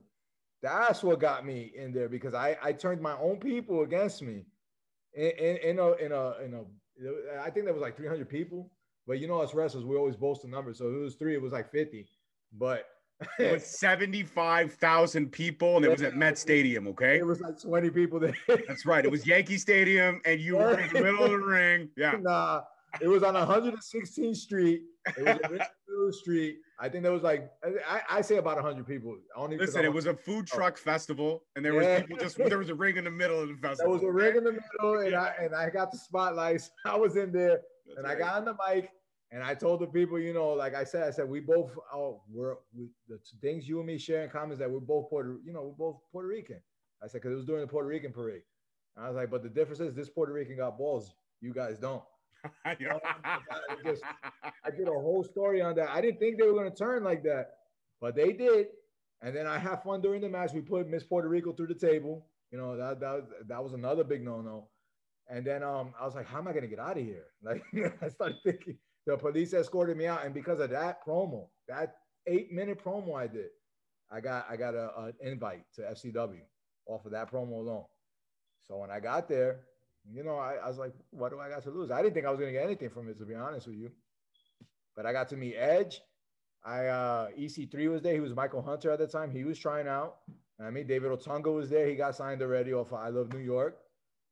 that's 0.61 1.03
what 1.03 1.19
got 1.19 1.45
me 1.45 1.71
in 1.75 1.93
there 1.93 2.09
because 2.09 2.33
I, 2.33 2.57
I 2.61 2.73
turned 2.73 3.01
my 3.01 3.17
own 3.17 3.37
people 3.37 3.83
against 3.83 4.21
me 4.21 4.45
in, 5.13 5.31
in, 5.31 5.57
in 5.57 5.79
a 5.79 5.91
in 5.93 6.11
a 6.11 6.33
in 6.43 6.53
a 6.53 6.63
I 7.41 7.49
think 7.49 7.65
there 7.65 7.73
was 7.73 7.81
like 7.81 7.95
300 7.95 8.27
people. 8.27 8.71
But 9.07 9.19
you 9.19 9.27
know, 9.27 9.41
us 9.41 9.53
wrestlers, 9.53 9.85
we 9.85 9.95
always 9.95 10.15
boast 10.15 10.43
the 10.43 10.47
numbers. 10.47 10.77
So 10.77 10.89
if 10.89 10.95
it 10.95 10.99
was 10.99 11.15
three, 11.15 11.33
it 11.33 11.41
was 11.41 11.51
like 11.51 11.71
50. 11.71 12.07
But 12.57 12.85
it 13.39 13.51
was 13.51 13.65
75,000 13.79 15.31
people 15.31 15.77
and 15.77 15.85
it 15.85 15.89
was 15.89 16.01
at 16.01 16.15
Met 16.15 16.37
Stadium, 16.37 16.87
okay? 16.89 17.17
It 17.17 17.25
was 17.25 17.41
like 17.41 17.59
20 17.59 17.89
people 17.89 18.19
there. 18.19 18.35
That's 18.67 18.85
right. 18.85 19.03
It 19.03 19.09
was 19.09 19.25
Yankee 19.25 19.57
Stadium 19.57 20.21
and 20.25 20.39
you 20.39 20.57
were 20.57 20.79
in 20.79 20.93
the 20.93 20.93
middle 21.01 21.23
of 21.23 21.31
the 21.31 21.37
ring. 21.37 21.89
Yeah. 21.97 22.17
Nah, 22.19 22.61
it 23.01 23.07
was 23.07 23.23
on 23.23 23.33
116th 23.33 24.35
Street. 24.35 24.81
It 25.17 25.41
was 25.49 25.61
a 25.61 26.13
Street. 26.13 26.57
I 26.81 26.87
think 26.87 27.03
there 27.03 27.11
was 27.11 27.23
like 27.23 27.51
I, 27.87 28.01
I 28.09 28.21
say 28.21 28.37
about 28.37 28.59
hundred 28.61 28.87
people. 28.87 29.17
Only 29.35 29.57
Listen, 29.57 29.83
it 29.83 29.93
was 29.93 30.05
a 30.05 30.13
food 30.13 30.47
truck 30.47 30.77
oh. 30.77 30.81
festival, 30.81 31.43
and 31.55 31.65
there 31.65 31.73
yeah. 31.81 31.95
was 31.95 32.01
people 32.01 32.17
just 32.17 32.37
there 32.37 32.57
was 32.57 32.69
a 32.69 32.75
ring 32.75 32.97
in 32.97 33.03
the 33.03 33.11
middle 33.11 33.41
of 33.41 33.49
the 33.49 33.55
festival. 33.55 33.97
There 33.97 34.09
was 34.09 34.09
a 34.09 34.11
ring 34.11 34.37
in 34.37 34.43
the 34.43 34.53
middle, 34.53 34.99
and 35.05 35.15
I 35.15 35.33
and 35.41 35.53
I 35.53 35.69
got 35.69 35.91
the 35.91 35.97
spotlights. 35.97 36.71
I 36.85 36.95
was 36.95 37.17
in 37.17 37.31
there. 37.31 37.59
and 37.97 38.05
right. 38.05 38.15
I 38.15 38.19
got 38.19 38.35
on 38.35 38.45
the 38.45 38.55
mic 38.67 38.91
and 39.31 39.43
I 39.43 39.53
told 39.53 39.79
the 39.79 39.87
people, 39.87 40.19
you 40.19 40.33
know, 40.33 40.49
like 40.49 40.73
I 40.73 40.83
said, 40.83 41.03
I 41.03 41.11
said 41.11 41.29
we 41.29 41.39
both 41.39 41.71
oh 41.93 42.21
we're 42.31 42.55
we, 42.75 42.87
the 43.07 43.19
things 43.41 43.67
you 43.67 43.77
and 43.77 43.87
me 43.87 43.97
share 43.97 44.23
in 44.23 44.29
common 44.29 44.51
is 44.51 44.59
that 44.59 44.69
we're 44.69 44.79
both 44.79 45.09
Puerto, 45.09 45.37
you 45.45 45.53
know, 45.53 45.63
we're 45.63 45.91
both 45.91 46.01
Puerto 46.11 46.27
Rican. 46.27 46.61
I 47.03 47.07
said 47.07 47.21
because 47.21 47.33
it 47.33 47.35
was 47.35 47.45
during 47.45 47.61
the 47.61 47.67
Puerto 47.67 47.87
Rican 47.87 48.11
parade. 48.11 48.41
And 48.95 49.05
I 49.05 49.07
was 49.07 49.15
like, 49.15 49.29
but 49.29 49.43
the 49.43 49.49
difference 49.49 49.79
is 49.79 49.93
this 49.93 50.09
Puerto 50.09 50.33
Rican 50.33 50.57
got 50.57 50.77
balls, 50.77 51.13
you 51.41 51.53
guys 51.53 51.77
don't. 51.77 52.03
I, 52.65 52.75
just, 53.83 54.01
I 54.65 54.71
did 54.71 54.87
a 54.87 54.91
whole 54.91 55.23
story 55.23 55.61
on 55.61 55.75
that. 55.75 55.89
I 55.89 56.01
didn't 56.01 56.19
think 56.19 56.37
they 56.39 56.45
were 56.45 56.53
going 56.53 56.69
to 56.69 56.75
turn 56.75 57.03
like 57.03 57.23
that, 57.23 57.51
but 57.99 58.15
they 58.15 58.33
did. 58.33 58.67
And 59.21 59.35
then 59.35 59.47
I 59.47 59.57
had 59.57 59.83
fun 59.83 60.01
during 60.01 60.21
the 60.21 60.29
match. 60.29 60.53
We 60.53 60.61
put 60.61 60.87
Miss 60.87 61.03
Puerto 61.03 61.27
Rico 61.27 61.51
through 61.51 61.67
the 61.67 61.75
table. 61.75 62.25
You 62.51 62.57
know 62.57 62.75
that 62.77 62.99
that 63.01 63.27
that 63.47 63.63
was 63.63 63.73
another 63.73 64.03
big 64.03 64.23
no 64.23 64.41
no. 64.41 64.69
And 65.29 65.45
then 65.45 65.61
um, 65.61 65.93
I 65.99 66.05
was 66.05 66.15
like, 66.15 66.25
how 66.25 66.39
am 66.39 66.47
I 66.47 66.53
gonna 66.53 66.67
get 66.67 66.79
out 66.79 66.97
of 66.97 67.03
here? 67.03 67.25
Like 67.43 67.63
I 68.01 68.09
started 68.09 68.37
thinking 68.43 68.77
the 69.05 69.17
police 69.17 69.53
escorted 69.53 69.97
me 69.97 70.07
out, 70.07 70.25
and 70.25 70.33
because 70.33 70.59
of 70.59 70.69
that 70.71 71.05
promo, 71.05 71.47
that 71.67 71.97
eight 72.27 72.51
minute 72.51 72.83
promo 72.83 73.15
I 73.15 73.27
did, 73.27 73.49
I 74.11 74.21
got 74.21 74.47
I 74.49 74.55
got 74.55 74.73
a, 74.73 74.89
an 74.97 75.13
invite 75.21 75.63
to 75.75 75.81
FCW 75.81 76.41
off 76.87 77.05
of 77.05 77.11
that 77.11 77.31
promo 77.31 77.53
alone. 77.59 77.85
So 78.67 78.77
when 78.77 78.89
I 78.89 78.99
got 78.99 79.27
there, 79.29 79.61
you 80.11 80.23
know, 80.23 80.37
I, 80.37 80.55
I 80.55 80.67
was 80.67 80.77
like, 80.77 80.93
what 81.11 81.31
do 81.31 81.39
I 81.39 81.49
got 81.49 81.63
to 81.63 81.71
lose? 81.71 81.91
I 81.91 82.01
didn't 82.01 82.13
think 82.13 82.25
I 82.25 82.31
was 82.31 82.39
gonna 82.39 82.51
get 82.51 82.65
anything 82.65 82.89
from 82.89 83.09
it, 83.09 83.17
to 83.19 83.25
be 83.25 83.35
honest 83.35 83.67
with 83.67 83.77
you. 83.77 83.91
But 84.95 85.05
I 85.05 85.13
got 85.13 85.29
to 85.29 85.37
meet 85.37 85.55
Edge. 85.55 86.01
I 86.63 86.87
uh, 86.87 87.27
EC3 87.37 87.89
was 87.89 88.01
there. 88.01 88.13
He 88.13 88.19
was 88.19 88.33
Michael 88.33 88.61
Hutter 88.61 88.91
at 88.91 88.99
the 88.99 89.07
time. 89.07 89.31
He 89.31 89.43
was 89.43 89.57
trying 89.57 89.87
out. 89.87 90.17
I 90.59 90.69
mean, 90.71 90.87
David 90.87 91.11
Otunga 91.11 91.53
was 91.53 91.69
there. 91.69 91.87
He 91.87 91.95
got 91.95 92.15
signed 92.15 92.41
already 92.41 92.73
off 92.73 92.91
of 92.91 92.99
I 92.99 93.09
Love 93.09 93.31
New 93.31 93.39
York. 93.39 93.77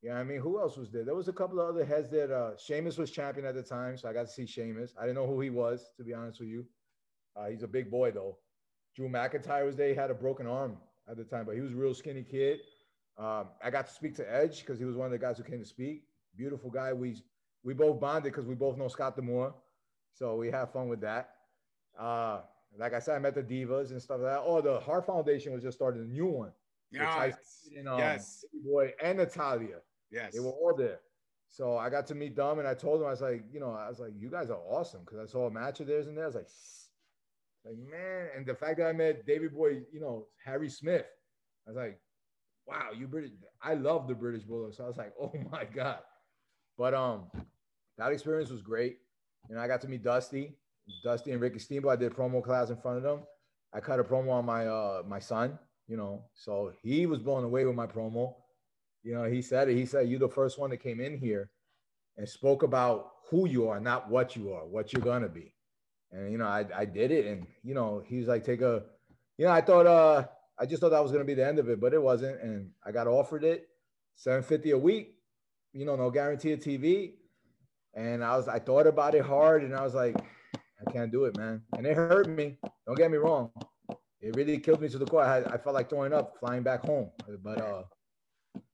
Yeah, 0.04 0.16
I 0.16 0.24
mean, 0.24 0.40
who 0.40 0.60
else 0.60 0.78
was 0.78 0.92
there? 0.92 1.04
There 1.06 1.16
was 1.16 1.30
a 1.30 1.34
couple 1.34 1.60
of 1.60 1.70
other 1.70 1.86
heads 1.86 2.10
that 2.12 2.32
uh 2.32 2.58
Sheamus 2.58 2.98
was 2.98 3.12
champion 3.12 3.46
at 3.46 3.56
the 3.56 3.64
time, 3.64 3.98
so 3.98 4.10
I 4.10 4.14
got 4.14 4.28
to 4.28 4.32
see 4.32 4.46
Sheamus. 4.46 4.94
I 5.00 5.04
didn't 5.04 5.16
know 5.16 5.28
who 5.28 5.40
he 5.40 5.50
was, 5.50 5.90
to 5.98 6.04
be 6.04 6.14
honest 6.14 6.40
with 6.40 6.50
you. 6.50 6.66
Uh, 7.36 7.48
he's 7.48 7.64
a 7.64 7.68
big 7.68 7.90
boy 7.90 8.12
though. 8.12 8.38
Drew 8.96 9.08
McIntyre 9.10 9.66
was 9.66 9.76
there. 9.76 9.90
He 9.90 9.96
had 9.96 10.12
a 10.12 10.16
broken 10.16 10.48
arm 10.48 10.78
at 11.10 11.18
the 11.18 11.24
time, 11.24 11.46
but 11.46 11.56
he 11.56 11.62
was 11.62 11.74
a 11.74 11.76
real 11.76 11.94
skinny 11.94 12.24
kid. 12.24 12.60
Um, 13.18 13.48
I 13.64 13.70
got 13.72 13.88
to 13.88 13.94
speak 13.94 14.16
to 14.16 14.34
Edge 14.34 14.60
because 14.60 14.78
he 14.78 14.86
was 14.86 14.96
one 14.96 15.06
of 15.08 15.12
the 15.12 15.18
guys 15.18 15.38
who 15.38 15.44
came 15.44 15.60
to 15.60 15.66
speak. 15.66 16.04
Beautiful 16.36 16.70
guy. 16.70 16.94
We 16.94 17.16
we 17.64 17.74
both 17.74 18.00
bonded 18.00 18.32
because 18.32 18.46
we 18.46 18.56
both 18.56 18.78
know 18.78 18.88
Scott 18.88 19.16
D'Amore, 19.16 19.56
so 20.14 20.36
we 20.36 20.52
had 20.52 20.72
fun 20.72 20.88
with 20.88 21.02
that. 21.02 21.32
Uh, 21.98 22.42
like 22.78 22.94
I 22.94 23.00
said, 23.00 23.16
I 23.16 23.20
met 23.20 23.34
the 23.34 23.42
divas 23.42 23.92
and 23.92 24.02
stuff 24.02 24.20
like 24.22 24.32
that. 24.34 24.42
Oh, 24.46 24.62
the 24.62 24.80
Hart 24.80 25.08
Foundation 25.08 25.54
was 25.54 25.64
just 25.64 25.78
starting 25.78 26.02
a 26.04 26.06
new 26.06 26.28
one. 26.28 26.52
Yeah, 26.92 27.32
you 27.70 27.84
know, 27.84 27.98
yes, 27.98 28.46
boy 28.64 28.94
and 29.02 29.18
Natalya. 29.18 29.80
Yes, 30.12 30.34
they 30.34 30.40
were 30.40 30.52
all 30.52 30.76
there. 30.78 31.00
So 31.50 31.78
I 31.78 31.90
got 31.90 32.06
to 32.08 32.16
meet 32.16 32.36
them, 32.36 32.60
and 32.60 32.68
I 32.68 32.74
told 32.74 33.02
them 33.02 33.08
I 33.08 33.12
was 33.12 33.22
like, 33.22 33.44
you 33.52 33.60
know, 33.60 33.72
I 33.72 33.90
was 33.90 34.00
like, 34.00 34.12
you 34.16 34.30
guys 34.30 34.50
are 34.50 34.60
awesome 34.70 35.02
because 35.02 35.20
I 35.20 35.26
saw 35.32 35.48
a 35.48 35.52
match 35.52 35.80
of 35.80 35.88
theirs 35.88 36.08
in 36.08 36.16
there. 36.16 36.26
I 36.26 36.28
was 36.28 36.36
like, 36.36 36.48
like 37.66 37.78
man, 37.78 38.28
and 38.36 38.46
the 38.46 38.56
fact 38.56 38.78
that 38.78 38.88
I 38.88 38.94
met 38.94 39.26
Davey 39.26 39.48
Boy, 39.48 39.82
you 39.92 40.00
know, 40.00 40.28
Harry 40.46 40.70
Smith, 40.70 41.08
I 41.66 41.72
was 41.72 41.78
like, 41.78 42.00
wow, 42.68 42.90
you 42.98 43.08
British. 43.08 43.32
I 43.62 43.74
love 43.74 44.08
the 44.08 44.14
British 44.14 44.44
Bulldog. 44.44 44.74
So 44.74 44.84
I 44.84 44.88
was 44.88 44.98
like, 44.98 45.14
oh 45.20 45.32
my 45.52 45.66
god. 45.66 46.00
But 46.78 46.94
um, 46.94 47.26
that 47.98 48.12
experience 48.12 48.50
was 48.50 48.62
great. 48.62 48.98
And 49.50 49.60
I 49.60 49.68
got 49.68 49.82
to 49.82 49.88
meet 49.88 50.04
Dusty, 50.04 50.56
Dusty 51.04 51.32
and 51.32 51.42
Ricky 51.42 51.60
Steamboat. 51.60 51.92
I 51.94 51.96
did 51.96 52.14
promo 52.14 52.44
class 52.44 52.70
in 52.70 52.78
front 52.78 52.98
of 52.98 53.04
them. 53.04 53.22
I 53.74 53.80
cut 53.80 54.00
a 54.00 54.04
promo 54.04 54.32
on 54.32 54.46
my 54.46 54.68
uh 54.68 55.04
my 55.08 55.20
son, 55.20 55.58
you 55.88 55.98
know, 55.98 56.24
so 56.34 56.72
he 56.82 57.06
was 57.06 57.20
blown 57.20 57.44
away 57.44 57.66
with 57.66 57.76
my 57.76 57.88
promo. 57.88 58.36
You 59.04 59.14
know, 59.14 59.24
he 59.24 59.42
said 59.42 59.70
it. 59.70 59.76
He 59.76 59.86
said, 59.86 60.10
You're 60.10 60.20
the 60.20 60.30
first 60.30 60.60
one 60.60 60.70
that 60.72 60.78
came 60.78 61.00
in 61.00 61.18
here 61.18 61.50
and 62.18 62.28
spoke 62.28 62.64
about 62.64 63.12
who 63.30 63.48
you 63.48 63.68
are, 63.70 63.80
not 63.80 64.10
what 64.10 64.36
you 64.36 64.54
are, 64.54 64.66
what 64.66 64.94
you're 64.94 65.02
gonna 65.02 65.30
be. 65.30 65.54
And 66.12 66.32
you 66.32 66.38
know, 66.38 66.46
I, 66.46 66.66
I 66.76 66.86
did 66.86 67.12
it. 67.12 67.26
And 67.26 67.48
you 67.64 67.74
know, 67.74 68.04
he 68.06 68.20
was 68.20 68.28
like, 68.28 68.44
take 68.44 68.62
a 68.62 68.84
you 69.38 69.46
know, 69.46 69.52
I 69.52 69.62
thought 69.62 69.86
uh 69.86 70.28
I 70.60 70.66
just 70.66 70.82
thought 70.82 70.90
that 70.90 71.04
was 71.04 71.12
gonna 71.12 71.24
be 71.24 71.34
the 71.34 71.46
end 71.46 71.60
of 71.60 71.70
it, 71.70 71.80
but 71.80 71.94
it 71.94 72.02
wasn't. 72.02 72.42
And 72.42 72.72
I 72.86 72.92
got 72.92 73.08
offered 73.08 73.44
it 73.44 73.68
750 74.16 74.72
a 74.72 74.78
week, 74.78 75.16
you 75.74 75.86
know, 75.86 75.96
no 75.96 76.10
guarantee 76.10 76.54
of 76.54 76.60
TV. 76.60 77.14
And 77.94 78.24
I 78.24 78.36
was 78.38 78.48
I 78.48 78.60
thought 78.60 78.88
about 78.88 79.16
it 79.16 79.24
hard 79.24 79.64
and 79.64 79.76
I 79.76 79.84
was 79.84 79.94
like, 79.94 80.16
I 80.56 80.92
can't 80.92 81.12
do 81.12 81.26
it, 81.26 81.38
man. 81.38 81.62
And 81.76 81.86
it 81.86 81.96
hurt 81.96 82.28
me. 82.28 82.58
Don't 82.86 82.98
get 82.98 83.12
me 83.12 83.18
wrong. 83.18 83.52
It 84.20 84.36
really 84.36 84.58
killed 84.58 84.82
me 84.82 84.90
to 84.90 84.98
the 84.98 85.06
core. 85.06 85.24
I, 85.24 85.36
had, 85.36 85.48
I 85.48 85.58
felt 85.58 85.76
like 85.76 85.90
throwing 85.90 86.14
up 86.14 86.38
flying 86.40 86.64
back 86.64 86.82
home. 86.86 87.12
But 87.44 87.62
uh, 87.62 87.84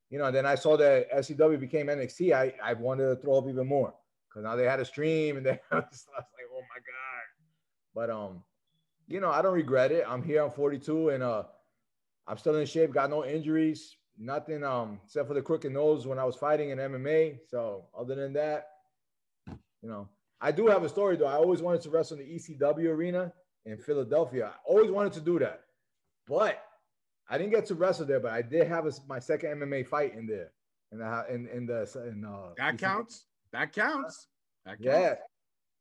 you 0.10 0.20
know, 0.20 0.32
then 0.32 0.46
I 0.46 0.56
saw 0.56 0.78
that 0.78 1.12
FCW 1.12 1.60
became 1.60 1.88
NXT. 1.88 2.34
I, 2.34 2.54
I 2.64 2.74
wanted 2.74 3.08
to 3.10 3.16
throw 3.18 3.38
up 3.38 3.48
even 3.50 3.68
more 3.68 3.94
because 4.30 4.44
now 4.44 4.56
they 4.56 4.64
had 4.64 4.80
a 4.80 4.86
stream 4.86 5.38
and 5.38 5.46
was, 5.46 5.58
I 5.72 5.76
was 5.76 6.06
like, 6.16 6.48
oh 6.54 6.62
my 6.62 6.80
God. 6.80 7.24
But 7.96 8.10
um, 8.10 8.44
you 9.08 9.20
know, 9.20 9.32
I 9.32 9.42
don't 9.42 9.54
regret 9.54 9.92
it. 9.92 10.06
I'm 10.08 10.24
here, 10.24 10.44
I'm 10.44 10.52
42, 10.52 11.10
and 11.10 11.24
uh 11.24 11.44
I'm 12.28 12.38
still 12.38 12.56
in 12.56 12.66
shape, 12.66 12.94
got 12.94 13.10
no 13.10 13.26
injuries, 13.26 13.96
nothing 14.18 14.64
um 14.64 15.00
except 15.06 15.28
for 15.28 15.34
the 15.34 15.42
crooked 15.42 15.72
nose 15.72 16.08
when 16.08 16.20
I 16.20 16.24
was 16.24 16.36
fighting 16.36 16.70
in 16.70 16.78
MMA. 16.78 17.40
So 17.48 17.86
other 17.98 18.16
than 18.16 18.34
that, 18.34 18.68
you 19.48 19.90
know, 19.90 20.08
I 20.42 20.52
do 20.52 20.68
have 20.68 20.84
a 20.84 20.90
story 20.90 21.16
though. 21.16 21.28
I 21.28 21.36
always 21.36 21.62
wanted 21.62 21.82
to 21.82 21.90
wrestle 21.90 22.18
in 22.20 22.26
the 22.26 22.36
ECW 22.36 22.90
arena 22.90 23.34
in 23.66 23.78
Philadelphia. 23.78 24.48
I 24.54 24.58
always 24.66 24.92
wanted 24.92 25.14
to 25.14 25.22
do 25.22 25.40
that, 25.40 25.62
but 26.28 26.64
I 27.30 27.38
didn't 27.38 27.52
get 27.52 27.66
to 27.68 27.76
wrestle 27.76 28.06
there. 28.06 28.20
But 28.20 28.32
I 28.32 28.42
did 28.42 28.68
have 28.68 28.86
a, 28.86 28.92
my 29.08 29.20
second 29.20 29.60
MMA 29.60 29.88
fight 29.88 30.16
in 30.16 30.28
there, 30.28 30.52
in 30.92 31.00
the 31.00 31.26
in, 31.30 31.48
in 31.48 31.66
the 31.66 32.10
in 32.10 32.26
uh, 32.26 32.54
that 32.58 32.78
counts. 32.78 33.26
That 33.52 33.74
counts. 33.74 34.28
That 34.66 34.82
counts. 34.82 34.86
Yeah, 34.86 35.16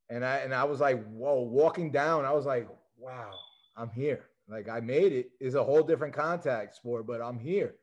and 0.09 0.25
I 0.25 0.37
and 0.37 0.53
I 0.53 0.63
was 0.63 0.79
like, 0.79 1.03
whoa, 1.07 1.41
walking 1.41 1.91
down, 1.91 2.25
I 2.25 2.31
was 2.31 2.45
like, 2.45 2.67
wow, 2.97 3.31
I'm 3.75 3.89
here. 3.89 4.25
Like 4.47 4.69
I 4.69 4.79
made. 4.79 5.25
It's 5.39 5.55
a 5.55 5.63
whole 5.63 5.83
different 5.83 6.13
contact 6.13 6.75
sport, 6.75 7.07
but 7.07 7.21
I'm 7.21 7.39
here, 7.39 7.75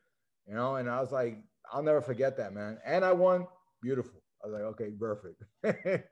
you 0.47 0.55
know. 0.55 0.77
And 0.77 0.91
I 0.91 1.01
was 1.01 1.13
like, 1.13 1.39
I'll 1.73 1.83
never 1.83 2.01
forget 2.01 2.37
that, 2.37 2.53
man. 2.53 2.79
And 2.85 3.05
I 3.05 3.13
won. 3.13 3.47
Beautiful. 3.83 4.21
I 4.43 4.49
was 4.49 4.55
like, 4.55 4.63
okay, 4.63 4.91
perfect. 4.99 5.43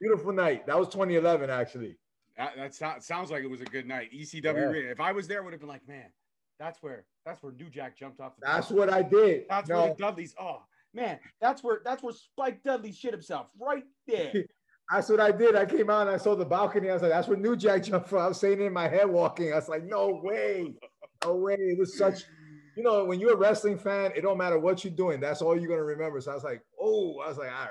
Beautiful 0.00 0.32
night. 0.32 0.66
That 0.66 0.78
was 0.78 0.88
2011, 0.88 1.48
actually. 1.48 1.96
That, 2.36 2.72
that 2.80 3.02
sounds 3.02 3.30
like 3.30 3.42
it 3.42 3.50
was 3.50 3.62
a 3.62 3.66
good 3.66 3.86
night. 3.86 4.10
ECW. 4.14 4.44
Yeah. 4.44 4.90
If 4.90 5.00
I 5.00 5.12
was 5.12 5.26
there, 5.26 5.42
would 5.42 5.54
have 5.54 5.60
been 5.60 5.70
like, 5.70 5.88
man, 5.88 6.10
that's 6.58 6.82
where 6.82 7.04
that's 7.24 7.42
where 7.42 7.52
New 7.52 7.70
Jack 7.70 7.96
jumped 7.96 8.20
off. 8.20 8.36
The 8.36 8.46
that's 8.46 8.70
what 8.70 8.92
I 8.92 9.02
did. 9.02 9.44
That's 9.48 9.68
no. 9.68 9.80
where 9.80 9.88
the 9.88 9.94
Dudleys. 9.94 10.34
Oh 10.38 10.62
man, 10.94 11.18
that's 11.40 11.62
where 11.62 11.80
that's 11.84 12.02
where 12.02 12.12
Spike 12.12 12.62
Dudley 12.62 12.92
shit 12.92 13.12
himself 13.12 13.48
right 13.58 13.84
there. 14.06 14.32
that's 14.90 15.08
what 15.08 15.20
I 15.20 15.32
did. 15.32 15.56
I 15.56 15.66
came 15.66 15.90
out 15.90 16.06
and 16.06 16.10
I 16.10 16.16
saw 16.16 16.34
the 16.34 16.44
balcony. 16.44 16.90
I 16.90 16.94
was 16.94 17.02
like, 17.02 17.10
that's 17.10 17.28
where 17.28 17.36
New 17.36 17.56
Jack 17.56 17.84
jumped 17.84 18.08
from. 18.08 18.20
I 18.20 18.28
was 18.28 18.38
saying 18.38 18.60
in 18.60 18.72
my 18.72 18.88
head 18.88 19.08
walking. 19.08 19.52
I 19.52 19.56
was 19.56 19.68
like, 19.68 19.84
no 19.84 20.20
way, 20.22 20.74
no 21.24 21.34
way. 21.34 21.56
It 21.58 21.78
was 21.78 21.98
such 21.98 22.24
you 22.76 22.82
know, 22.82 23.04
when 23.04 23.18
you're 23.18 23.32
a 23.32 23.36
wrestling 23.36 23.78
fan, 23.78 24.12
it 24.14 24.20
don't 24.20 24.36
matter 24.36 24.58
what 24.58 24.84
you're 24.84 24.92
doing. 24.92 25.18
That's 25.18 25.40
all 25.40 25.58
you're 25.58 25.68
gonna 25.68 25.82
remember. 25.82 26.20
So 26.20 26.30
I 26.30 26.34
was 26.34 26.44
like, 26.44 26.62
oh, 26.80 27.18
I 27.24 27.28
was 27.28 27.38
like, 27.38 27.50
all 27.50 27.64
right. 27.64 27.70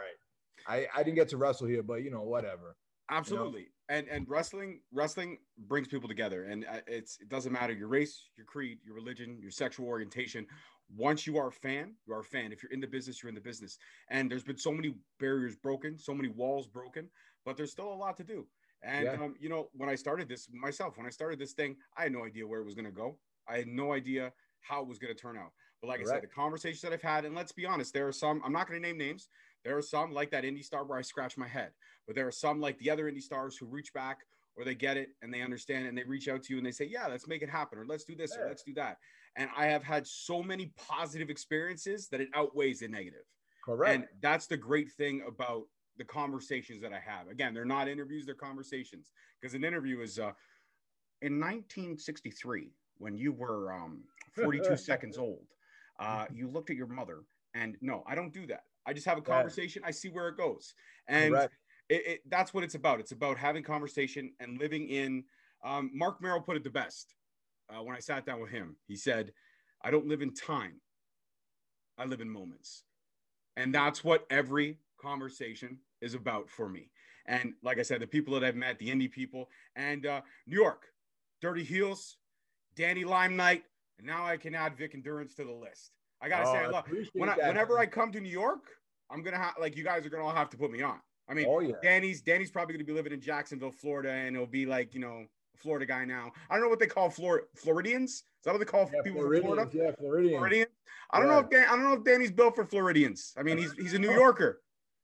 I, 0.67 0.87
I 0.95 1.03
didn't 1.03 1.15
get 1.15 1.29
to 1.29 1.37
wrestle 1.37 1.67
here, 1.67 1.83
but 1.83 2.03
you 2.03 2.09
know, 2.09 2.23
whatever. 2.23 2.75
Absolutely. 3.11 3.61
You 3.61 3.65
know? 3.65 3.71
And 3.87 4.07
and 4.07 4.25
wrestling 4.27 4.81
wrestling 4.91 5.37
brings 5.67 5.87
people 5.87 6.09
together, 6.09 6.45
and 6.45 6.65
uh, 6.65 6.79
it's 6.87 7.19
it 7.21 7.29
doesn't 7.29 7.51
matter 7.51 7.71
your 7.71 7.87
race, 7.87 8.29
your 8.35 8.47
creed, 8.47 8.79
your 8.83 8.95
religion, 8.95 9.37
your 9.39 9.51
sexual 9.51 9.87
orientation. 9.87 10.47
Once 10.95 11.25
you 11.25 11.37
are 11.37 11.47
a 11.47 11.51
fan, 11.51 11.93
you 12.05 12.13
are 12.13 12.19
a 12.19 12.23
fan. 12.23 12.51
If 12.51 12.61
you're 12.61 12.71
in 12.71 12.79
the 12.79 12.87
business, 12.87 13.21
you're 13.21 13.29
in 13.29 13.35
the 13.35 13.41
business. 13.41 13.77
And 14.09 14.29
there's 14.29 14.43
been 14.43 14.57
so 14.57 14.71
many 14.71 14.95
barriers 15.19 15.55
broken, 15.55 15.97
so 15.97 16.13
many 16.13 16.29
walls 16.29 16.67
broken, 16.67 17.09
but 17.43 17.57
there's 17.57 17.71
still 17.71 17.91
a 17.91 17.95
lot 17.95 18.17
to 18.17 18.23
do. 18.23 18.45
And 18.83 19.05
yeah. 19.05 19.13
um, 19.13 19.35
you 19.39 19.49
know, 19.49 19.69
when 19.73 19.89
I 19.89 19.95
started 19.95 20.29
this 20.29 20.47
myself, 20.53 20.97
when 20.97 21.07
I 21.07 21.09
started 21.09 21.39
this 21.39 21.53
thing, 21.53 21.75
I 21.97 22.03
had 22.03 22.11
no 22.11 22.23
idea 22.23 22.47
where 22.47 22.61
it 22.61 22.65
was 22.65 22.75
going 22.75 22.85
to 22.85 22.91
go. 22.91 23.17
I 23.47 23.57
had 23.57 23.67
no 23.67 23.93
idea 23.93 24.31
how 24.61 24.81
it 24.81 24.87
was 24.87 24.99
going 24.99 25.13
to 25.13 25.19
turn 25.19 25.37
out. 25.37 25.51
But 25.81 25.87
like 25.87 25.97
Correct. 25.99 26.09
I 26.09 26.13
said, 26.15 26.23
the 26.23 26.33
conversations 26.33 26.81
that 26.81 26.93
I've 26.93 27.01
had, 27.01 27.25
and 27.25 27.35
let's 27.35 27.51
be 27.51 27.65
honest, 27.65 27.93
there 27.93 28.07
are 28.07 28.11
some, 28.11 28.41
I'm 28.45 28.53
not 28.53 28.67
going 28.67 28.81
to 28.81 28.87
name 28.87 28.97
names. 28.97 29.27
There 29.63 29.77
are 29.77 29.81
some 29.81 30.11
like 30.11 30.29
that 30.31 30.43
indie 30.43 30.63
star 30.63 30.85
where 30.85 30.97
I 30.97 31.01
scratch 31.01 31.37
my 31.37 31.47
head, 31.47 31.71
but 32.05 32.15
there 32.15 32.27
are 32.27 32.31
some 32.31 32.59
like 32.61 32.77
the 32.77 32.91
other 32.91 33.11
indie 33.11 33.21
stars 33.21 33.57
who 33.57 33.65
reach 33.65 33.91
back 33.93 34.19
or 34.55 34.63
they 34.63 34.75
get 34.75 34.97
it 34.97 35.09
and 35.21 35.33
they 35.33 35.41
understand 35.41 35.87
and 35.87 35.97
they 35.97 36.03
reach 36.03 36.27
out 36.27 36.43
to 36.43 36.53
you 36.53 36.57
and 36.57 36.65
they 36.65 36.71
say, 36.71 36.85
yeah, 36.85 37.07
let's 37.07 37.27
make 37.27 37.41
it 37.41 37.49
happen 37.49 37.79
or 37.79 37.85
let's 37.85 38.03
do 38.03 38.15
this 38.15 38.35
yeah. 38.35 38.45
or 38.45 38.47
let's 38.47 38.63
do 38.63 38.73
that. 38.75 38.97
And 39.35 39.49
I 39.57 39.65
have 39.65 39.83
had 39.83 40.07
so 40.07 40.41
many 40.41 40.71
positive 40.77 41.29
experiences 41.29 42.07
that 42.09 42.21
it 42.21 42.29
outweighs 42.33 42.79
the 42.79 42.87
negative. 42.87 43.25
Correct. 43.63 43.93
And 43.93 44.05
that's 44.21 44.47
the 44.47 44.57
great 44.57 44.91
thing 44.91 45.23
about 45.27 45.63
the 45.97 46.05
conversations 46.05 46.81
that 46.81 46.93
I 46.93 46.99
have. 46.99 47.27
Again, 47.27 47.53
they're 47.53 47.65
not 47.65 47.87
interviews, 47.87 48.25
they're 48.25 48.35
conversations 48.35 49.11
because 49.41 49.55
an 49.55 49.63
interview 49.63 50.01
is 50.01 50.19
uh, 50.19 50.31
in 51.21 51.39
1963 51.39 52.71
when 52.97 53.17
you 53.17 53.31
were 53.33 53.73
um, 53.73 54.03
42 54.35 54.77
seconds 54.77 55.17
old, 55.17 55.45
uh, 55.99 56.25
you 56.33 56.47
looked 56.47 56.69
at 56.69 56.75
your 56.75 56.87
mother, 56.87 57.23
and 57.53 57.75
no, 57.81 58.03
I 58.07 58.15
don't 58.15 58.33
do 58.33 58.45
that. 58.47 58.63
I 58.85 58.93
just 58.93 59.05
have 59.05 59.17
a 59.17 59.21
conversation. 59.21 59.81
I 59.85 59.91
see 59.91 60.09
where 60.09 60.27
it 60.27 60.37
goes, 60.37 60.73
and 61.07 61.33
it, 61.33 61.49
it, 61.89 62.21
that's 62.29 62.53
what 62.53 62.63
it's 62.63 62.75
about. 62.75 62.99
It's 62.99 63.13
about 63.13 63.37
having 63.37 63.63
conversation 63.63 64.31
and 64.39 64.59
living 64.59 64.87
in. 64.89 65.23
Um, 65.63 65.89
Marc 65.93 66.21
Mero 66.21 66.39
put 66.39 66.57
it 66.57 66.63
the 66.63 66.69
best 66.69 67.15
uh, 67.69 67.81
when 67.83 67.95
I 67.95 67.99
sat 67.99 68.25
down 68.25 68.41
with 68.41 68.51
him. 68.51 68.75
He 68.87 68.95
said, 68.95 69.31
"I 69.83 69.91
don't 69.91 70.07
live 70.07 70.21
in 70.21 70.33
time. 70.33 70.81
I 71.97 72.05
live 72.05 72.21
in 72.21 72.29
moments," 72.29 72.83
and 73.55 73.73
that's 73.73 74.03
what 74.03 74.25
every 74.29 74.79
conversation 75.01 75.79
is 76.01 76.13
about 76.13 76.49
for 76.49 76.69
me. 76.69 76.91
And 77.27 77.53
like 77.63 77.79
I 77.79 77.83
said, 77.83 78.01
the 78.01 78.07
people 78.07 78.33
that 78.35 78.43
I've 78.43 78.55
met, 78.55 78.77
the 78.77 78.89
indie 78.89 79.11
people, 79.11 79.49
and 79.75 80.05
uh, 80.05 80.21
New 80.45 80.55
York, 80.61 80.83
Dirty 81.41 81.63
Heels, 81.63 82.17
Danny 82.75 83.03
Limelight, 83.03 83.63
and 83.97 84.05
now 84.05 84.25
I 84.25 84.37
can 84.37 84.53
add 84.53 84.77
Vic 84.77 84.93
Endurance 84.93 85.33
to 85.35 85.43
the 85.43 85.51
list. 85.51 85.91
I 86.21 86.29
gotta 86.29 86.47
Oh, 86.47 86.53
say, 86.53 86.59
I 86.59 86.79
appreciate 86.79 87.15
when 87.15 87.29
I, 87.29 87.35
whenever. 87.35 87.79
I 87.79 87.85
come 87.87 88.11
to 88.11 88.19
New 88.19 88.29
York, 88.29 88.65
I'm 89.09 89.23
gonna 89.23 89.37
have 89.37 89.55
like 89.59 89.75
you 89.75 89.83
guys 89.83 90.05
are 90.05 90.09
gonna 90.09 90.23
all 90.25 90.33
have 90.35 90.49
to 90.51 90.57
put 90.57 90.71
me 90.71 90.81
on. 90.81 90.99
I 91.27 91.33
mean, 91.33 91.45
Oh 91.49 91.59
yeah. 91.59 91.75
Danny's 91.81 92.21
Danny's 92.21 92.51
probably 92.51 92.73
gonna 92.75 92.85
be 92.85 92.93
living 92.93 93.13
in 93.13 93.21
Jacksonville, 93.21 93.71
Florida, 93.71 94.11
and 94.11 94.35
it'll 94.35 94.47
be 94.47 94.65
like 94.65 94.93
you 94.93 94.99
know 94.99 95.25
Florida 95.57 95.85
guy 95.85 96.05
now. 96.05 96.31
I 96.49 96.55
don't 96.55 96.63
know 96.63 96.69
what 96.69 96.79
they 96.79 96.87
call 96.87 97.09
Flor- 97.09 97.47
Floridians. 97.55 98.11
Is 98.11 98.23
that 98.43 98.51
what 98.51 98.59
they 98.59 98.65
call 98.65 98.89
Yeah, 98.93 99.01
people 99.03 99.21
from 99.21 99.41
Florida? 99.41 99.69
Yeah, 99.73 99.91
Floridians. 99.97 100.37
Floridians. 100.37 100.71
I 101.11 101.19
don't 101.19 101.27
know 101.27 101.39
if 101.39 101.49
Dan, 101.49 101.65
I 101.67 101.71
don't 101.71 101.83
know 101.83 101.93
if 101.93 102.03
Danny's 102.03 102.31
built 102.31 102.55
for 102.55 102.65
Floridians. 102.65 103.33
I 103.37 103.43
mean, 103.43 103.57
he's 103.57 103.73
he's 103.73 103.93
a 103.93 103.99
New 103.99 104.11
Yorker, 104.11 104.61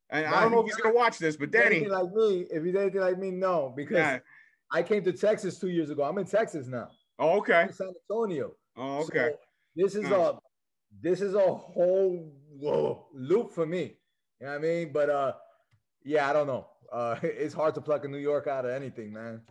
and 0.09 0.25
I 0.25 0.41
don't 0.41 0.51
know 0.51 0.59
if 0.59 0.65
he's 0.65 0.75
gonna 0.75 0.95
watch 0.95 1.17
this, 1.17 1.37
but 1.37 1.51
Danny, 1.51 1.87
like 1.87 2.11
me, 2.13 2.45
if 2.51 2.63
he's 2.63 2.75
anything 2.75 3.01
like 3.01 3.17
me, 3.17 3.31
no, 3.31 3.73
because 3.75 3.97
yeah. 3.97 4.19
I 4.71 4.83
came 4.83 5.03
to 5.03 5.13
Texas 5.13 5.59
two 5.59 5.69
years 5.69 5.89
ago. 5.89 6.03
I'm 6.03 6.17
in 6.17 6.25
Texas 6.25 6.67
now. 6.67 6.89
Oh, 7.19 7.37
okay. 7.37 7.67
San 7.71 7.93
Antonio. 8.09 8.53
Oh, 8.75 9.03
okay. 9.03 9.31
So 9.31 9.37
this 9.75 9.95
is 9.95 10.03
Nice. 10.03 10.11
a 10.13 10.39
this 11.01 11.21
is 11.21 11.35
a 11.35 11.39
whole 11.53 12.33
whoa, 12.57 13.07
loop 13.13 13.51
for 13.51 13.65
me. 13.65 13.97
You 14.39 14.47
know 14.47 14.53
what 14.53 14.55
I 14.55 14.61
mean? 14.61 14.91
But 14.91 15.09
uh 15.09 15.33
yeah, 16.03 16.29
I 16.29 16.33
don't 16.33 16.47
know. 16.47 16.67
Uh 16.91 17.15
it's 17.23 17.53
hard 17.53 17.75
to 17.75 17.81
pluck 17.81 18.05
a 18.05 18.07
New 18.07 18.17
York 18.17 18.47
out 18.47 18.65
of 18.65 18.71
anything, 18.71 19.13
man. 19.13 19.41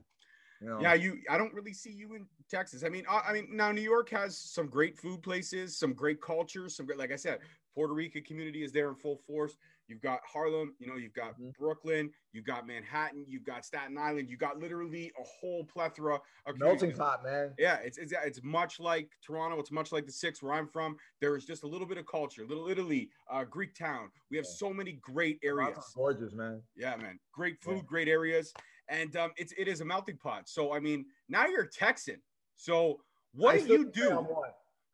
Know? 0.61 0.79
Yeah, 0.81 0.95
you. 0.95 1.21
I 1.31 1.39
don't 1.39 1.55
really 1.55 1.73
see 1.73 1.91
you 1.91 2.15
in 2.15 2.27
Texas. 2.51 2.85
I 2.85 2.91
mean, 2.91 3.05
I, 3.09 3.21
I 3.29 3.33
mean, 3.33 3.49
now 3.51 3.73
New 3.73 3.81
York 3.81 4.11
has 4.11 4.37
some 4.37 4.67
great 4.67 4.99
food 4.99 5.23
places, 5.23 5.77
some 5.79 5.95
great 5.95 6.21
cultures, 6.21 6.77
some 6.77 6.85
great. 6.85 6.99
Like 6.99 7.13
I 7.13 7.17
said, 7.17 7.39
Puerto 7.75 7.95
Rican 7.95 8.23
community 8.25 8.63
is 8.63 8.71
there 8.73 8.89
in 8.91 8.95
full 8.97 9.17
force. 9.27 9.57
You've 9.87 10.01
got 10.03 10.21
Harlem, 10.25 10.75
you 10.79 10.87
know, 10.87 10.97
you've 10.97 11.15
got 11.15 11.37
Mhm. 11.41 11.53
Brooklyn, 11.57 12.13
you've 12.33 12.45
got 12.45 12.67
Manhattan, 12.67 13.25
you've 13.27 13.45
got 13.45 13.65
Staten 13.65 13.97
Island, 13.99 14.29
you 14.29 14.37
got 14.37 14.59
literally 14.59 15.11
a 15.19 15.23
whole 15.23 15.65
plethora 15.65 16.21
of 16.47 16.59
melting 16.59 16.93
pot, 16.93 17.25
man. 17.25 17.55
Yeah, 17.59 17.77
it's, 17.79 17.99
it's 17.99 18.13
it's 18.13 18.43
much 18.43 18.79
like 18.79 19.11
Toronto. 19.25 19.59
It's 19.59 19.73
much 19.73 19.91
like 19.93 20.07
the 20.07 20.13
six 20.13 20.43
where 20.43 20.53
I'm 20.53 20.69
from. 20.69 20.97
There 21.21 21.35
is 21.37 21.45
just 21.45 21.65
a 21.65 21.67
little 21.67 21.87
bit 21.89 21.99
of 21.99 22.07
culture, 22.07 22.47
Little 22.47 22.69
Italy, 22.69 23.11
uh, 23.29 23.45
Greek 23.45 23.75
town. 23.75 24.11
We 24.31 24.37
have 24.37 24.47
Yeah. 24.47 24.51
so 24.59 24.73
many 24.73 24.93
great 24.93 25.39
areas. 25.43 25.93
Gorgeous, 25.95 26.33
man. 26.35 26.63
Yeah, 26.77 26.97
man. 26.97 27.19
Great 27.33 27.57
Yeah. 27.65 27.75
food, 27.75 27.87
great 27.87 28.09
areas, 28.09 28.53
and 28.91 29.17
um, 29.17 29.31
it's 29.37 29.53
it 29.57 29.69
is 29.69 29.81
a 29.81 29.85
melting 29.85 30.19
pot. 30.19 30.49
So 30.49 30.75
I 30.75 30.81
mean, 30.81 31.07
now 31.29 31.47
you're 31.47 31.63
a 31.63 31.71
Texan. 31.71 32.17
So 32.57 33.01
what 33.33 33.55
I 33.55 33.61
do 33.61 33.73
you 33.73 33.85
do? 33.87 34.27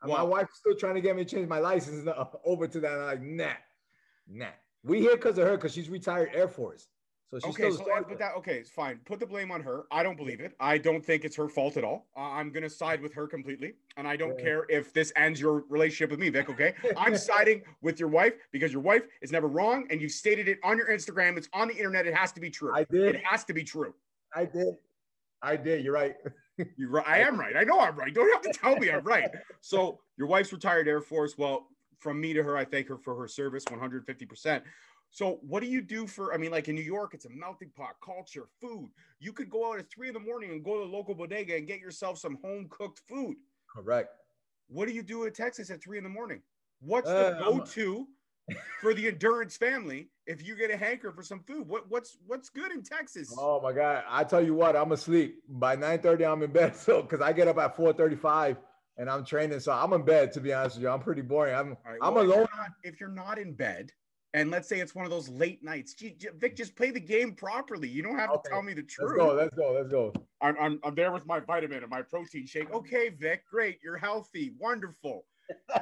My 0.05 0.23
wife's 0.23 0.59
still 0.59 0.77
trying 0.77 0.95
to 0.95 1.01
get 1.01 1.17
me 1.17 1.25
to 1.25 1.31
change 1.31 1.49
my 1.49 1.59
license 1.59 2.09
over 2.45 2.69
to 2.69 2.81
that. 2.81 2.93
I'm 2.93 3.07
like, 3.07 3.23
nah, 3.23 3.53
nah. 4.29 4.47
We 4.85 5.01
here 5.01 5.17
because 5.17 5.39
of 5.39 5.47
her, 5.47 5.57
because 5.57 5.73
she's 5.73 5.89
retired 5.89 6.31
Air 6.33 6.47
Force. 6.47 6.87
So 7.29 7.41
she's 7.41 7.49
Okay, 7.57 7.71
so 7.73 7.85
but 8.09 8.19
that 8.21 8.35
okay, 8.39 8.57
it's 8.59 8.71
fine. 8.71 9.01
Put 9.05 9.19
the 9.19 9.27
blame 9.27 9.51
on 9.51 9.61
her. 9.63 9.85
I 9.91 10.05
don't 10.05 10.17
believe 10.17 10.41
it. 10.41 10.55
I 10.61 10.79
don't 10.79 11.05
think 11.05 11.25
it's 11.25 11.35
her 11.37 11.49
fault 11.49 11.77
at 11.77 11.83
all. 11.83 12.07
Uh, 12.17 12.21
I'm 12.21 12.51
gonna 12.51 12.71
side 12.71 13.01
with 13.01 13.13
her 13.15 13.27
completely, 13.27 13.75
and 13.97 14.07
I 14.07 14.17
don't 14.17 14.39
Yeah. 14.39 14.45
care 14.45 14.67
if 14.69 14.93
this 14.93 15.13
ends 15.17 15.41
your 15.41 15.65
relationship 15.69 16.11
with 16.11 16.21
me, 16.21 16.29
Vic. 16.29 16.49
Okay, 16.49 16.75
I'm 16.97 17.17
siding 17.17 17.63
with 17.83 17.99
your 17.99 18.09
wife 18.09 18.35
because 18.53 18.73
your 18.73 18.83
wife 18.83 19.03
is 19.23 19.33
never 19.33 19.49
wrong, 19.49 19.89
and 19.91 20.01
you 20.01 20.09
stated 20.09 20.47
it 20.47 20.61
on 20.63 20.79
your 20.79 20.87
Instagram. 20.89 21.37
It's 21.37 21.49
on 21.53 21.67
the 21.67 21.75
internet. 21.75 22.07
It 22.07 22.15
has 22.15 22.31
to 22.33 22.41
be 22.41 22.49
true. 22.49 22.73
I 22.73 22.85
did. 22.85 23.17
It 23.17 23.25
has 23.25 23.43
to 23.45 23.53
be 23.53 23.65
true. 23.65 23.93
I 24.33 24.45
did. 24.45 24.77
I 25.43 25.57
did. 25.57 25.85
You're 25.85 25.95
right. 25.95 26.15
You're 26.77 26.91
right. 26.91 27.07
I 27.09 27.19
am 27.21 27.39
right. 27.39 27.57
I 27.57 27.65
know 27.65 27.81
I'm 27.81 27.97
right. 27.97 28.15
Don't 28.15 28.33
have 28.33 28.43
to 28.43 28.59
tell 28.59 28.77
me 28.77 28.91
I'm 28.91 29.05
right. 29.05 29.29
So 29.61 30.01
your 30.17 30.29
wife's 30.29 30.53
retired 30.53 30.87
Air 30.87 31.01
Force. 31.01 31.37
Well, 31.37 31.69
from 31.99 32.21
me 32.21 32.33
to 32.35 32.43
her, 32.43 32.57
I 32.57 32.65
thank 32.65 32.89
her 32.89 32.97
for 32.97 33.19
her 33.19 33.27
service 33.27 33.65
150%. 33.65 34.63
So 35.11 35.39
what 35.43 35.61
do 35.63 35.69
you 35.69 35.81
do 35.81 36.07
for, 36.07 36.35
I 36.35 36.37
mean, 36.37 36.51
like 36.51 36.69
in 36.69 36.75
New 36.75 36.83
York, 36.83 37.15
it's 37.15 37.25
a 37.25 37.31
melting 37.31 37.71
pot, 37.77 37.97
culture, 38.05 38.49
food. 38.61 38.91
You 39.19 39.33
could 39.33 39.49
go 39.49 39.73
out 39.73 39.79
at 39.79 39.91
three 39.91 40.09
in 40.09 40.15
the 40.15 40.21
morning 40.21 40.51
and 40.51 40.63
go 40.65 40.75
to 40.75 40.81
the 40.81 40.93
local 40.97 41.15
bodega 41.15 41.57
and 41.57 41.67
get 41.67 41.81
yourself 41.81 42.19
some 42.19 42.39
home 42.43 42.67
cooked 42.71 43.01
food. 43.09 43.37
Correct. 43.73 44.11
What 44.69 44.89
do 44.89 44.95
you 44.95 45.03
do 45.03 45.25
in 45.25 45.33
Texas 45.33 45.71
at 45.71 45.83
three 45.83 45.97
in 45.99 46.05
the 46.05 46.11
morning? 46.11 46.43
What's 46.81 47.09
Uh, 47.09 47.31
the 47.31 47.37
I'm 47.47 47.59
go-to 47.59 48.07
for 48.81 48.93
the 48.93 49.09
endurance 49.09 49.57
family 49.57 50.11
if 50.27 50.47
you 50.47 50.55
get 50.55 50.71
a 50.71 50.77
hanker 50.77 51.13
for 51.13 51.23
some 51.23 51.41
food? 51.41 51.67
What 51.67 51.89
what's 51.89 52.19
what's 52.27 52.51
good 52.51 52.71
in 52.73 52.83
Texas? 52.83 53.35
Oh 53.39 53.61
my 53.61 53.73
God. 53.73 54.05
I 54.09 54.25
tell 54.25 54.45
you 54.45 54.55
what, 54.55 54.77
I'm 54.77 54.93
asleep. 54.93 55.43
By 55.49 55.77
9:30, 55.77 56.31
I'm 56.31 56.43
in 56.43 56.53
bed. 56.53 56.77
So 56.77 57.01
because 57.01 57.21
I 57.23 57.33
get 57.33 57.49
up 57.49 57.57
at 57.59 57.75
4:35 57.77 58.59
and 58.99 59.09
I'm 59.09 59.25
training. 59.25 59.61
So 59.61 59.73
I'm 59.73 59.93
in 59.95 60.03
bed, 60.05 60.33
to 60.33 60.41
be 60.41 60.53
honest 60.53 60.77
with 60.77 60.83
you. 60.83 60.91
I'm 60.91 61.01
pretty 61.01 61.23
boring. 61.23 61.55
I'm 61.55 61.77
right, 61.87 61.99
I'm 62.03 62.15
well, 62.15 62.25
if 62.25 62.29
you're 62.29 62.37
alone. 62.37 62.49
not- 62.59 62.71
If 62.83 63.01
you're 63.01 63.09
not 63.09 63.39
in 63.39 63.55
bed, 63.55 63.93
and 64.35 64.51
let's 64.51 64.69
say 64.69 64.81
it's 64.81 64.95
one 64.95 65.05
of 65.05 65.11
those 65.11 65.29
late 65.29 65.63
nights, 65.65 65.95
gee, 65.95 66.17
Vic, 66.39 66.57
just 66.57 66.77
play 66.77 66.91
the 66.91 67.01
game 67.01 67.33
properly. 67.35 67.89
You 67.89 68.03
don't 68.03 68.19
have 68.19 68.31
Okay, 68.31 68.41
to 68.45 68.51
tell 68.51 68.63
me 68.63 68.75
the 68.75 68.83
truth. 68.83 69.13
Let's 69.17 69.29
go. 69.29 69.35
Let's 69.35 69.55
go. 69.57 69.73
Let's 69.73 69.89
go. 69.89 70.13
I'm, 70.41 70.57
I'm, 70.61 70.81
I'm 70.85 70.95
there 70.95 71.13
with 71.13 71.27
my 71.27 71.41
vitamin 71.41 71.79
and 71.83 71.91
my 71.91 72.03
protein 72.03 72.47
shake. 72.47 72.71
Okay, 72.73 73.09
Vic, 73.09 73.45
great. 73.51 73.79
You're 73.83 73.97
healthy. 73.97 74.53
Wonderful. 74.59 75.25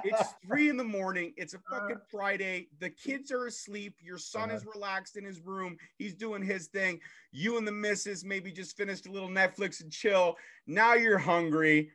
It's 0.04 0.34
three 0.46 0.68
in 0.68 0.76
the 0.76 0.84
morning. 0.84 1.32
It's 1.36 1.54
a 1.54 1.58
fucking 1.70 1.96
Friday. 2.10 2.68
The 2.78 2.90
kids 2.90 3.32
are 3.32 3.46
asleep. 3.46 3.96
Your 4.02 4.18
son 4.18 4.50
Uh-huh. 4.50 4.58
is 4.58 4.66
relaxed 4.66 5.16
in 5.16 5.24
his 5.24 5.40
room. 5.40 5.76
He's 5.96 6.14
doing 6.14 6.42
his 6.42 6.68
thing. 6.68 7.00
You 7.32 7.56
and 7.58 7.66
the 7.66 7.72
missus 7.72 8.24
maybe 8.24 8.52
just 8.52 8.76
finished 8.76 9.06
a 9.06 9.10
little 9.10 9.28
Netflix 9.30 9.82
and 9.82 9.90
chill. 9.90 10.36
Now 10.66 10.94
you're 10.94 11.18
hungry. 11.18 11.90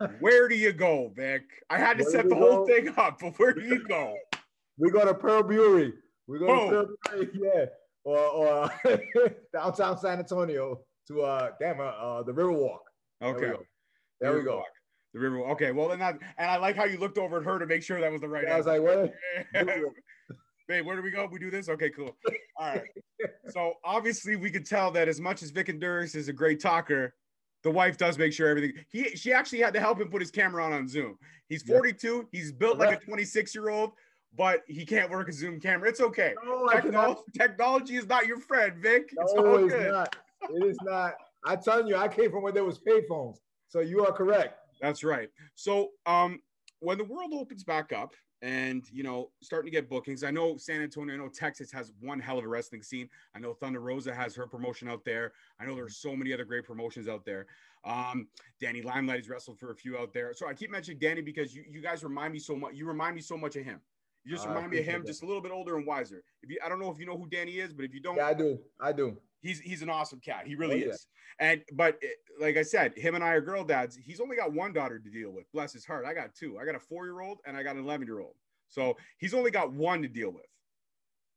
Where 0.20 0.48
do 0.48 0.56
you 0.56 0.72
go, 0.72 1.12
Vic? 1.14 1.44
I 1.70 1.78
had 1.78 1.96
to 1.98 2.02
Where 2.04 2.12
set 2.12 2.28
the 2.28 2.34
we 2.34 2.40
whole 2.40 2.66
thing 2.66 2.92
up, 2.96 3.20
but 3.20 3.38
where 3.38 3.52
do 3.54 3.62
you 3.62 3.82
go? 3.88 4.16
We 4.76 4.90
go 4.90 5.04
to 5.04 5.14
Pearl 5.14 5.42
Brewery. 5.42 5.92
We 6.26 6.38
go 6.38 6.46
Boom. 6.46 6.58
to 6.58 6.70
Pearl 6.70 6.96
Brewery, 7.10 7.30
yeah, 7.54 7.64
or, 8.04 8.18
or 8.18 8.70
downtown 9.52 9.98
San 9.98 10.18
Antonio 10.18 10.80
to 11.08 11.22
uh, 11.22 11.50
damn, 11.60 11.80
uh, 11.80 11.84
uh 11.84 12.22
the 12.22 12.32
Riverwalk. 12.32 12.78
There 13.20 13.30
we 13.30 13.36
Okay. 13.36 13.52
go. 13.52 13.62
There 14.20 14.36
we 14.36 14.42
go. 14.42 14.56
Riverwalk. 14.58 14.62
The 15.12 15.20
river. 15.20 15.38
Okay. 15.50 15.70
Well, 15.70 15.88
then 15.88 16.00
that, 16.00 16.18
and 16.38 16.50
I 16.50 16.56
like 16.56 16.74
how 16.74 16.84
you 16.84 16.98
looked 16.98 17.18
over 17.18 17.38
at 17.38 17.44
her 17.44 17.60
to 17.60 17.66
make 17.66 17.84
sure 17.84 18.00
that 18.00 18.10
was 18.10 18.20
the 18.20 18.28
right 18.28 18.44
Yeah, 18.48 18.54
I 18.54 18.56
was 18.58 18.66
like, 18.66 18.82
what? 18.82 19.14
Babe, 20.66 20.84
where 20.84 20.96
do 20.96 21.02
we 21.02 21.10
go? 21.12 21.28
We 21.30 21.38
do 21.38 21.50
this? 21.52 21.68
Okay, 21.68 21.90
cool. 21.90 22.16
All 22.58 22.74
right. 22.74 22.82
So 23.50 23.74
obviously 23.84 24.34
we 24.34 24.50
could 24.50 24.66
tell 24.66 24.90
that 24.90 25.06
as 25.08 25.20
much 25.20 25.42
as 25.44 25.50
Vic 25.50 25.68
Endurance 25.68 26.16
is 26.16 26.26
a 26.28 26.32
great 26.32 26.58
talker, 26.60 27.14
the 27.62 27.70
wife 27.70 27.96
does 27.96 28.18
make 28.18 28.32
sure 28.32 28.48
everything. 28.48 28.72
He 28.88 29.10
she 29.10 29.32
actually 29.32 29.60
had 29.60 29.72
to 29.74 29.80
help 29.80 30.00
him 30.00 30.08
put 30.08 30.20
his 30.20 30.32
camera 30.32 30.64
on 30.64 30.72
on 30.72 30.88
Zoom. 30.88 31.16
He's 31.48 31.62
Yeah. 31.64 31.76
42. 31.76 32.28
He's 32.32 32.50
built 32.50 32.78
like 32.78 33.00
a 33.00 33.04
26 33.04 33.54
year 33.54 33.68
old, 33.68 33.92
but 34.36 34.62
he 34.66 34.84
can't 34.84 35.10
work 35.10 35.28
a 35.28 35.32
Zoom 35.32 35.60
camera. 35.60 35.88
It's 35.88 36.00
okay. 36.00 36.34
No, 36.44 36.68
I. 36.68 36.80
Technol- 36.80 37.22
technology 37.36 37.96
is 37.96 38.06
not 38.06 38.26
your 38.26 38.38
friend, 38.38 38.76
Vic. 38.78 39.10
It's 39.18 39.34
No, 39.34 39.56
it's 39.56 39.74
good. 39.74 39.92
not. 39.92 40.16
It 40.50 40.64
is 40.66 40.78
not. 40.82 41.14
I'm 41.44 41.60
telling 41.62 41.86
you, 41.86 41.96
I 41.96 42.08
came 42.08 42.30
from 42.30 42.42
where 42.42 42.52
there 42.52 42.64
was 42.64 42.78
payphones. 42.78 43.36
So 43.68 43.80
you 43.80 44.04
are 44.04 44.12
correct. 44.12 44.58
That's 44.80 45.04
right. 45.04 45.28
So, 45.54 45.90
um, 46.06 46.40
when 46.80 46.98
the 46.98 47.04
world 47.04 47.32
opens 47.32 47.64
back 47.64 47.92
up 47.92 48.14
and 48.42 48.84
you 48.92 49.02
know 49.02 49.30
starting 49.40 49.70
to 49.70 49.76
get 49.76 49.88
bookings, 49.88 50.22
I 50.24 50.30
know 50.30 50.56
San 50.56 50.82
Antonio, 50.82 51.14
I 51.14 51.18
know 51.18 51.28
Texas 51.28 51.70
has 51.72 51.92
one 52.00 52.20
hell 52.20 52.38
of 52.38 52.44
a 52.44 52.48
wrestling 52.48 52.82
scene. 52.82 53.08
I 53.34 53.38
know 53.38 53.54
Thunder 53.54 53.80
Rosa 53.80 54.14
has 54.14 54.34
her 54.34 54.46
promotion 54.46 54.88
out 54.88 55.04
there. 55.04 55.32
I 55.60 55.64
know 55.64 55.74
there's 55.74 55.96
so 55.96 56.14
many 56.14 56.32
other 56.32 56.44
great 56.44 56.64
promotions 56.64 57.08
out 57.08 57.24
there. 57.24 57.46
Um, 57.84 58.28
Danny 58.60 58.82
Limelight 58.82 59.18
has 59.18 59.28
wrestled 59.28 59.58
for 59.58 59.70
a 59.70 59.76
few 59.76 59.96
out 59.98 60.12
there. 60.12 60.32
So 60.34 60.46
I 60.48 60.54
keep 60.54 60.70
mentioning 60.70 60.98
Danny 60.98 61.20
because 61.20 61.54
you, 61.54 61.64
you 61.70 61.80
guys 61.80 62.02
remind 62.02 62.32
me 62.32 62.38
so 62.38 62.56
much. 62.56 62.74
You 62.74 62.86
remind 62.86 63.14
me 63.14 63.20
so 63.22 63.36
much 63.36 63.56
of 63.56 63.64
him. 63.64 63.80
You 64.24 64.32
just 64.34 64.46
I 64.46 64.54
remind 64.54 64.70
me 64.70 64.78
of 64.78 64.84
him, 64.86 65.02
that. 65.02 65.06
just 65.06 65.22
a 65.22 65.26
little 65.26 65.42
bit 65.42 65.52
older 65.52 65.76
and 65.76 65.86
wiser. 65.86 66.22
If 66.42 66.50
you, 66.50 66.58
I 66.64 66.68
don't 66.68 66.80
know 66.80 66.90
if 66.90 66.98
you 66.98 67.06
know 67.06 67.16
who 67.16 67.28
Danny 67.28 67.58
is, 67.58 67.72
but 67.74 67.84
if 67.84 67.92
you 67.92 68.00
don't, 68.00 68.16
Yeah, 68.16 68.26
I 68.26 68.34
do. 68.34 68.58
I 68.80 68.92
do. 68.92 69.18
he's 69.42 69.60
he's 69.60 69.82
an 69.82 69.90
awesome 69.90 70.20
cat. 70.20 70.46
He 70.46 70.54
really 70.54 70.82
Oh, 70.82 70.86
yeah. 70.86 70.92
is. 70.94 71.06
And 71.38 71.62
but 71.72 71.98
eh, 72.02 72.06
like 72.40 72.56
I 72.56 72.62
said, 72.62 72.96
him 72.96 73.14
and 73.14 73.22
I 73.22 73.32
are 73.32 73.40
girl 73.42 73.64
dads. 73.64 73.96
He's 73.96 74.20
only 74.20 74.36
got 74.36 74.52
one 74.52 74.72
daughter 74.72 74.98
to 74.98 75.10
deal 75.10 75.30
with. 75.30 75.50
Bless 75.52 75.72
his 75.72 75.84
heart. 75.84 76.06
I 76.06 76.14
got 76.14 76.34
two. 76.34 76.58
I 76.58 76.64
got 76.64 76.74
a 76.74 76.80
four 76.80 77.04
year 77.06 77.20
old 77.20 77.40
and 77.44 77.56
I 77.56 77.62
got 77.62 77.76
an 77.76 77.82
eleven 77.84 78.06
year 78.06 78.20
old. 78.20 78.34
So 78.68 78.96
he's 79.18 79.34
only 79.34 79.50
got 79.50 79.72
one 79.72 80.00
to 80.02 80.08
deal 80.08 80.30
with. 80.30 80.46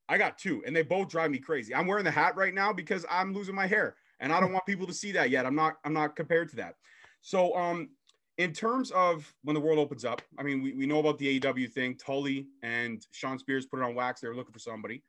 I 0.09 0.17
got 0.17 0.37
two, 0.37 0.63
and 0.65 0.73
they 0.73 0.83
both 0.83 1.09
drive 1.09 1.31
me 1.31 1.39
crazy. 1.39 1.75
I'm 1.75 1.85
wearing 1.87 2.05
the 2.05 2.11
hat 2.11 2.37
right 2.37 2.53
now 2.53 2.71
because 2.71 3.05
I'm 3.09 3.33
losing 3.33 3.53
my 3.55 3.67
hair, 3.67 3.97
and 4.21 4.31
I 4.31 4.39
don't 4.39 4.53
want 4.53 4.65
people 4.65 4.87
to 4.87 4.93
see 4.93 5.11
that 5.11 5.29
yet. 5.29 5.45
I'm 5.45 5.55
not. 5.55 5.75
I'm 5.83 5.93
not 5.93 6.15
compared 6.15 6.47
to 6.51 6.55
that. 6.57 6.75
So 7.21 7.53
um, 7.55 7.89
in 8.37 8.53
terms 8.53 8.91
of 8.91 9.33
when 9.43 9.55
the 9.55 9.59
world 9.59 9.79
opens 9.79 10.05
up, 10.05 10.21
I 10.37 10.43
mean, 10.43 10.61
we, 10.61 10.73
we 10.73 10.85
know 10.85 10.99
about 10.99 11.17
the 11.17 11.39
AEW 11.39 11.71
thing. 11.71 11.95
Tully 11.95 12.47
and 12.61 13.05
Shawn 13.11 13.39
Spears 13.39 13.65
put 13.65 13.79
it 13.79 13.83
on 13.83 13.95
wax. 13.95 14.21
They 14.21 14.27
were 14.27 14.35
looking 14.35 14.53
for 14.53 14.59
somebody. 14.59 15.03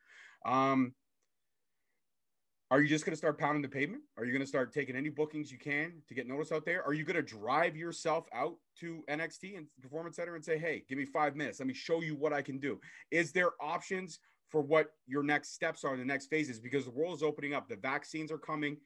Um, 0.47 0.95
are 2.71 2.83
you 2.83 2.89
just 2.89 3.05
going 3.05 3.13
to 3.13 3.17
start 3.17 3.39
pounding 3.39 3.63
the 3.63 3.69
pavement? 3.69 4.03
Are 4.19 4.25
you 4.25 4.33
going 4.33 4.43
to 4.43 4.47
start 4.47 4.75
taking 4.75 4.95
any 4.95 5.09
bookings 5.09 5.51
you 5.51 5.59
can 5.59 6.03
to 6.07 6.15
get 6.15 6.27
notice 6.27 6.53
out 6.53 6.67
there? 6.67 6.85
Are 6.85 6.93
you 6.93 7.05
going 7.05 7.17
to 7.17 7.23
drive 7.23 7.77
yourself 7.77 8.27
out 8.35 8.57
to 8.81 9.03
NXT 9.09 9.57
and 9.57 9.67
Performance 9.81 10.17
Center 10.17 10.35
and 10.35 10.45
say, 10.45 10.59
hey, 10.59 10.85
give 10.87 10.99
me 10.99 11.07
five 11.07 11.35
minutes. 11.35 11.61
Let 11.61 11.67
me 11.67 11.75
show 11.75 12.03
you 12.03 12.15
what 12.15 12.35
I 12.35 12.43
can 12.43 12.59
do? 12.59 12.79
Is 13.11 13.33
there 13.33 13.51
options 13.61 14.19
for 14.51 14.61
what 14.61 14.93
your 15.07 15.23
next 15.23 15.55
steps 15.55 15.83
are 15.83 15.95
in 15.95 15.99
the 15.99 16.05
next 16.05 16.27
phases? 16.27 16.61
Because 16.61 16.85
the 16.85 16.91
world 16.91 17.17
is 17.17 17.23
opening 17.23 17.55
up. 17.55 17.69
The 17.69 17.77
vaccines 17.77 18.31
are 18.31 18.39
coming. 18.39 18.77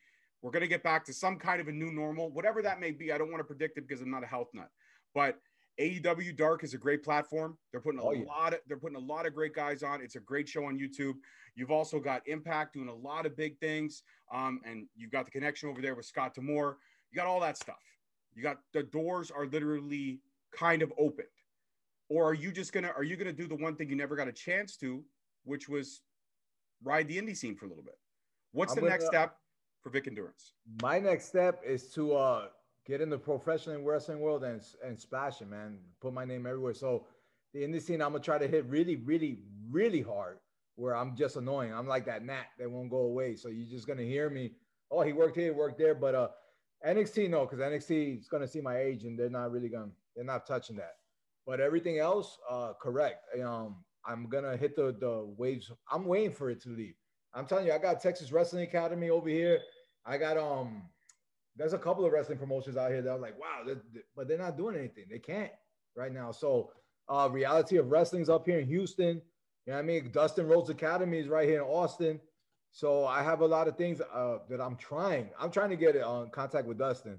We're 0.43 0.51
going 0.51 0.63
to 0.63 0.69
get 0.69 0.83
back 0.83 1.05
to 1.05 1.13
some 1.13 1.37
kind 1.39 1.61
of 1.61 1.69
a 1.69 1.73
new 1.73 1.93
normal, 1.93 2.31
whatever 2.31 2.63
that 2.63 2.81
may 2.81 2.91
be. 2.91 3.13
I 3.13 3.19
don't 3.19 3.31
want 3.31 3.41
to 3.41 3.45
predict 3.45 3.79
it 3.79 3.87
because 3.87 4.03
I'm 4.03 4.11
not 4.11 4.25
a 4.25 4.27
health 4.27 4.49
nut. 4.53 4.69
But 5.15 5.39
AEW 5.81 6.37
Dark 6.37 6.65
is 6.65 6.75
a 6.75 6.79
great 6.79 7.03
platform. 7.05 7.57
They're 7.71 7.81
putting 7.81 8.01
a 8.01 8.03
Oh, 8.05 8.13
yeah. 8.13 8.25
lot 8.27 8.53
of 8.53 8.61
they're 8.67 8.77
putting 8.77 8.97
a 8.97 9.01
lot 9.01 9.25
of 9.27 9.35
great 9.35 9.55
guys 9.55 9.83
on. 9.83 10.03
It's 10.03 10.17
a 10.17 10.21
great 10.21 10.49
show 10.49 10.65
on 10.65 10.79
YouTube. 10.79 11.15
You've 11.55 11.71
also 11.71 12.01
got 12.01 12.27
Impact 12.27 12.75
doing 12.75 12.89
a 12.89 12.95
lot 12.95 13.25
of 13.25 13.37
big 13.37 13.59
things. 13.59 14.03
Um, 14.33 14.61
and 14.67 14.87
you've 14.97 15.13
got 15.13 15.25
the 15.27 15.31
connection 15.31 15.69
over 15.69 15.81
there 15.81 15.95
with 15.95 16.07
Scott 16.07 16.35
D'Amore. 16.35 16.77
You 17.11 17.17
got 17.17 17.27
all 17.27 17.41
that 17.41 17.57
stuff. 17.57 17.81
You 18.35 18.43
got 18.43 18.59
the 18.73 18.83
doors 18.83 19.31
are 19.31 19.47
literally 19.47 20.21
kind 20.53 20.83
of 20.83 20.93
opened. 20.99 21.29
Or 22.09 22.25
are 22.29 22.35
you 22.35 22.51
just 22.53 22.73
gonna 22.73 22.93
are 22.97 23.05
you 23.05 23.17
gonna 23.17 23.33
do 23.33 23.47
the 23.47 23.55
one 23.55 23.77
thing 23.77 23.89
you 23.89 23.97
never 23.97 24.17
got 24.17 24.29
a 24.29 24.33
chance 24.33 24.77
to, 24.79 25.05
which 25.45 25.69
was 25.69 26.03
ride 26.83 27.07
the 27.09 27.17
indie 27.17 27.37
scene 27.37 27.55
for 27.55 27.67
a 27.67 27.69
little 27.69 27.85
bit? 27.85 27.99
What's 28.53 28.73
I'm 28.77 28.83
the 28.83 28.91
next 28.91 29.07
step 29.07 29.37
for 29.83 29.91
Vic 29.91 30.07
Endurance? 30.07 30.53
My 30.81 30.99
next 30.99 31.27
step 31.27 31.63
is 31.67 31.89
to 31.95 32.15
uh, 32.15 32.47
get 32.87 33.01
in 33.01 33.11
the 33.11 33.19
professional 33.19 33.83
wrestling 33.83 34.21
world 34.21 34.45
and 34.45 34.63
and 34.85 34.99
splash 34.99 35.41
it, 35.41 35.49
man. 35.49 35.79
Put 36.01 36.13
my 36.13 36.25
name 36.25 36.47
everywhere. 36.47 36.75
So 36.75 37.07
the 37.53 37.61
indie 37.61 37.83
scene, 37.83 38.01
I'm 38.01 38.13
gonna 38.13 38.25
try 38.25 38.39
to 38.39 38.49
hit 38.49 38.65
really, 38.67 38.97
really, 38.97 39.41
really 39.71 40.03
hard. 40.03 40.39
Where 40.77 40.97
I'm 40.97 41.15
just 41.17 41.37
annoying. 41.37 41.73
I'm 41.73 41.87
like 41.87 42.07
that 42.07 42.25
gnat 42.25 42.47
that 42.59 42.71
won't 42.71 42.91
go 42.91 43.01
away. 43.01 43.37
So 43.37 43.49
you're 43.49 43.69
just 43.69 43.87
gonna 43.87 44.03
hear 44.03 44.31
me. 44.31 44.53
Oh, 44.91 45.03
he 45.03 45.13
worked 45.13 45.37
here, 45.37 45.53
worked 45.53 45.79
there. 45.79 45.95
But 45.95 46.15
uh, 46.15 46.29
NXT 46.87 47.29
no, 47.31 47.45
because 47.45 47.59
NXT 47.59 48.21
is 48.21 48.29
gonna 48.29 48.49
see 48.49 48.61
my 48.61 48.79
age, 48.79 49.05
and 49.05 49.19
they're 49.19 49.31
not 49.31 49.51
really 49.53 49.69
gonna. 49.69 49.91
They're 50.17 50.25
not 50.25 50.47
touching 50.47 50.77
that. 50.77 50.95
But 51.47 51.61
everything 51.61 51.99
else, 51.99 52.39
uh, 52.49 52.73
correct. 52.81 53.25
Um, 53.43 53.85
I'm 54.07 54.29
gonna 54.29 54.57
hit 54.57 54.77
the 54.77 54.97
the 54.99 55.25
waves. 55.37 55.71
I'm 55.91 56.07
waiting 56.07 56.33
for 56.33 56.51
it 56.51 56.63
to 56.63 56.71
leave. 56.71 56.95
I'm 57.35 57.47
telling 57.47 57.67
you, 57.67 57.73
I 57.73 57.79
got 57.79 58.01
Texas 58.01 58.33
Wrestling 58.33 58.63
Academy 58.65 59.11
over 59.11 59.29
here. 59.29 59.61
I 60.05 60.19
got 60.19 60.37
um 60.37 60.83
there's 61.57 61.75
a 61.75 61.79
couple 61.79 62.05
of 62.05 62.13
wrestling 62.13 62.39
promotions 62.39 62.77
out 62.77 62.91
here 62.91 63.03
that 63.03 63.13
I'm 63.13 63.21
like, 63.21 63.39
wow, 63.39 63.63
they- 63.67 63.75
they- 63.75 64.05
but 64.17 64.27
they're 64.27 64.39
not 64.39 64.57
doing 64.57 64.77
anything. 64.77 65.05
They 65.11 65.19
can't 65.19 65.53
right 65.97 66.13
now. 66.13 66.33
So 66.33 66.73
uh 67.09 67.29
reality 67.31 67.77
of 67.77 67.91
wrestling's 67.91 68.29
up 68.31 68.47
here 68.47 68.59
in 68.59 68.67
Houston. 68.67 69.21
You 69.67 69.73
know 69.73 69.79
I 69.79 69.83
mean? 69.83 70.11
Dustin 70.13 70.49
Rhodes 70.49 70.71
Academy 70.71 71.19
is 71.19 71.29
right 71.29 71.49
here 71.49 71.59
in 71.63 71.67
Austin. 71.69 72.21
So 72.73 73.05
I 73.05 73.23
have 73.23 73.43
a 73.43 73.47
lot 73.47 73.69
of 73.69 73.77
things 73.77 74.01
uh 74.01 74.39
that 74.49 74.61
I'm 74.61 74.77
trying. 74.77 75.31
I'm 75.39 75.51
trying 75.51 75.71
to 75.71 75.77
get 75.77 75.95
in 75.97 76.31
contact 76.31 76.67
with 76.67 76.79
Dustin, 76.79 77.19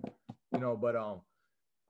you 0.51 0.59
know, 0.59 0.75
but 0.75 0.95
um 0.95 1.21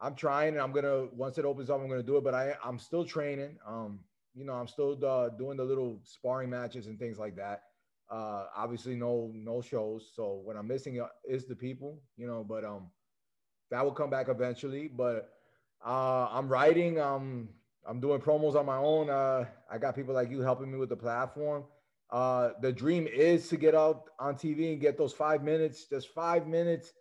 I'm 0.02 0.16
trying 0.16 0.50
and 0.54 0.62
I'm 0.62 0.74
gonna 0.74 1.06
once 1.14 1.38
it 1.38 1.46
opens 1.46 1.70
up, 1.70 1.80
I'm 1.80 1.88
gonna 1.88 2.04
do 2.04 2.18
it. 2.18 2.24
But 2.24 2.34
I 2.36 2.56
I'm 2.64 2.78
still 2.78 3.06
training. 3.06 3.58
Um, 3.66 4.00
you 4.36 4.44
know, 4.46 4.54
I'm 4.54 4.68
still 4.68 4.98
uh, 5.06 5.30
doing 5.30 5.58
the 5.58 5.64
little 5.64 6.00
sparring 6.04 6.50
matches 6.50 6.88
and 6.88 6.98
things 7.00 7.20
like 7.20 7.36
that. 7.38 7.64
Uh, 8.10 8.46
obviously, 8.56 8.96
no 8.96 9.32
no 9.34 9.62
shows. 9.62 10.12
So 10.16 10.42
what 10.44 10.56
I'm 10.56 10.68
missing 10.68 11.00
uh, 11.02 11.08
is 11.28 11.46
the 11.46 11.56
people, 11.56 12.02
you 12.18 12.28
know. 12.28 12.44
But 12.48 12.64
um, 12.64 12.90
that 13.72 13.84
will 13.84 13.94
come 13.94 14.10
back 14.10 14.30
eventually. 14.30 14.88
But 14.88 15.30
uh, 15.86 16.28
I'm 16.32 16.48
writing. 16.48 17.00
Um, 17.00 17.50
I'm 17.86 18.00
doing 18.00 18.22
promos 18.22 18.56
on 18.56 18.66
my 18.66 18.78
own. 18.78 19.10
Uh, 19.10 19.46
I 19.70 19.78
got 19.78 19.96
people 19.96 20.14
like 20.14 20.30
you 20.30 20.42
helping 20.42 20.72
me 20.72 20.78
with 20.78 20.90
the 20.90 20.96
platform. 20.96 21.66
Uh, 22.12 22.52
the 22.62 22.72
dream 22.72 23.08
is 23.08 23.48
to 23.50 23.58
get 23.58 23.76
out 23.76 24.06
on 24.20 24.36
TV 24.36 24.72
and 24.72 24.80
get 24.80 24.98
those 24.98 25.14
five 25.14 25.44
minutes, 25.44 25.86
just 25.90 26.10
five 26.10 26.48
minutes. 26.48 26.94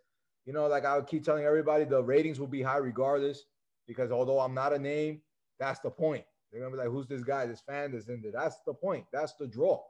You 0.45 0.53
know, 0.53 0.67
like 0.67 0.85
I 0.85 0.99
keep 1.01 1.23
telling 1.23 1.45
everybody, 1.45 1.85
the 1.85 2.03
ratings 2.03 2.39
will 2.39 2.47
be 2.47 2.61
high 2.61 2.77
regardless. 2.77 3.43
Because 3.87 4.11
although 4.11 4.39
I'm 4.39 4.53
not 4.53 4.73
a 4.73 4.79
name, 4.79 5.21
that's 5.59 5.79
the 5.79 5.91
point. 5.91 6.25
They're 6.51 6.61
gonna 6.61 6.71
be 6.71 6.77
like, 6.77 6.89
"Who's 6.89 7.07
this 7.07 7.23
guy? 7.23 7.45
This 7.45 7.61
fan 7.61 7.91
that's 7.91 8.07
in 8.07 8.21
there?" 8.21 8.31
That's 8.31 8.57
the 8.65 8.73
point. 8.73 9.05
That's 9.11 9.33
the 9.35 9.47
draw. 9.47 9.81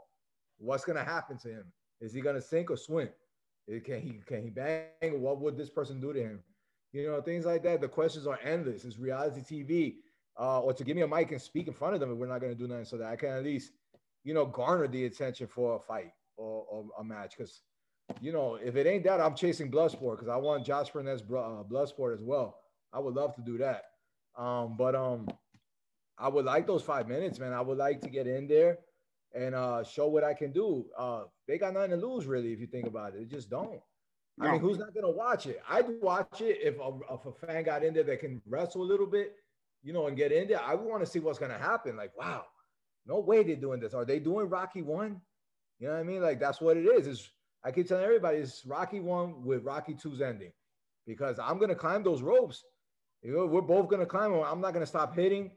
What's 0.64 0.86
gonna 0.86 1.04
happen 1.04 1.38
to 1.40 1.50
him? 1.50 1.66
Is 2.00 2.14
he 2.14 2.22
gonna 2.22 2.42
sink 2.42 2.72
or 2.72 2.78
swim? 2.78 3.10
Can 3.84 4.02
he 4.02 4.22
can 4.26 4.44
he 4.44 4.50
bang? 4.50 5.22
What 5.22 5.42
would 5.42 5.58
this 5.58 5.70
person 5.70 6.00
do 6.00 6.14
to 6.14 6.20
him? 6.22 6.40
You 6.94 7.08
know, 7.08 7.22
things 7.22 7.46
like 7.46 7.64
that. 7.64 7.82
The 7.82 7.88
questions 7.90 8.28
are 8.28 8.40
endless. 8.44 8.86
It's 8.86 8.98
reality 8.98 9.42
TV. 9.42 9.96
Uh, 10.40 10.62
or 10.62 10.74
to 10.74 10.84
give 10.84 10.96
me 10.96 11.04
a 11.04 11.08
mic 11.08 11.32
and 11.32 11.42
speak 11.42 11.68
in 11.68 11.74
front 11.74 11.94
of 11.96 12.00
them, 12.00 12.18
we're 12.18 12.28
not 12.28 12.40
gonna 12.40 12.56
do 12.56 12.68
nothing, 12.68 12.86
so 12.86 12.98
that 12.98 13.12
I 13.12 13.16
can 13.18 13.30
at 13.30 13.44
least, 13.44 13.74
you 14.24 14.34
know, 14.34 14.46
garner 14.46 14.88
the 14.88 15.06
attention 15.06 15.48
for 15.48 15.76
a 15.76 15.80
fight 15.80 16.12
or, 16.38 16.66
or 16.70 16.86
a 16.98 17.04
match. 17.04 17.36
Because, 17.38 17.62
you 18.22 18.32
know, 18.32 18.56
if 18.56 18.76
it 18.78 18.88
ain't 18.88 19.04
that, 19.04 19.20
I'm 19.20 19.36
chasing 19.36 19.70
Bloodsport 19.70 20.16
because 20.16 20.30
I 20.30 20.38
want 20.38 20.66
Josh 20.66 20.92
Barnett's 20.92 21.24
uh, 21.24 21.64
Bloodsport 21.70 22.14
as 22.14 22.22
well. 22.24 22.58
I 22.94 23.00
would 23.00 23.16
love 23.16 23.36
to 23.36 23.42
do 23.42 23.58
that. 23.58 23.84
Um, 24.38 24.76
but 24.78 24.96
um, 24.96 25.28
I 26.18 26.30
would 26.30 26.46
like 26.46 26.68
those 26.68 26.84
five 26.84 27.08
minutes, 27.08 27.38
man. 27.38 27.54
I 27.54 27.62
would 27.62 27.78
like 27.78 28.00
to 28.02 28.10
get 28.10 28.28
in 28.28 28.48
there 28.48 28.80
and 29.34 29.56
uh, 29.56 29.84
show 29.84 30.08
what 30.08 30.24
I 30.24 30.34
can 30.34 30.52
do. 30.52 30.86
Uh, 30.98 31.24
they 31.48 31.58
got 31.58 31.74
nothing 31.74 31.92
to 31.92 31.98
lose, 31.98 32.26
really, 32.26 32.54
if 32.54 32.60
you 32.60 32.68
think 32.68 32.88
about 32.88 33.14
it. 33.14 33.20
They 33.20 33.26
just 33.26 33.50
don't. 33.50 33.82
I 34.40 34.52
mean, 34.52 34.62
who's 34.62 34.80
not 34.80 34.94
gonna 34.96 35.12
watch 35.12 35.46
it? 35.46 35.62
I'd 35.70 35.86
watch 36.02 36.42
it 36.42 36.58
if 36.62 36.80
a, 36.80 36.92
if 37.12 37.26
a 37.26 37.46
fan 37.46 37.64
got 37.64 37.84
in 37.84 37.94
there 37.94 38.04
that 38.04 38.20
can 38.20 38.42
wrestle 38.48 38.82
a 38.82 38.84
little 38.84 39.06
bit, 39.06 39.36
you 39.84 39.94
know, 39.94 40.08
and 40.08 40.18
get 40.18 40.32
in 40.32 40.48
there. 40.48 40.62
I 40.62 40.74
would 40.74 40.88
want 40.88 41.04
to 41.04 41.10
see 41.10 41.20
what's 41.20 41.38
gonna 41.38 41.58
happen. 41.58 41.96
Like, 41.96 42.18
wow, 42.18 42.46
no 43.06 43.20
way 43.20 43.44
they're 43.44 43.56
doing 43.56 43.80
this. 43.80 43.94
Are 43.94 44.06
they 44.06 44.20
doing 44.20 44.50
Rocky 44.50 44.82
one? 44.82 45.22
You 45.80 45.88
know 45.88 45.94
what 45.94 46.00
I 46.00 46.04
mean? 46.04 46.22
Like 46.22 46.40
that's 46.40 46.60
what 46.60 46.78
it 46.78 46.86
is. 46.86 47.06
Is 47.06 47.30
I 47.64 47.72
keep 47.72 47.88
telling 47.88 48.06
everybody 48.06 48.40
it's 48.40 48.66
Rocky 48.66 49.00
one 49.00 49.44
with 49.46 49.64
Rocky 49.64 49.94
Two's 49.94 50.22
ending, 50.22 50.52
because 51.06 51.38
I'm 51.38 51.60
gonna 51.60 51.76
climb 51.76 52.04
those 52.04 52.24
ropes. 52.24 52.64
You 53.22 53.36
know, 53.36 53.46
we're 53.46 53.62
both 53.62 53.88
gonna 53.88 54.06
climb 54.06 54.32
them. 54.32 54.44
I'm 54.44 54.62
not 54.62 54.74
gonna 54.74 54.86
stop 54.88 55.16
hitting. 55.16 55.52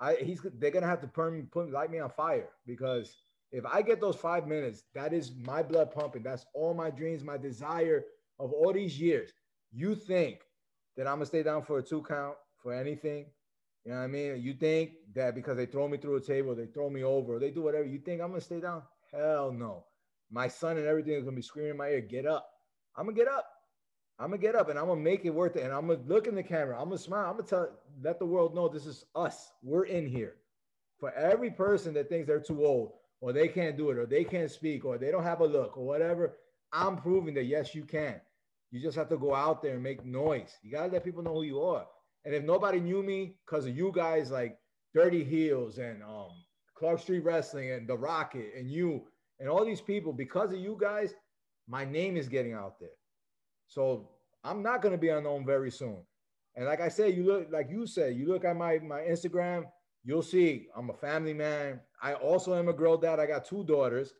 I 0.00 0.16
he's 0.16 0.40
they're 0.58 0.70
gonna 0.70 0.86
have 0.86 1.00
to 1.00 1.06
put, 1.08 1.50
put 1.50 1.70
light 1.70 1.90
me 1.90 1.98
on 2.00 2.10
fire 2.10 2.48
because 2.66 3.16
if 3.52 3.64
I 3.64 3.82
get 3.82 4.00
those 4.00 4.16
five 4.16 4.46
minutes, 4.46 4.84
that 4.94 5.12
is 5.12 5.32
my 5.44 5.62
blood 5.62 5.92
pumping. 5.92 6.22
That's 6.22 6.44
all 6.54 6.74
my 6.74 6.90
dreams, 6.90 7.24
my 7.24 7.38
desire 7.38 8.04
of 8.38 8.52
all 8.52 8.72
these 8.72 9.00
years. 9.00 9.32
You 9.72 9.94
think 9.94 10.40
that 10.96 11.06
I'm 11.06 11.16
gonna 11.16 11.26
stay 11.26 11.42
down 11.42 11.62
for 11.62 11.78
a 11.78 11.82
two 11.82 12.02
count 12.02 12.36
for 12.62 12.74
anything? 12.74 13.26
You 13.84 13.92
know 13.92 13.98
what 13.98 14.04
I 14.04 14.08
mean? 14.08 14.42
You 14.42 14.54
think 14.54 14.92
that 15.14 15.34
because 15.34 15.56
they 15.56 15.66
throw 15.66 15.88
me 15.88 15.96
through 15.96 16.16
a 16.16 16.20
table, 16.20 16.54
they 16.54 16.66
throw 16.66 16.90
me 16.90 17.04
over, 17.04 17.38
they 17.38 17.50
do 17.50 17.62
whatever, 17.62 17.84
you 17.84 17.98
think 17.98 18.20
I'm 18.20 18.30
gonna 18.30 18.40
stay 18.40 18.60
down? 18.60 18.82
Hell 19.12 19.52
no. 19.52 19.84
My 20.30 20.48
son 20.48 20.76
and 20.76 20.86
everything 20.86 21.14
is 21.14 21.24
gonna 21.24 21.36
be 21.36 21.42
screaming 21.42 21.70
in 21.72 21.76
my 21.76 21.88
ear, 21.88 22.00
get 22.00 22.26
up. 22.26 22.48
I'm 22.96 23.06
gonna 23.06 23.16
get 23.16 23.28
up. 23.28 23.46
I'm 24.18 24.30
gonna 24.30 24.40
get 24.40 24.54
up 24.54 24.70
and 24.70 24.78
I'm 24.78 24.86
gonna 24.86 25.00
make 25.00 25.24
it 25.24 25.34
worth 25.34 25.56
it. 25.56 25.64
And 25.64 25.72
I'm 25.72 25.88
gonna 25.88 26.00
look 26.06 26.26
in 26.26 26.34
the 26.34 26.42
camera. 26.42 26.80
I'm 26.80 26.88
gonna 26.88 26.98
smile. 26.98 27.26
I'm 27.26 27.36
gonna 27.36 27.48
tell 27.48 27.68
let 28.02 28.18
the 28.18 28.26
world 28.26 28.54
know 28.54 28.68
this 28.68 28.86
is 28.86 29.04
us. 29.14 29.52
We're 29.62 29.84
in 29.84 30.06
here. 30.06 30.36
For 30.98 31.12
every 31.12 31.50
person 31.50 31.92
that 31.94 32.08
thinks 32.08 32.26
they're 32.26 32.40
too 32.40 32.64
old, 32.64 32.92
or 33.20 33.32
they 33.32 33.48
can't 33.48 33.76
do 33.76 33.90
it, 33.90 33.98
or 33.98 34.06
they 34.06 34.24
can't 34.24 34.50
speak, 34.50 34.84
or 34.84 34.96
they 34.96 35.10
don't 35.10 35.22
have 35.22 35.40
a 35.40 35.46
look, 35.46 35.76
or 35.76 35.86
whatever, 35.86 36.36
I'm 36.72 36.96
proving 36.96 37.34
that 37.34 37.44
yes, 37.44 37.74
you 37.74 37.84
can. 37.84 38.20
You 38.70 38.80
just 38.80 38.96
have 38.96 39.08
to 39.10 39.18
go 39.18 39.34
out 39.34 39.62
there 39.62 39.74
and 39.74 39.82
make 39.82 40.04
noise. 40.04 40.56
You 40.62 40.72
gotta 40.72 40.92
let 40.92 41.04
people 41.04 41.22
know 41.22 41.34
who 41.34 41.42
you 41.42 41.62
are. 41.62 41.86
And 42.24 42.34
if 42.34 42.42
nobody 42.42 42.80
knew 42.80 43.02
me 43.02 43.36
because 43.44 43.66
of 43.66 43.76
you 43.76 43.92
guys 43.94 44.30
like 44.30 44.58
Dirty 44.94 45.22
Heels 45.22 45.78
and 45.78 46.02
um, 46.02 46.30
Clark 46.74 47.00
Street 47.00 47.20
Wrestling 47.20 47.70
and 47.70 47.86
The 47.86 47.96
Rocket 47.96 48.52
and 48.58 48.70
you 48.70 49.04
and 49.38 49.48
all 49.48 49.64
these 49.64 49.80
people, 49.82 50.12
because 50.12 50.52
of 50.52 50.58
you 50.58 50.76
guys, 50.80 51.14
my 51.68 51.84
name 51.84 52.16
is 52.16 52.28
getting 52.28 52.54
out 52.54 52.80
there. 52.80 52.88
So 53.68 54.08
I'm 54.44 54.62
not 54.62 54.82
gonna 54.82 54.98
be 54.98 55.08
unknown 55.08 55.44
very 55.44 55.70
soon. 55.70 55.98
And 56.54 56.64
like 56.66 56.80
I 56.80 56.88
said, 56.88 57.14
you 57.14 57.24
look 57.24 57.48
like 57.50 57.68
you 57.70 57.86
said, 57.86 58.16
you 58.16 58.26
look 58.26 58.44
at 58.44 58.56
my 58.56 58.78
my 58.78 59.00
Instagram, 59.00 59.64
you'll 60.04 60.22
see 60.22 60.68
I'm 60.76 60.90
a 60.90 60.94
family 60.94 61.34
man. 61.34 61.80
I 62.02 62.14
also 62.14 62.54
am 62.54 62.68
a 62.68 62.72
girl 62.72 62.96
dad. 62.96 63.20
I 63.20 63.26
got 63.26 63.44
two 63.44 63.64
daughters. 63.64 64.14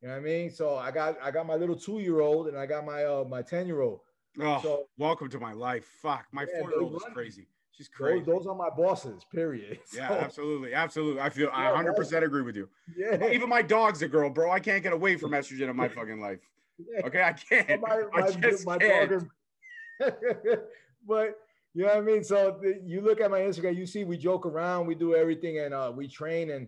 You 0.00 0.08
know 0.08 0.14
what 0.14 0.20
I 0.20 0.24
mean? 0.24 0.50
So 0.50 0.76
I 0.76 0.90
got 0.90 1.16
I 1.22 1.30
got 1.30 1.46
my 1.46 1.56
little 1.56 1.76
two 1.76 1.98
year 2.00 2.20
old 2.20 2.48
and 2.48 2.56
I 2.56 2.66
got 2.66 2.84
my 2.84 3.04
uh 3.04 3.24
my 3.28 3.42
ten 3.42 3.66
year 3.66 3.80
old. 3.80 4.00
Oh, 4.40 4.60
So- 4.62 4.86
welcome 4.98 5.28
to 5.30 5.40
my 5.40 5.52
life. 5.52 5.84
Fuck, 6.02 6.26
my 6.32 6.42
Yeah, 6.42 6.60
four 6.60 6.70
year 6.70 6.80
old 6.82 6.94
is 6.96 7.02
crazy. 7.12 7.48
She's 7.72 7.88
Those, 7.88 7.96
crazy. 7.96 8.24
those 8.26 8.46
are 8.46 8.54
my 8.54 8.68
bosses. 8.70 9.24
Period. 9.32 9.78
yeah, 9.94 10.12
absolutely, 10.12 10.74
absolutely. 10.74 11.20
I 11.22 11.30
feel 11.30 11.48
I 11.52 11.66
100 11.72 11.94
percent 11.94 12.24
agree 12.24 12.42
with 12.42 12.54
you. 12.56 12.68
yeah. 12.96 13.30
Even 13.30 13.48
my 13.48 13.62
dog's 13.62 14.02
a 14.02 14.08
girl, 14.08 14.28
bro. 14.30 14.50
I 14.50 14.60
can't 14.60 14.82
get 14.82 14.92
away 14.92 15.16
from 15.16 15.30
estrogen 15.32 15.68
in 15.70 15.76
my 15.76 15.88
fucking 15.88 16.20
life. 16.20 16.40
Okay, 17.04 17.22
I 17.22 17.32
can't. 17.32 17.80
my, 17.80 18.02
I 18.14 18.30
just 18.32 18.66
my 18.66 18.78
can't. 18.78 19.24
but 21.06 21.34
you 21.74 21.84
know 21.84 21.88
what 21.88 21.96
I 21.96 22.00
mean? 22.00 22.24
So 22.24 22.58
the, 22.60 22.80
you 22.84 23.00
look 23.00 23.20
at 23.20 23.30
my 23.30 23.40
Instagram, 23.40 23.76
you 23.76 23.86
see 23.86 24.04
we 24.04 24.16
joke 24.16 24.46
around, 24.46 24.86
we 24.86 24.94
do 24.94 25.14
everything, 25.14 25.58
and 25.58 25.72
uh, 25.72 25.92
we 25.94 26.08
train, 26.08 26.50
and 26.50 26.66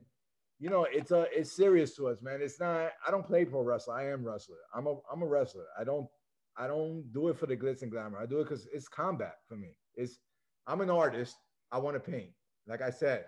you 0.61 0.71
know 0.71 0.87
it's 0.91 1.11
a 1.11 1.27
it's 1.33 1.53
serious 1.57 1.95
to 1.97 2.09
us, 2.09 2.23
man. 2.23 2.41
It's 2.43 2.61
not. 2.61 2.93
I 3.07 3.11
don't 3.11 3.27
play 3.27 3.45
pro 3.45 3.63
wrestler. 3.63 3.95
I 3.95 4.11
am 4.11 4.25
wrestler. 4.25 4.57
I'm 4.75 4.87
a 4.87 4.97
I'm 5.13 5.23
a 5.23 5.27
wrestler. 5.27 5.65
I 5.79 5.85
don't 5.85 6.07
I 6.57 6.67
don't 6.67 7.05
do 7.13 7.29
it 7.29 7.39
for 7.39 7.47
the 7.47 7.57
glitz 7.57 7.83
and 7.83 7.91
glamour. 7.91 8.19
I 8.19 8.27
do 8.27 8.41
it 8.41 8.45
because 8.45 8.67
it's 8.73 8.89
combat 8.89 9.37
for 9.49 9.57
me. 9.57 9.77
It's 9.97 10.19
I'm 10.67 10.81
an 10.81 10.91
artist. 10.91 11.37
I 11.73 11.79
want 11.79 11.97
to 11.97 12.01
paint. 12.01 12.31
Like 12.67 12.83
I 12.83 12.91
said, 12.91 13.25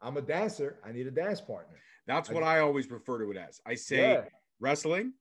I'm 0.00 0.16
a 0.16 0.22
dancer. 0.22 0.78
I 0.84 0.92
need 0.92 1.06
a 1.06 1.10
dance 1.10 1.40
partner. 1.40 1.76
That's 2.06 2.30
I 2.30 2.34
what 2.34 2.42
I 2.44 2.60
always 2.60 2.90
refer 2.90 3.18
to 3.24 3.30
it 3.32 3.36
as. 3.36 3.60
I 3.66 3.74
say 3.74 4.12
Yeah. 4.12 4.20
wrestling 4.60 5.14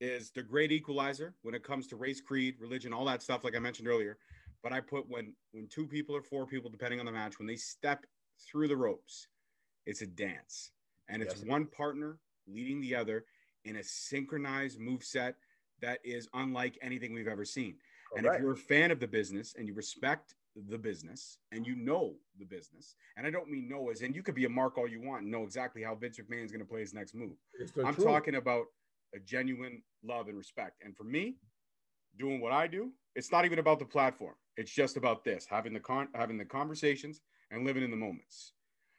is 0.00 0.30
the 0.30 0.42
great 0.42 0.72
equalizer 0.72 1.34
when 1.42 1.54
it 1.54 1.62
comes 1.62 1.86
to 1.88 1.96
race, 1.96 2.20
creed, 2.20 2.56
religion, 2.60 2.92
all 2.92 3.04
that 3.06 3.22
stuff, 3.22 3.44
like 3.44 3.56
I 3.56 3.58
mentioned 3.58 3.88
earlier. 3.88 4.18
But 4.62 4.72
I 4.72 4.80
put 4.80 5.08
when 5.08 5.34
when 5.52 5.68
two 5.68 5.86
people 5.86 6.16
or 6.16 6.22
four 6.22 6.46
people, 6.46 6.70
depending 6.70 7.00
on 7.00 7.06
the 7.06 7.12
match, 7.12 7.38
when 7.38 7.46
they 7.46 7.56
step 7.56 8.04
through 8.50 8.68
the 8.68 8.76
ropes, 8.76 9.28
it's 9.86 10.02
a 10.02 10.06
dance, 10.06 10.72
and 11.08 11.22
it's 11.22 11.36
Yes. 11.36 11.44
one 11.44 11.66
partner 11.66 12.18
leading 12.46 12.80
the 12.80 12.94
other 12.94 13.24
in 13.64 13.76
a 13.76 13.82
synchronized 13.82 14.78
move 14.80 15.04
set 15.04 15.36
that 15.80 16.00
is 16.04 16.28
unlike 16.34 16.78
anything 16.82 17.12
we've 17.12 17.28
ever 17.28 17.44
seen. 17.44 17.76
Correct. 18.12 18.16
And 18.16 18.26
if 18.26 18.40
you're 18.40 18.52
a 18.52 18.56
fan 18.56 18.90
of 18.90 19.00
the 19.00 19.06
business 19.06 19.54
and 19.56 19.66
you 19.66 19.74
respect 19.74 20.34
the 20.68 20.78
business 20.78 21.38
and 21.52 21.66
you 21.66 21.76
know 21.76 22.14
the 22.38 22.46
business, 22.46 22.96
and 23.16 23.26
I 23.26 23.30
don't 23.30 23.50
mean 23.50 23.68
know 23.68 23.90
as 23.90 24.00
in 24.00 24.14
you 24.14 24.22
could 24.22 24.34
be 24.34 24.46
a 24.46 24.48
mark 24.48 24.78
all 24.78 24.88
you 24.88 25.00
want 25.00 25.22
and 25.22 25.30
know 25.30 25.42
exactly 25.42 25.82
how 25.82 25.94
Vince 25.94 26.18
McMahon 26.18 26.44
is 26.44 26.50
going 26.50 26.64
to 26.64 26.68
play 26.68 26.80
his 26.80 26.94
next 26.94 27.14
move. 27.14 27.36
I'm 27.84 27.94
talking 27.94 28.36
about 28.36 28.66
a 29.14 29.18
genuine 29.18 29.82
love 30.04 30.28
and 30.28 30.36
respect. 30.36 30.82
And 30.84 30.96
for 30.96 31.04
me, 31.04 31.36
doing 32.18 32.40
what 32.40 32.52
I 32.52 32.66
do, 32.66 32.92
it's 33.14 33.32
not 33.32 33.44
even 33.44 33.58
about 33.58 33.78
the 33.78 33.84
platform. 33.84 34.34
It's 34.56 34.70
just 34.70 34.96
about 34.96 35.24
this, 35.24 35.46
having 35.48 35.72
the 35.72 35.80
con 35.80 36.08
having 36.14 36.38
the 36.38 36.44
conversations 36.44 37.20
and 37.50 37.64
living 37.64 37.82
in 37.82 37.90
the 37.90 37.96
moments. 37.96 38.52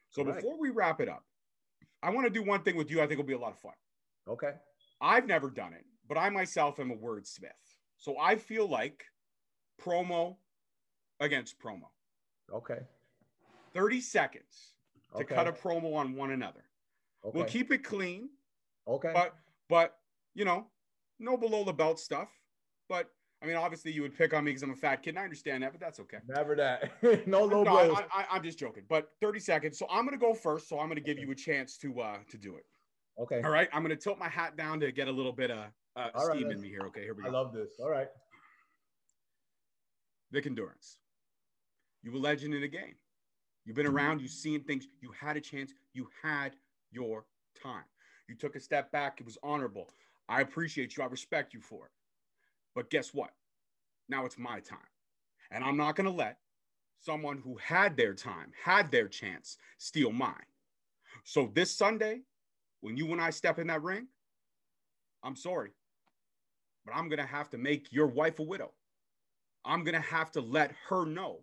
So 0.10 0.24
before 0.24 0.60
we 0.60 0.70
wrap 0.70 1.01
it 1.01 1.10
up, 1.10 1.24
I 2.01 2.10
want 2.10 2.26
to 2.26 2.34
do 2.34 2.43
one 2.43 2.64
thing 2.64 2.76
with 2.76 2.89
you 2.89 3.01
I 3.01 3.08
think 3.08 3.18
will 3.18 3.26
be 3.26 3.34
a 3.34 3.39
lot 3.39 3.53
of 3.53 3.60
fun. 3.60 3.74
Okay. 4.28 4.51
I've 5.01 5.28
never 5.28 5.49
done 5.49 5.74
it, 5.74 5.86
but 6.08 6.18
I 6.18 6.30
myself 6.30 6.80
am 6.80 6.91
a 6.91 6.95
wordsmith. 6.95 7.51
So 7.97 8.18
I 8.20 8.36
feel 8.36 8.68
like 8.68 9.03
promo 9.82 10.38
against 11.20 11.60
promo. 11.60 11.89
Okay. 12.53 12.80
30 13.74 14.01
seconds 14.01 14.74
to 15.16 15.24
Okay. 15.24 15.36
cut 15.36 15.47
a 15.47 15.51
promo 15.51 15.95
on 15.95 16.16
one 16.16 16.32
another. 16.32 16.64
Okay. 17.24 17.38
We'll 17.38 17.47
keep 17.47 17.72
it 17.72 17.84
clean, 17.84 18.30
okay. 18.88 19.12
but 19.14 19.36
but 19.70 19.95
you 20.34 20.45
know, 20.45 20.68
no 21.20 21.38
below 21.38 21.63
the 21.63 21.74
belt 21.74 21.99
stuff. 21.99 22.30
But 22.89 23.09
I 23.41 23.45
mean, 23.45 23.55
obviously 23.55 23.91
you 23.91 24.01
would 24.01 24.18
pick 24.18 24.34
on 24.34 24.43
me 24.43 24.51
because 24.51 24.63
I'm 24.63 24.72
a 24.72 24.76
fat 24.76 25.03
kid, 25.03 25.11
and 25.11 25.20
I 25.20 25.24
understand 25.24 25.63
that, 25.63 25.72
but 25.72 25.82
that's 25.82 25.99
okay. 25.99 26.18
Never 26.28 26.55
that. 26.55 26.91
no 27.28 27.43
low 27.43 27.63
No, 27.63 27.72
blows. 27.72 27.97
I, 28.11 28.22
I, 28.22 28.26
I'm 28.32 28.43
just 28.43 28.57
joking. 28.57 28.84
But 28.89 29.09
30 29.22 29.39
seconds. 29.39 29.78
So 29.78 29.88
I'm 29.89 30.05
gonna 30.05 30.18
go 30.18 30.34
first. 30.34 30.70
So 30.70 30.80
I'm 30.80 30.88
gonna 30.88 31.01
give 31.01 31.20
you 31.20 31.32
a 31.32 31.36
chance 31.36 31.78
to 31.80 31.99
uh 31.99 32.18
to 32.30 32.38
do 32.38 32.55
it. 32.55 32.65
okay. 33.20 33.41
All 33.43 33.51
right. 33.51 33.70
I'm 33.74 33.82
gonna 33.82 33.95
tilt 33.95 34.18
my 34.18 34.30
hat 34.30 34.57
down 34.57 34.80
to 34.80 34.91
get 34.91 35.07
a 35.07 35.11
little 35.11 35.34
bit 35.34 35.51
of 35.51 35.65
uh, 35.95 36.09
All 36.13 36.28
right, 36.28 36.38
steam 36.38 36.51
in 36.51 36.61
me 36.61 36.70
here. 36.70 36.82
Okay, 36.88 37.01
here 37.01 37.13
we 37.15 37.24
go. 37.24 37.30
I 37.30 37.32
love 37.32 37.53
this. 37.53 37.72
All 37.80 37.89
right. 37.89 38.07
Vic 40.32 40.45
Endurance. 40.45 40.99
You 42.03 42.11
were 42.11 42.20
legend 42.20 42.53
in 42.53 42.61
the 42.61 42.68
game. 42.68 42.95
You've 43.65 43.76
been 43.76 43.88
around, 43.88 44.22
you've 44.22 44.32
seen 44.32 44.63
things, 44.63 44.88
you 45.01 45.11
had 45.20 45.36
a 45.36 45.41
chance, 45.41 45.74
you 45.93 46.07
had 46.24 46.55
your 46.91 47.26
time. 47.61 47.84
You 48.28 48.36
took 48.36 48.56
a 48.56 48.60
step 48.60 48.92
back, 48.92 49.20
it 49.20 49.26
was 49.26 49.38
honorable. 49.42 49.90
I 50.30 50.42
appreciate 50.42 50.98
you, 50.98 51.04
I 51.04 51.08
respect 51.08 51.54
you 51.54 51.62
for 51.62 51.86
it. 51.86 51.92
But 52.76 52.90
guess 52.90 53.14
what? 53.14 53.32
Now 54.10 54.26
it's 54.26 54.38
my 54.38 54.60
time. 54.60 54.80
And 55.52 55.64
I'm 55.64 55.78
not 55.78 55.96
going 55.96 56.10
to 56.10 56.12
let 56.12 56.38
someone 57.00 57.38
who 57.38 57.58
had 57.58 57.96
their 57.96 58.14
time, 58.14 58.52
had 58.64 58.92
their 58.92 59.08
chance, 59.08 59.58
steal 59.78 60.12
mine. 60.12 60.34
So 61.24 61.50
this 61.54 61.72
Sunday, 61.72 62.22
when 62.82 62.98
you 62.98 63.12
and 63.12 63.22
I 63.22 63.30
step 63.30 63.60
in 63.60 63.68
that 63.68 63.84
ring, 63.84 64.08
I'm 65.24 65.36
sorry, 65.36 65.72
but 66.86 66.96
I'm 66.96 67.10
going 67.10 67.20
to 67.20 67.26
have 67.26 67.50
to 67.52 67.58
make 67.58 67.92
your 67.92 68.08
wife 68.08 68.40
a 68.40 68.44
widow. 68.44 68.72
I'm 69.66 69.84
going 69.84 69.96
to 69.96 70.00
have 70.02 70.32
to 70.34 70.42
let 70.42 70.74
her 70.90 71.06
know 71.06 71.40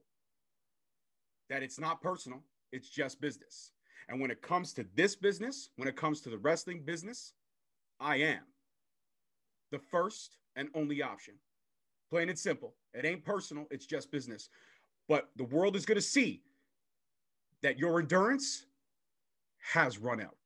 that 1.51 1.63
it's 1.63 1.79
not 1.79 2.01
personal, 2.01 2.43
it's 2.73 2.89
just 2.89 3.21
business. 3.21 3.73
And 4.09 4.21
when 4.21 4.31
it 4.31 4.43
comes 4.43 4.73
to 4.75 4.87
this 4.95 5.17
business, 5.17 5.71
when 5.77 5.89
it 5.89 5.97
comes 5.97 6.21
to 6.23 6.31
the 6.31 6.39
wrestling 6.39 6.83
business, 6.85 7.33
I 8.01 8.17
am 8.17 8.41
the 9.71 9.79
first 9.79 10.37
and 10.57 10.69
only 10.75 11.03
option. 11.03 11.35
Plain 12.11 12.29
and 12.29 12.39
simple. 12.39 12.75
It 12.93 13.05
ain't 13.05 13.25
personal, 13.25 13.67
it's 13.71 13.87
just 13.87 14.11
business. 14.11 14.49
But 15.09 15.31
the 15.37 15.45
world 15.45 15.77
is 15.77 15.87
going 15.87 15.97
to 15.97 16.03
see 16.03 16.43
that 17.63 17.79
your 17.79 18.01
endurance 18.01 18.67
has 19.73 19.99
run 19.99 20.21
out. 20.21 20.37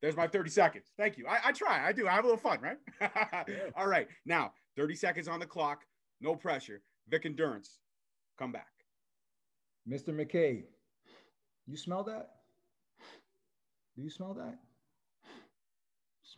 There's 0.00 0.16
my 0.16 0.28
30 0.28 0.50
seconds. 0.50 0.92
Thank 0.96 1.18
you. 1.18 1.26
I, 1.26 1.38
I 1.46 1.52
try. 1.52 1.86
I 1.86 1.92
do. 1.92 2.06
I 2.06 2.12
have 2.12 2.24
a 2.24 2.28
little 2.28 2.40
fun, 2.40 2.58
right? 2.60 2.78
All 3.76 3.88
right. 3.88 4.06
Now, 4.24 4.52
30 4.76 4.94
seconds 4.94 5.28
on 5.28 5.40
the 5.40 5.46
clock. 5.46 5.80
No 6.20 6.36
pressure. 6.36 6.82
Vic 7.08 7.26
Endurance, 7.26 7.78
come 8.38 8.52
back. 8.52 8.68
Mr. 9.88 10.08
McKay, 10.08 10.64
you 11.68 11.76
smell 11.76 12.04
that? 12.04 12.30
Do 13.96 14.02
you 14.02 14.10
smell 14.10 14.34
that? 14.34 14.58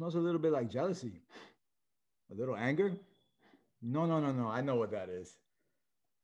smells 0.01 0.15
a 0.15 0.19
little 0.19 0.41
bit 0.41 0.53
like 0.53 0.71
jealousy, 0.71 1.21
a 2.33 2.35
little 2.35 2.57
anger. 2.57 2.93
No, 3.83 4.07
no, 4.07 4.19
no, 4.19 4.33
no. 4.33 4.49
I 4.49 4.63
know 4.63 4.77
what 4.77 4.93
that 4.93 5.11
is. 5.11 5.37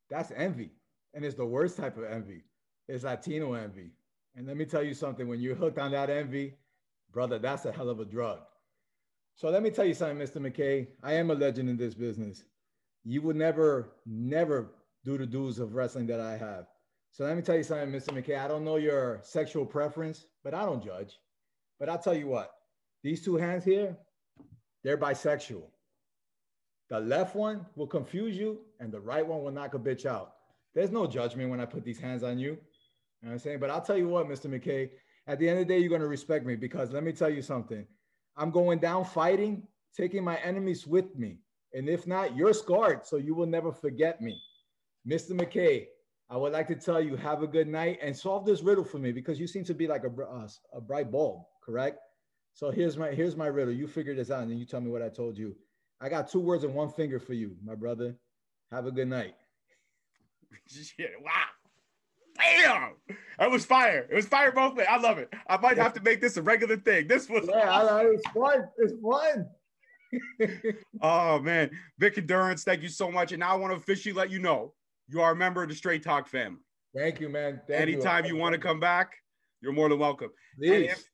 That's 0.09 0.33
envy. 0.35 0.71
And 1.13 1.25
it's 1.25 1.35
the 1.35 1.45
worst 1.45 1.77
type 1.77 1.99
of 1.99 2.05
envy. 2.05 2.45
It's 2.89 3.05
Latino 3.05 3.53
envy. 3.53 3.91
And 4.35 4.47
let 4.47 4.57
me 4.57 4.65
tell 4.65 4.83
you 4.83 4.95
something 4.95 5.29
when 5.29 5.41
you're 5.41 5.55
hooked 5.55 5.79
on 5.79 5.91
that 5.91 6.09
envy, 6.09 6.55
brother, 7.13 7.39
that's 7.39 7.67
a 7.67 7.73
hell 7.73 7.91
of 7.91 8.01
a 8.01 8.07
drug. 8.07 8.39
So 9.35 9.51
let 9.51 9.63
me 9.63 9.71
tell 9.71 9.85
you 9.85 9.93
something, 9.93 10.27
Mr. 10.27 10.37
McKay. 10.41 10.87
I 11.03 11.13
am 11.15 11.31
a 11.31 11.35
legend 11.35 11.69
in 11.69 11.77
this 11.77 11.95
business. 11.95 12.45
You 13.05 13.21
would 13.23 13.37
never, 13.37 13.91
never 14.07 14.71
do 15.05 15.19
the 15.19 15.27
dues 15.27 15.59
of 15.59 15.75
wrestling 15.75 16.07
that 16.07 16.21
I 16.21 16.39
have. 16.39 16.67
So 17.17 17.25
let 17.25 17.35
me 17.35 17.41
tell 17.41 17.57
you 17.57 17.63
something, 17.63 17.91
Mr. 17.91 18.11
McKay. 18.11 18.39
I 18.39 18.47
don't 18.47 18.63
know 18.63 18.77
your 18.77 19.21
sexual 19.23 19.65
preference, 19.65 20.27
but 20.45 20.53
I 20.53 20.67
don't 20.67 20.85
judge. 20.85 21.19
But 21.81 21.89
I'll 21.89 21.97
tell 21.97 22.15
you 22.15 22.27
what, 22.27 22.53
these 23.03 23.25
two 23.25 23.37
hands 23.37 23.65
here, 23.65 23.97
they're 24.85 24.99
bisexual. 24.99 25.63
The 26.91 27.01
left 27.01 27.35
one 27.35 27.65
will 27.75 27.87
confuse 27.87 28.37
you, 28.37 28.59
and 28.81 28.93
the 28.93 29.01
right 29.01 29.27
one 29.27 29.43
will 29.43 29.51
knock 29.51 29.73
a 29.73 29.79
bitch 29.79 30.05
out. 30.05 30.35
There's 30.75 30.91
no 30.91 31.07
judgment 31.07 31.49
when 31.49 31.59
I 31.59 31.65
put 31.65 31.85
these 31.85 31.99
hands 31.99 32.23
on 32.23 32.39
you. 32.39 32.51
You 32.51 32.59
know 33.23 33.29
what 33.29 33.33
I'm 33.33 33.39
saying? 33.39 33.61
But 33.61 33.71
I'll 33.71 33.81
tell 33.81 33.97
you 33.97 34.09
what, 34.09 34.29
Mr. 34.29 34.51
McKay, 34.51 34.91
at 35.27 35.39
the 35.39 35.49
end 35.49 35.59
of 35.59 35.67
the 35.67 35.73
day, 35.73 35.81
you're 35.81 35.89
going 35.89 36.03
to 36.03 36.09
respect 36.09 36.45
me 36.45 36.55
because 36.55 36.93
let 36.93 37.03
me 37.03 37.13
tell 37.13 37.31
you 37.31 37.41
something. 37.41 37.87
I'm 38.37 38.51
going 38.51 38.79
down 38.79 39.07
fighting, 39.07 39.63
taking 39.97 40.23
my 40.23 40.37
enemies 40.45 40.87
with 40.87 41.17
me. 41.17 41.39
And 41.73 41.89
if 41.89 42.07
not, 42.07 42.37
you're 42.37 42.53
scarred, 42.53 43.07
so 43.07 43.17
you 43.17 43.35
will 43.35 43.47
never 43.47 43.73
forget 43.73 44.21
me. 44.21 44.39
Mr. 45.09 45.31
McKay, 45.31 45.87
I 46.29 46.37
would 46.37 46.53
like 46.53 46.67
to 46.69 46.75
tell 46.75 47.01
you, 47.01 47.15
have 47.17 47.43
a 47.43 47.47
good 47.47 47.69
night 47.69 47.99
and 48.03 48.17
solve 48.17 48.45
this 48.45 48.63
riddle 48.63 48.85
for 48.85 48.99
me 48.99 49.13
because 49.13 49.39
you 49.39 49.47
seem 49.47 49.65
to 49.65 49.75
be 49.75 49.87
like 49.87 50.03
a, 50.05 50.23
uh, 50.23 50.49
a 50.75 50.81
bright 50.81 51.11
bulb, 51.11 51.43
correct? 51.65 51.99
So 52.53 52.71
here's 52.71 52.97
my 52.97 53.11
here's 53.11 53.37
my 53.37 53.47
riddle. 53.47 53.73
You 53.73 53.87
figure 53.87 54.15
this 54.15 54.31
out 54.31 54.43
and 54.43 54.51
then 54.51 54.59
you 54.59 54.65
tell 54.65 54.81
me 54.81 54.91
what 54.91 55.03
I 55.03 55.09
told 55.09 55.37
you. 55.37 55.55
I 56.01 56.09
got 56.09 56.29
two 56.31 56.41
words 56.41 56.65
and 56.65 56.75
one 56.75 56.91
finger 56.91 57.21
for 57.21 57.35
you, 57.35 57.57
my 57.65 57.75
brother. 57.75 58.17
Have 58.73 58.87
a 58.87 58.91
good 58.91 59.09
night. 59.09 59.35
Shit, 60.67 61.13
wow. 61.23 61.31
Damn. 62.39 62.93
That 63.39 63.51
was 63.51 63.65
fire. 63.65 64.07
It 64.11 64.15
was 64.15 64.27
fire 64.27 64.53
both 64.53 64.75
ways. 64.75 64.87
I 64.91 64.99
love 64.99 65.19
it. 65.19 65.33
I 65.49 65.57
might 65.59 65.79
have 65.79 65.93
to 65.95 66.03
make 66.03 66.21
this 66.21 66.37
a 66.37 66.43
regular 66.43 66.77
thing. 66.77 67.07
This 67.07 67.29
was 67.29 67.47
Yeah, 67.49 67.71
I, 67.71 67.83
awesome. 67.83 67.97
I, 67.97 68.01
it's 68.11 68.29
fun. 68.31 68.69
It's 68.79 68.93
fun. 69.03 69.47
Oh 71.03 71.41
man. 71.41 71.71
Vic 71.99 72.17
Endurance, 72.17 72.65
thank 72.65 72.83
you 72.83 72.89
so 72.89 73.11
much. 73.11 73.33
And 73.33 73.41
now 73.41 73.53
I 73.53 73.57
want 73.57 73.73
to 73.73 73.77
officially 73.77 74.15
let 74.15 74.31
you 74.31 74.39
know 74.39 74.73
you 75.09 75.21
are 75.21 75.33
a 75.33 75.37
member 75.37 75.63
of 75.63 75.69
the 75.69 75.75
Straight 75.75 76.03
Talk 76.03 76.29
family. 76.29 76.61
Thank 76.95 77.21
you, 77.21 77.29
man. 77.29 77.61
Thank 77.69 77.81
Anytime 77.81 78.25
you, 78.25 78.37
want 78.37 78.55
to 78.55 78.59
come 78.59 78.81
back, 78.81 79.17
you're 79.61 79.73
more 79.73 79.89
than 79.89 79.99
welcome. 79.99 80.31
Please. 80.59 80.91
if, 80.91 81.05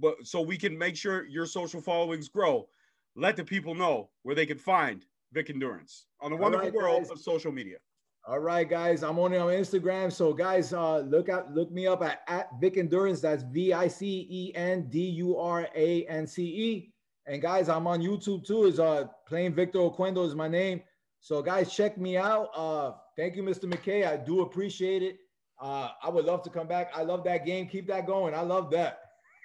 but 0.00 0.14
so 0.22 0.40
we 0.40 0.56
can 0.56 0.76
make 0.76 0.96
sure 0.96 1.26
your 1.26 1.46
social 1.46 1.80
followings 1.80 2.28
grow, 2.28 2.68
let 3.16 3.36
the 3.36 3.44
people 3.44 3.74
know 3.74 4.10
where 4.22 4.34
they 4.34 4.46
can 4.46 4.58
find 4.58 5.04
Vic 5.32 5.50
Endurance 5.50 6.06
on 6.20 6.30
the 6.30 6.36
wonderful 6.36 6.68
right, 6.68 6.74
world 6.74 7.02
guys. 7.02 7.10
of 7.10 7.20
social 7.20 7.52
media. 7.52 7.76
All 8.26 8.38
right, 8.38 8.68
guys. 8.68 9.02
I'm 9.02 9.18
only 9.18 9.36
on 9.36 9.48
Instagram. 9.48 10.10
So, 10.10 10.32
guys, 10.32 10.72
uh, 10.72 11.00
look 11.00 11.28
at 11.28 11.52
look 11.52 11.70
me 11.70 11.86
up 11.86 12.02
at, 12.02 12.22
at 12.26 12.48
Vic 12.60 12.78
Endurance. 12.78 13.20
That's 13.20 13.42
V 13.42 13.74
I 13.74 13.88
C 13.88 14.26
E 14.30 14.52
N 14.54 14.88
D 14.88 15.00
U 15.00 15.36
R 15.36 15.68
A 15.74 16.04
N 16.06 16.26
C 16.26 16.42
E. 16.44 16.92
And 17.26 17.42
guys, 17.42 17.68
I'm 17.68 17.86
on 17.86 18.00
YouTube 18.00 18.46
too. 18.46 18.64
Is 18.64 18.80
uh 18.80 19.06
plain 19.26 19.52
Victor 19.52 19.80
Oquendo 19.80 20.26
is 20.26 20.34
my 20.34 20.48
name. 20.48 20.80
So, 21.20 21.42
guys, 21.42 21.74
check 21.74 21.98
me 21.98 22.16
out. 22.16 22.48
Uh, 22.56 22.92
thank 23.16 23.36
you, 23.36 23.42
Mr. 23.42 23.64
McKay. 23.64 24.06
I 24.06 24.16
do 24.16 24.42
appreciate 24.42 25.02
it. 25.02 25.18
Uh, 25.60 25.88
I 26.02 26.08
would 26.08 26.24
love 26.24 26.42
to 26.42 26.50
come 26.50 26.66
back. 26.66 26.90
I 26.94 27.02
love 27.02 27.24
that 27.24 27.46
game. 27.46 27.68
Keep 27.68 27.86
that 27.88 28.06
going. 28.06 28.34
I 28.34 28.40
love 28.40 28.70
that. 28.72 28.98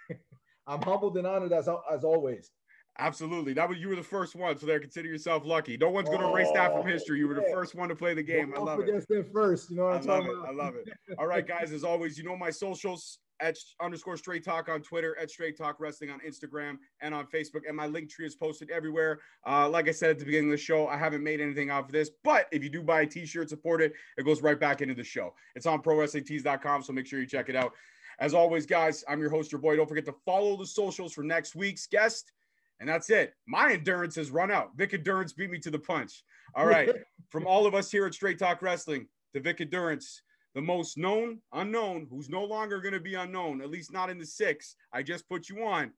I'm 0.68 0.82
humbled 0.82 1.18
and 1.18 1.28
honored 1.28 1.54
as 1.54 1.70
as 1.92 2.04
always. 2.04 2.52
Absolutely. 2.98 3.54
That 3.54 3.70
was 3.70 3.78
you 3.78 3.88
were 3.90 3.96
the 3.96 4.04
first 4.04 4.36
one, 4.36 4.58
so 4.58 4.66
there 4.66 4.80
consider 4.80 5.08
yourself 5.08 5.46
lucky. 5.46 5.78
No 5.78 5.90
one's 5.90 6.10
gonna 6.10 6.30
erase 6.32 6.50
that 6.54 6.72
from 6.72 6.82
Oh, 6.82 6.84
history. 6.84 7.20
You 7.20 7.28
were 7.28 7.34
the 7.36 7.48
first 7.54 7.74
one 7.76 7.88
to 7.90 7.96
play 7.96 8.14
the 8.14 8.24
game. 8.24 8.54
I 8.56 8.60
love 8.60 8.80
it. 8.82 9.06
first. 9.32 9.70
You 9.70 9.78
know 9.78 9.84
what 9.86 9.94
I 9.94 9.98
I'm 10.00 10.06
love 10.06 10.20
talking 10.24 10.32
it. 10.32 10.40
about? 10.40 10.50
I 10.50 10.52
love 10.52 10.76
it. 10.76 10.90
All 11.18 11.28
right, 11.28 11.48
guys. 11.48 11.72
As 11.72 11.84
always, 11.84 12.18
you 12.18 12.24
know 12.26 12.36
my 12.36 12.50
socials 12.50 13.20
at 13.40 13.58
underscore 13.82 14.18
straight 14.18 14.44
talk 14.44 14.70
on 14.70 14.82
Twitter, 14.82 15.18
at 15.20 15.30
straight 15.30 15.58
talk 15.58 15.80
wrestling 15.80 16.10
on 16.10 16.20
Instagram 16.20 16.78
and 17.02 17.14
on 17.14 17.26
Facebook. 17.28 17.62
And 17.68 17.76
my 17.76 17.88
link 17.88 18.10
tree 18.10 18.26
is 18.26 18.36
posted 18.36 18.70
everywhere. 18.70 19.20
Uh, 19.48 19.70
like 19.70 19.88
I 19.88 19.92
said 19.92 20.12
at 20.12 20.20
the 20.20 20.26
beginning 20.26 20.50
of 20.50 20.58
the 20.58 20.64
show, 20.64 20.88
I 20.88 20.98
haven't 20.98 21.24
made 21.24 21.42
anything 21.42 21.72
off 21.72 21.86
of 21.86 21.92
this, 21.92 22.12
but 22.24 22.48
if 22.52 22.64
you 22.64 22.70
do 22.70 22.84
buy 22.84 23.02
a 23.02 23.08
t-shirt, 23.08 23.50
support 23.50 23.82
it, 23.82 23.94
it 24.18 24.24
goes 24.26 24.42
right 24.42 24.60
back 24.60 24.82
into 24.82 24.96
the 24.96 25.04
show. 25.04 25.34
It's 25.56 25.66
on 25.66 25.82
prowrestlingtees.com, 25.82 26.84
so 26.84 26.94
make 26.94 27.08
sure 27.08 27.20
you 27.20 27.28
check 27.28 27.50
it 27.50 27.56
out. 27.56 27.74
As 28.20 28.34
always, 28.34 28.66
guys, 28.66 29.04
I'm 29.08 29.22
your 29.22 29.30
host, 29.30 29.52
your 29.52 29.62
boy. 29.62 29.78
Don't 29.78 29.88
forget 29.88 30.06
to 30.06 30.16
follow 30.26 30.58
the 30.58 30.66
socials 30.66 31.14
for 31.14 31.24
next 31.24 31.56
week's 31.56 31.88
guest. 31.88 32.34
And 32.80 32.88
that's 32.88 33.10
it. 33.10 33.34
My 33.46 33.74
endurance 33.74 34.16
has 34.16 34.32
run 34.32 34.52
out. 34.52 34.72
Vic 34.76 34.94
Endurance 34.94 35.34
beat 35.34 35.50
me 35.50 35.60
to 35.60 35.72
the 35.72 35.80
punch. 35.80 36.24
All 36.56 36.66
right. 36.66 36.90
From 37.30 37.46
all 37.46 37.66
of 37.66 37.76
us 37.76 37.92
here 37.92 38.06
at 38.06 38.14
Straight 38.14 38.40
Talk 38.40 38.62
Wrestling 38.62 39.08
to 39.34 39.40
Vic 39.40 39.62
Endurance, 39.62 40.22
the 40.60 40.66
most 40.66 40.98
known 40.98 41.40
unknown, 41.54 42.06
who's 42.10 42.28
no 42.28 42.44
longer 42.44 42.82
going 42.82 42.94
to 42.94 43.00
be 43.00 43.16
unknown, 43.16 43.62
at 43.62 43.70
least 43.70 43.94
not 43.94 44.10
in 44.10 44.18
the 44.18 44.26
six. 44.26 44.76
I 44.92 45.02
just 45.02 45.26
put 45.30 45.48
you 45.48 45.64
on. 45.64 45.94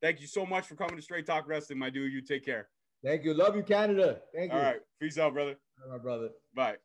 Thank 0.00 0.22
you 0.22 0.26
so 0.26 0.46
much 0.46 0.66
for 0.66 0.74
coming 0.74 0.96
to 0.96 1.02
Straight 1.02 1.26
Talk 1.26 1.46
Wrestling, 1.46 1.78
my 1.78 1.90
dude. 1.90 2.10
You 2.10 2.22
take 2.22 2.42
care. 2.42 2.68
Thank 3.04 3.24
you. 3.24 3.34
Love 3.34 3.56
you, 3.56 3.62
Canada. 3.62 4.20
Thank 4.34 4.52
you. 4.52 4.58
All 4.58 4.64
right. 4.64 4.80
Peace 5.02 5.18
out, 5.18 5.34
brother. 5.34 5.56
my 5.90 5.98
brother. 5.98 6.30
Bye. 6.54 6.76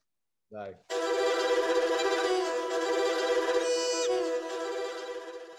Bye. 0.52 0.74